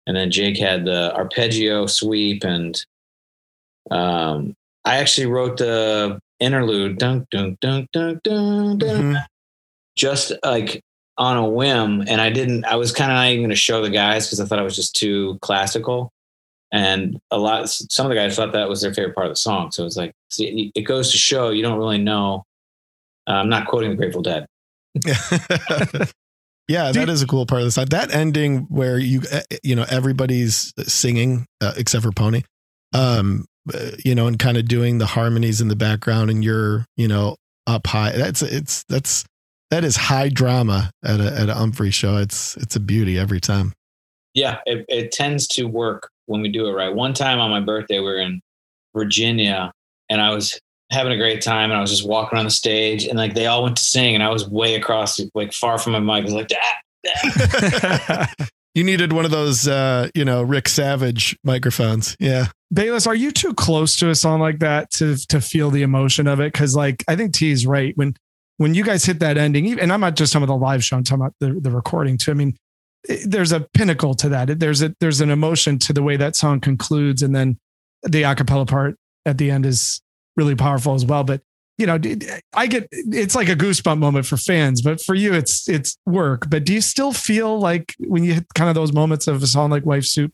and 0.06 0.16
then 0.16 0.30
Jake 0.30 0.58
had 0.58 0.84
the 0.84 1.14
arpeggio 1.14 1.86
sweep, 1.86 2.44
and 2.44 2.84
um, 3.90 4.54
I 4.84 4.96
actually 4.98 5.26
wrote 5.26 5.56
the 5.58 6.18
interlude. 6.40 6.98
dunk 6.98 7.28
dunk 7.30 7.58
dunk 7.60 7.88
dunk 7.92 8.22
dunk, 8.22 8.78
dun 8.80 9.00
Mhm. 9.14 9.26
just 9.96 10.32
like 10.44 10.80
on 11.18 11.36
a 11.36 11.46
whim 11.46 12.02
and 12.08 12.20
i 12.20 12.30
didn't 12.30 12.64
i 12.64 12.76
was 12.76 12.92
kind 12.92 13.10
of 13.10 13.16
not 13.16 13.26
even 13.26 13.42
going 13.42 13.50
to 13.50 13.56
show 13.56 13.82
the 13.82 13.90
guys 13.90 14.26
because 14.26 14.40
i 14.40 14.44
thought 14.44 14.58
it 14.58 14.64
was 14.64 14.76
just 14.76 14.96
too 14.96 15.38
classical 15.42 16.10
and 16.72 17.18
a 17.30 17.38
lot 17.38 17.68
some 17.68 18.06
of 18.06 18.10
the 18.10 18.16
guys 18.16 18.34
thought 18.34 18.52
that 18.52 18.68
was 18.68 18.80
their 18.80 18.94
favorite 18.94 19.14
part 19.14 19.26
of 19.26 19.32
the 19.32 19.36
song 19.36 19.70
so 19.70 19.84
it's 19.84 19.96
like 19.96 20.12
see, 20.30 20.72
it 20.74 20.82
goes 20.82 21.12
to 21.12 21.18
show 21.18 21.50
you 21.50 21.62
don't 21.62 21.78
really 21.78 21.98
know 21.98 22.42
uh, 23.28 23.32
i'm 23.32 23.48
not 23.48 23.66
quoting 23.66 23.90
the 23.90 23.96
grateful 23.96 24.22
dead 24.22 24.46
yeah, 26.68 26.92
that 26.92 27.08
is 27.08 27.22
a 27.22 27.26
cool 27.26 27.46
part 27.46 27.62
of 27.62 27.66
the 27.66 27.70
song. 27.70 27.86
That 27.86 28.14
ending 28.14 28.66
where 28.68 28.98
you 28.98 29.22
uh, 29.32 29.40
you 29.62 29.74
know 29.74 29.86
everybody's 29.88 30.72
singing 30.86 31.46
uh, 31.60 31.72
except 31.76 32.04
for 32.04 32.12
Pony, 32.12 32.42
um, 32.92 33.46
you 34.04 34.14
know, 34.14 34.26
and 34.26 34.38
kind 34.38 34.56
of 34.56 34.66
doing 34.66 34.98
the 34.98 35.06
harmonies 35.06 35.60
in 35.60 35.68
the 35.68 35.76
background, 35.76 36.30
and 36.30 36.44
you're 36.44 36.84
you 36.96 37.08
know 37.08 37.36
up 37.66 37.86
high. 37.86 38.12
That's 38.12 38.42
it's 38.42 38.84
that's 38.84 39.24
that 39.72 39.84
is 39.84 39.96
high 39.96 40.28
drama 40.28 40.90
at 41.02 41.18
a 41.18 41.32
at 41.32 41.48
a 41.48 41.54
Umphrey 41.54 41.92
show. 41.92 42.18
It's 42.18 42.58
it's 42.58 42.76
a 42.76 42.80
beauty 42.80 43.18
every 43.18 43.40
time. 43.40 43.72
yeah 44.34 44.58
it, 44.66 44.84
it 44.88 45.12
tends 45.12 45.46
to 45.46 45.64
work 45.64 46.10
when 46.26 46.42
we 46.42 46.50
do 46.50 46.66
it 46.68 46.72
right 46.72 46.94
one 46.94 47.14
time 47.14 47.38
on 47.40 47.50
my 47.50 47.60
birthday 47.60 47.98
we 47.98 48.04
were 48.04 48.18
in 48.18 48.40
virginia 48.94 49.72
and 50.08 50.20
i 50.20 50.30
was 50.30 50.58
having 50.90 51.12
a 51.12 51.16
great 51.16 51.42
time 51.42 51.70
and 51.70 51.78
i 51.78 51.80
was 51.80 51.90
just 51.90 52.06
walking 52.06 52.38
on 52.38 52.44
the 52.44 52.50
stage 52.50 53.06
and 53.06 53.18
like 53.18 53.34
they 53.34 53.46
all 53.46 53.62
went 53.62 53.76
to 53.76 53.82
sing 53.82 54.14
and 54.14 54.22
i 54.22 54.28
was 54.28 54.48
way 54.48 54.74
across 54.74 55.20
like 55.34 55.52
far 55.52 55.78
from 55.78 55.92
my 55.92 56.00
mic 56.00 56.22
I 56.22 56.24
was 56.24 56.34
like 56.34 56.50
ah, 56.54 56.72
ah. 58.08 58.46
you 58.74 58.84
needed 58.84 59.12
one 59.12 59.24
of 59.24 59.30
those 59.30 59.68
uh, 59.68 60.08
you 60.14 60.24
know 60.24 60.42
Rick 60.42 60.68
Savage 60.68 61.36
microphones. 61.44 62.16
Yeah. 62.18 62.46
Bayliss, 62.72 63.06
are 63.06 63.14
you 63.14 63.30
too 63.30 63.52
close 63.52 63.96
to 63.96 64.08
a 64.08 64.14
song 64.14 64.40
like 64.40 64.60
that 64.60 64.90
to 64.92 65.16
to 65.28 65.40
feel 65.40 65.70
the 65.70 65.82
emotion 65.82 66.26
of 66.26 66.40
it? 66.40 66.52
Because 66.52 66.74
like 66.74 67.04
I 67.08 67.16
think 67.16 67.34
T 67.34 67.50
is 67.50 67.66
right 67.66 67.92
when 67.96 68.14
when 68.62 68.74
you 68.74 68.84
guys 68.84 69.04
hit 69.04 69.18
that 69.20 69.36
ending, 69.36 69.78
and 69.78 69.92
I'm 69.92 70.00
not 70.00 70.16
just 70.16 70.32
talking 70.32 70.44
about 70.44 70.54
the 70.54 70.60
live 70.62 70.84
show, 70.84 70.96
I'm 70.96 71.04
talking 71.04 71.22
about 71.22 71.34
the, 71.40 71.60
the 71.60 71.70
recording 71.70 72.16
too. 72.16 72.30
I 72.30 72.34
mean, 72.34 72.56
it- 73.08 73.30
there's 73.30 73.52
a 73.52 73.60
pinnacle 73.74 74.14
to 74.14 74.28
that. 74.30 74.58
There's 74.58 74.82
a 74.82 74.94
there's 75.00 75.20
an 75.20 75.30
emotion 75.30 75.78
to 75.80 75.92
the 75.92 76.02
way 76.02 76.16
that 76.16 76.36
song 76.36 76.60
concludes, 76.60 77.22
and 77.22 77.34
then 77.34 77.58
the 78.02 78.22
acapella 78.22 78.66
part 78.66 78.96
at 79.26 79.38
the 79.38 79.50
end 79.50 79.66
is 79.66 80.00
really 80.36 80.54
powerful 80.54 80.94
as 80.94 81.04
well. 81.04 81.24
But 81.24 81.42
you 81.78 81.86
know, 81.86 81.98
I 82.54 82.66
get 82.66 82.88
it's 82.92 83.34
like 83.34 83.48
a 83.48 83.56
goosebump 83.56 83.98
moment 83.98 84.26
for 84.26 84.36
fans, 84.36 84.82
but 84.82 85.00
for 85.00 85.14
you, 85.14 85.34
it's 85.34 85.68
it's 85.68 85.96
work. 86.06 86.48
But 86.48 86.64
do 86.64 86.72
you 86.72 86.80
still 86.80 87.12
feel 87.12 87.58
like 87.58 87.94
when 87.98 88.24
you 88.24 88.34
hit 88.34 88.46
kind 88.54 88.68
of 88.68 88.74
those 88.74 88.92
moments 88.92 89.26
of 89.26 89.42
a 89.42 89.46
song 89.46 89.70
like 89.70 89.84
Wife 89.86 90.04
Soup? 90.04 90.32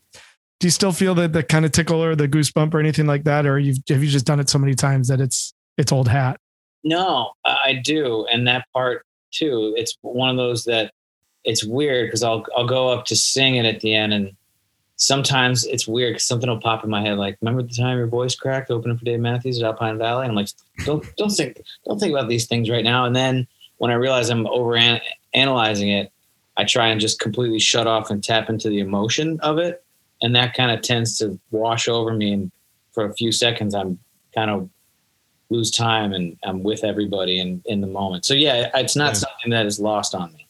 do 0.59 0.67
you 0.67 0.71
still 0.71 0.91
feel 0.91 1.15
the 1.15 1.27
the 1.27 1.41
kind 1.41 1.63
of 1.65 1.71
tickle 1.71 2.03
or 2.03 2.15
the 2.15 2.27
goosebump 2.27 2.73
or 2.73 2.79
anything 2.79 3.05
like 3.07 3.23
that, 3.23 3.45
or 3.45 3.57
you've 3.57 3.77
have 3.87 4.03
you 4.03 4.09
just 4.09 4.25
done 4.25 4.39
it 4.41 4.49
so 4.49 4.59
many 4.59 4.75
times 4.75 5.07
that 5.07 5.21
it's 5.21 5.53
it's 5.77 5.91
old 5.91 6.07
hat? 6.09 6.37
No, 6.83 7.31
I 7.45 7.81
do, 7.83 8.25
and 8.31 8.47
that 8.47 8.65
part 8.73 9.05
too. 9.31 9.73
It's 9.77 9.97
one 10.01 10.29
of 10.29 10.37
those 10.37 10.65
that 10.65 10.93
it's 11.43 11.63
weird 11.63 12.07
because 12.07 12.23
I'll 12.23 12.45
I'll 12.55 12.67
go 12.67 12.89
up 12.89 13.05
to 13.05 13.15
sing 13.15 13.55
it 13.55 13.65
at 13.65 13.81
the 13.81 13.93
end, 13.93 14.13
and 14.13 14.35
sometimes 14.95 15.65
it's 15.65 15.87
weird 15.87 16.13
because 16.13 16.25
something 16.25 16.49
will 16.49 16.59
pop 16.59 16.83
in 16.83 16.89
my 16.89 17.01
head. 17.01 17.17
Like, 17.17 17.37
remember 17.41 17.63
the 17.63 17.73
time 17.73 17.97
your 17.97 18.07
voice 18.07 18.35
cracked 18.35 18.69
opening 18.69 18.97
for 18.97 19.05
Dave 19.05 19.19
Matthews 19.19 19.59
at 19.59 19.65
Alpine 19.65 19.97
Valley? 19.97 20.23
And 20.23 20.31
I'm 20.31 20.35
like, 20.35 20.49
don't 20.85 21.05
don't 21.17 21.29
think 21.29 21.61
don't 21.85 21.99
think 21.99 22.13
about 22.13 22.29
these 22.29 22.47
things 22.47 22.69
right 22.69 22.83
now. 22.83 23.05
And 23.05 23.15
then 23.15 23.47
when 23.77 23.91
I 23.91 23.95
realize 23.95 24.29
I'm 24.29 24.47
over 24.47 24.75
an- 24.75 25.01
analyzing 25.33 25.89
it, 25.89 26.11
I 26.57 26.65
try 26.65 26.87
and 26.87 26.99
just 26.99 27.19
completely 27.19 27.59
shut 27.59 27.87
off 27.87 28.09
and 28.09 28.23
tap 28.23 28.49
into 28.49 28.69
the 28.69 28.79
emotion 28.79 29.39
of 29.41 29.57
it, 29.57 29.83
and 30.21 30.35
that 30.35 30.53
kind 30.53 30.71
of 30.71 30.81
tends 30.81 31.17
to 31.19 31.39
wash 31.51 31.87
over 31.87 32.13
me. 32.13 32.33
And 32.33 32.51
for 32.91 33.05
a 33.05 33.13
few 33.13 33.31
seconds, 33.31 33.73
I'm 33.73 33.99
kind 34.35 34.51
of 34.51 34.69
lose 35.49 35.71
time 35.71 36.13
and 36.13 36.37
I'm 36.43 36.61
with 36.63 36.83
everybody 36.83 37.39
in, 37.39 37.61
in 37.65 37.81
the 37.81 37.87
moment. 37.87 38.25
So 38.25 38.33
yeah, 38.33 38.69
it's 38.75 38.95
not 38.95 39.09
Yeah. 39.09 39.13
something 39.13 39.51
that 39.51 39.65
is 39.65 39.79
lost 39.79 40.13
on 40.15 40.31
me. 40.33 40.47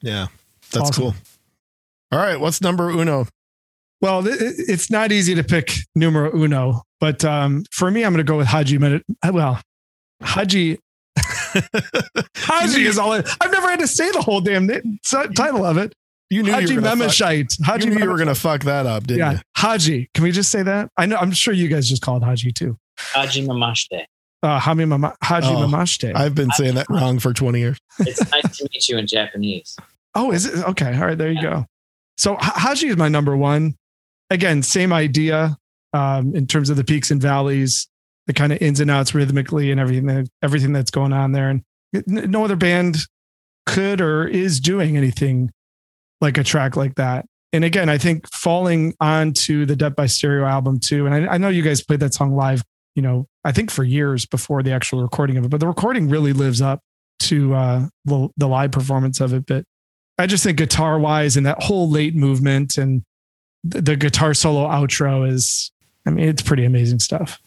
Yeah. 0.00 0.26
That's 0.72 0.90
Awesome. 0.90 1.02
cool. 1.02 1.14
All 2.12 2.18
right. 2.18 2.38
What's 2.38 2.60
number 2.60 2.90
uno? 2.90 3.26
Well, 4.00 4.22
it's 4.26 4.90
not 4.90 5.10
easy 5.10 5.34
to 5.34 5.42
pick 5.42 5.72
numero 5.94 6.30
uno, 6.36 6.82
but 7.00 7.24
um, 7.24 7.64
for 7.70 7.90
me, 7.90 8.04
I'm 8.04 8.12
going 8.12 8.24
to 8.24 8.30
go 8.30 8.36
with 8.36 8.46
Haji. 8.46 8.78
Minute. 8.78 9.02
Well, 9.32 9.60
Haji. 10.22 10.78
Haji 12.36 12.84
is 12.84 12.98
all. 12.98 13.12
I, 13.12 13.22
I've 13.40 13.50
never 13.52 13.68
had 13.68 13.80
to 13.80 13.86
say 13.88 14.10
the 14.10 14.20
whole 14.20 14.40
damn 14.40 14.66
na- 14.66 14.80
s- 15.04 15.28
title 15.34 15.64
of 15.64 15.78
it. 15.78 15.94
You 16.28 16.42
knew 16.42 16.52
Haji 16.52 16.74
you 16.74 16.74
were 16.76 16.82
gonna 16.82 16.96
fuck, 17.08 17.08
Memeshite. 17.10 17.64
Haji 17.64 17.88
you 17.88 17.94
knew 17.94 18.02
you 18.04 18.10
were 18.10 18.16
going 18.16 18.28
to 18.28 18.34
fuck 18.34 18.64
that 18.64 18.84
up, 18.84 19.06
didn't 19.06 19.20
Yeah, 19.20 19.32
you? 19.32 19.38
Haji. 19.56 20.10
Can 20.12 20.24
we 20.24 20.32
just 20.32 20.50
say 20.50 20.62
that? 20.62 20.90
I 20.96 21.06
know. 21.06 21.16
I'm 21.16 21.30
sure 21.32 21.54
you 21.54 21.68
guys 21.68 21.88
just 21.88 22.02
called 22.02 22.22
it 22.22 22.26
Haji 22.26 22.52
too. 22.52 22.76
Haji 22.98 23.46
Mamashte. 23.46 24.04
Uh, 24.46 24.60
Hami 24.60 24.86
Mama, 24.86 25.16
Haji 25.24 25.48
Oh, 25.48 25.66
Mamashte. 25.66 26.14
I've 26.14 26.36
been 26.36 26.50
saying 26.52 26.76
that 26.76 26.86
wrong 26.88 27.18
for 27.18 27.32
20 27.32 27.58
years. 27.58 27.78
It's 27.98 28.30
nice 28.30 28.58
to 28.58 28.68
meet 28.72 28.88
you 28.88 28.96
in 28.96 29.08
Japanese. 29.08 29.76
Oh, 30.14 30.30
is 30.30 30.46
it? 30.46 30.64
Okay. 30.68 30.94
All 30.94 31.06
right. 31.06 31.18
There 31.18 31.32
you 31.32 31.42
go. 31.42 31.66
So 32.16 32.36
Haji 32.38 32.86
is 32.86 32.96
my 32.96 33.08
number 33.08 33.36
one. 33.36 33.74
Again, 34.30 34.62
same 34.62 34.92
idea 34.92 35.56
um, 35.92 36.36
in 36.36 36.46
terms 36.46 36.70
of 36.70 36.76
the 36.76 36.84
peaks 36.84 37.10
and 37.10 37.20
valleys, 37.20 37.88
the 38.28 38.32
kind 38.32 38.52
of 38.52 38.62
ins 38.62 38.78
and 38.78 38.88
outs 38.88 39.14
rhythmically 39.16 39.72
and 39.72 39.80
everything 39.80 40.06
that, 40.06 40.28
everything 40.42 40.72
that's 40.72 40.92
going 40.92 41.12
on 41.12 41.32
there. 41.32 41.50
And 41.50 41.62
no 42.06 42.44
other 42.44 42.56
band 42.56 42.98
could 43.66 44.00
or 44.00 44.28
is 44.28 44.60
doing 44.60 44.96
anything 44.96 45.50
like 46.20 46.38
a 46.38 46.44
track 46.44 46.76
like 46.76 46.94
that. 46.94 47.26
And 47.52 47.64
again, 47.64 47.88
I 47.88 47.98
think 47.98 48.32
falling 48.32 48.94
onto 49.00 49.66
the 49.66 49.74
Death 49.74 49.96
by 49.96 50.06
Stereo 50.06 50.46
album 50.46 50.78
too. 50.78 51.06
And 51.06 51.14
I, 51.28 51.34
I 51.34 51.38
know 51.38 51.48
you 51.48 51.62
guys 51.62 51.82
played 51.82 52.00
that 52.00 52.14
song 52.14 52.36
live, 52.36 52.62
you 52.94 53.02
know, 53.02 53.26
I 53.46 53.52
think 53.52 53.70
for 53.70 53.84
years 53.84 54.26
before 54.26 54.64
the 54.64 54.72
actual 54.72 55.02
recording 55.02 55.36
of 55.36 55.44
it, 55.44 55.50
but 55.50 55.60
the 55.60 55.68
recording 55.68 56.08
really 56.08 56.32
lives 56.32 56.60
up 56.60 56.80
to 57.20 57.54
uh, 57.54 57.86
the, 58.04 58.28
the 58.36 58.48
live 58.48 58.72
performance 58.72 59.20
of 59.20 59.32
it. 59.32 59.46
But 59.46 59.64
I 60.18 60.26
just 60.26 60.42
think 60.42 60.58
guitar 60.58 60.98
wise 60.98 61.36
and 61.36 61.46
that 61.46 61.62
whole 61.62 61.88
late 61.88 62.16
movement 62.16 62.76
and 62.76 63.04
the, 63.62 63.80
the 63.80 63.96
guitar 63.96 64.34
solo 64.34 64.66
outro 64.66 65.30
is, 65.30 65.70
I 66.04 66.10
mean, 66.10 66.28
it's 66.28 66.42
pretty 66.42 66.64
amazing 66.64 66.98
stuff. 66.98 67.40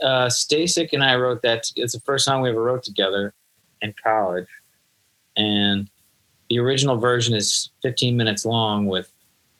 Uh, 0.00 0.26
Stasik 0.26 0.90
and 0.92 1.02
I 1.02 1.16
wrote 1.16 1.42
that. 1.42 1.68
It's 1.74 1.94
the 1.94 2.00
first 2.00 2.24
song 2.24 2.40
we 2.40 2.50
ever 2.50 2.62
wrote 2.62 2.84
together 2.84 3.34
in 3.82 3.94
college. 4.00 4.46
And 5.36 5.90
the 6.48 6.60
original 6.60 6.96
version 6.96 7.34
is 7.34 7.70
15 7.82 8.16
minutes 8.16 8.44
long 8.44 8.86
with 8.86 9.10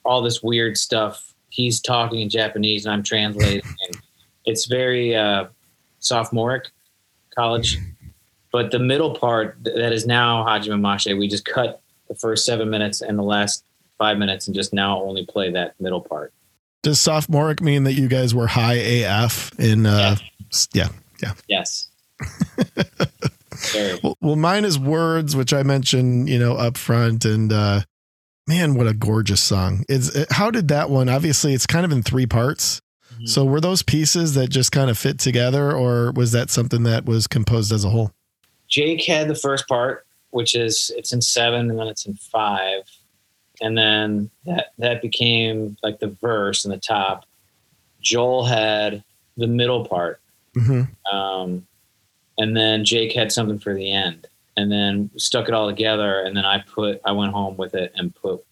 all 0.05 0.23
this 0.23 0.41
weird 0.41 0.77
stuff. 0.77 1.35
He's 1.51 1.81
talking 1.81 2.21
in 2.21 2.29
Japanese 2.29 2.87
and 2.87 2.95
I'm 2.95 3.03
translating. 3.03 3.63
and 3.89 4.01
it's 4.49 4.67
very 4.67 5.15
uh, 5.15 5.47
sophomoric 5.99 6.69
college. 7.35 7.79
But 8.51 8.71
the 8.71 8.79
middle 8.79 9.15
part 9.15 9.59
that 9.65 9.93
is 9.93 10.07
now 10.07 10.45
Hajime 10.45 10.81
Mache, 10.81 11.15
we 11.17 11.29
just 11.29 11.45
cut 11.45 11.83
the 12.09 12.15
first 12.15 12.47
seven 12.47 12.71
minutes 12.71 13.03
and 13.03 13.19
the 13.19 13.23
last 13.23 13.65
five 13.99 14.17
minutes 14.17 14.47
and 14.47 14.55
just 14.55 14.73
now 14.73 15.03
only 15.03 15.27
play 15.27 15.51
that 15.53 15.75
middle 15.79 16.01
part. 16.01 16.33
Does 16.83 16.99
sophomoric 16.99 17.61
mean 17.61 17.85
that 17.85 17.93
you 17.93 18.09
guys 18.09 18.35
were 18.35 18.47
high 18.47 18.75
AF 18.75 19.53
in 19.59 19.85
uh 19.85 20.17
yeah, 20.73 20.89
yeah. 21.23 21.35
Yes. 21.47 21.89
well, 24.03 24.17
well, 24.21 24.37
mine 24.37 24.65
is 24.65 24.79
words, 24.79 25.37
which 25.37 25.53
I 25.53 25.63
mentioned, 25.63 26.29
you 26.29 26.39
know, 26.39 26.55
up 26.55 26.77
front, 26.77 27.25
and 27.25 27.53
uh, 27.53 27.83
man, 28.47 28.75
what 28.75 28.87
a 28.87 28.95
gorgeous 28.95 29.43
song! 29.43 29.85
Is 29.89 30.27
how 30.31 30.51
did 30.51 30.69
that 30.69 30.91
one? 30.91 31.09
Obviously, 31.09 31.55
it's 31.55 31.67
kind 31.67 31.85
of 31.85 31.93
in 31.93 32.03
three 32.03 32.27
parts. 32.27 32.81
Mm-hmm. 33.19 33.27
So 33.27 33.45
were 33.45 33.61
those 33.61 33.83
pieces 33.83 34.35
that 34.35 34.49
just 34.49 34.71
kind 34.71 34.91
of 34.91 34.97
fit 34.97 35.19
together, 35.19 35.73
or 35.73 36.13
was 36.13 36.33
that 36.33 36.51
something 36.51 36.85
that 36.85 37.05
was 37.05 37.27
composed 37.27 37.73
as 37.73 37.85
a 37.85 37.91
whole? 37.91 38.13
Jake 38.69 39.05
had 39.05 39.29
the 39.29 39.35
first 39.35 39.67
part, 39.67 40.07
which 40.31 40.55
is 40.55 40.93
it's 40.97 41.13
in 41.13 41.21
seven, 41.21 41.69
and 41.71 41.79
then 41.79 41.89
it's 41.89 42.07
in 42.07 42.15
five, 42.15 42.83
and 43.61 43.77
then 43.77 44.31
that 44.47 44.73
that 44.79 45.03
became 45.03 45.77
like 45.83 45.99
the 45.99 46.09
verse 46.09 46.65
in 46.65 46.71
the 46.71 46.79
top. 46.79 47.25
Joel 48.01 48.45
had 48.45 49.03
the 49.37 49.49
middle 49.49 49.85
part. 49.85 50.21
Mm-hmm. 50.57 51.17
Um, 51.17 51.67
and 52.39 52.57
then 52.57 52.85
Jake 52.85 53.13
had 53.13 53.33
something 53.33 53.59
for 53.59 53.75
the 53.75 53.93
end, 53.93 54.29
and 54.57 54.71
then 54.71 55.11
stuck 55.17 55.49
it 55.49 55.55
all 55.55 55.69
together, 55.69 56.21
and 56.21 56.37
then 56.37 56.45
I 56.45 56.59
put 56.61 57.01
I 57.05 57.13
went 57.13 57.33
home 57.33 57.57
with 57.57 57.75
it 57.75 57.93
and 57.97 58.15
put 58.15 58.45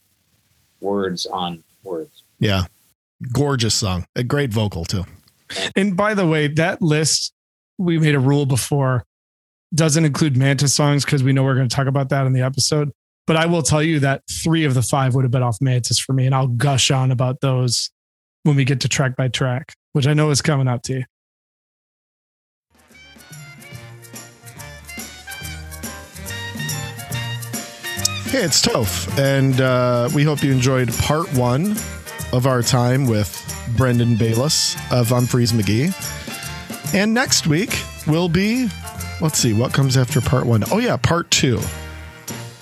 words 0.80 1.26
on 1.26 1.62
words. 1.84 2.24
Yeah, 2.38 2.64
gorgeous 3.32 3.74
song, 3.74 4.06
a 4.14 4.22
great 4.22 4.52
vocal 4.52 4.84
too. 4.84 5.04
And 5.74 5.96
by 5.96 6.14
the 6.14 6.26
way, 6.26 6.48
that 6.48 6.82
list 6.82 7.32
we 7.78 7.98
made 7.98 8.14
a 8.14 8.20
rule 8.20 8.46
before 8.46 9.04
doesn't 9.74 10.04
include 10.04 10.36
Mantis 10.36 10.74
songs 10.74 11.04
because 11.04 11.22
we 11.22 11.32
know 11.32 11.42
we're 11.42 11.54
going 11.54 11.68
to 11.68 11.74
talk 11.74 11.86
about 11.86 12.08
that 12.10 12.26
in 12.26 12.32
the 12.32 12.42
episode. 12.42 12.90
But 13.26 13.36
I 13.36 13.46
will 13.46 13.62
tell 13.62 13.82
you 13.82 14.00
that 14.00 14.22
three 14.30 14.64
of 14.64 14.74
the 14.74 14.82
five 14.82 15.14
would 15.14 15.24
have 15.24 15.32
been 15.32 15.42
off 15.42 15.58
Mantis 15.60 15.98
for 15.98 16.12
me, 16.12 16.26
and 16.26 16.34
I'll 16.34 16.46
gush 16.46 16.90
on 16.90 17.10
about 17.10 17.40
those 17.40 17.90
when 18.44 18.54
we 18.54 18.64
get 18.64 18.80
to 18.82 18.88
track 18.88 19.16
by 19.16 19.28
track, 19.28 19.74
which 19.92 20.06
I 20.06 20.14
know 20.14 20.30
is 20.30 20.40
coming 20.40 20.68
up 20.68 20.82
to 20.82 20.94
you. 20.94 21.04
Hey, 28.30 28.42
it's 28.42 28.60
Toph, 28.60 29.18
and 29.18 29.60
uh, 29.60 30.08
we 30.14 30.22
hope 30.22 30.42
you 30.42 30.52
enjoyed 30.52 30.92
part 30.98 31.32
one 31.34 31.76
of 32.32 32.46
our 32.46 32.62
time 32.62 33.06
with 33.06 33.42
Brendan 33.76 34.16
Bayliss 34.16 34.74
of 34.90 35.08
Umphrey's 35.08 35.52
McGee. 35.52 35.94
And 36.94 37.12
next 37.12 37.46
week 37.46 37.82
will 38.06 38.28
be, 38.28 38.68
let's 39.20 39.38
see, 39.38 39.52
what 39.52 39.72
comes 39.72 39.96
after 39.96 40.20
part 40.20 40.46
one? 40.46 40.64
Oh, 40.70 40.78
yeah, 40.78 40.96
part 40.96 41.30
two. 41.30 41.60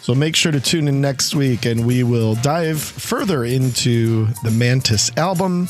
So 0.01 0.15
make 0.15 0.37
sure 0.37 0.53
to 0.53 0.61
tune 0.61 0.87
in 0.87 1.01
next 1.01 1.35
week, 1.35 1.65
and 1.65 1.87
we 1.87 2.03
will 2.03 2.35
dive 2.37 2.81
further 2.81 3.45
into 3.45 4.27
the 4.43 4.51
Mantis 4.51 5.11
album 5.17 5.69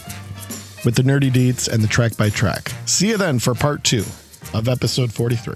with 0.85 0.97
the 0.97 1.03
nerdy 1.03 1.31
deets 1.31 1.73
and 1.73 1.83
the 1.83 1.89
track 1.89 2.17
by 2.17 2.31
track. 2.31 2.73
See 2.87 3.11
you 3.11 3.17
then 3.17 3.39
for 3.39 3.55
part 3.55 3.85
two 3.85 4.05
of 4.53 4.69
episode 4.69 5.13
43. 5.13 5.55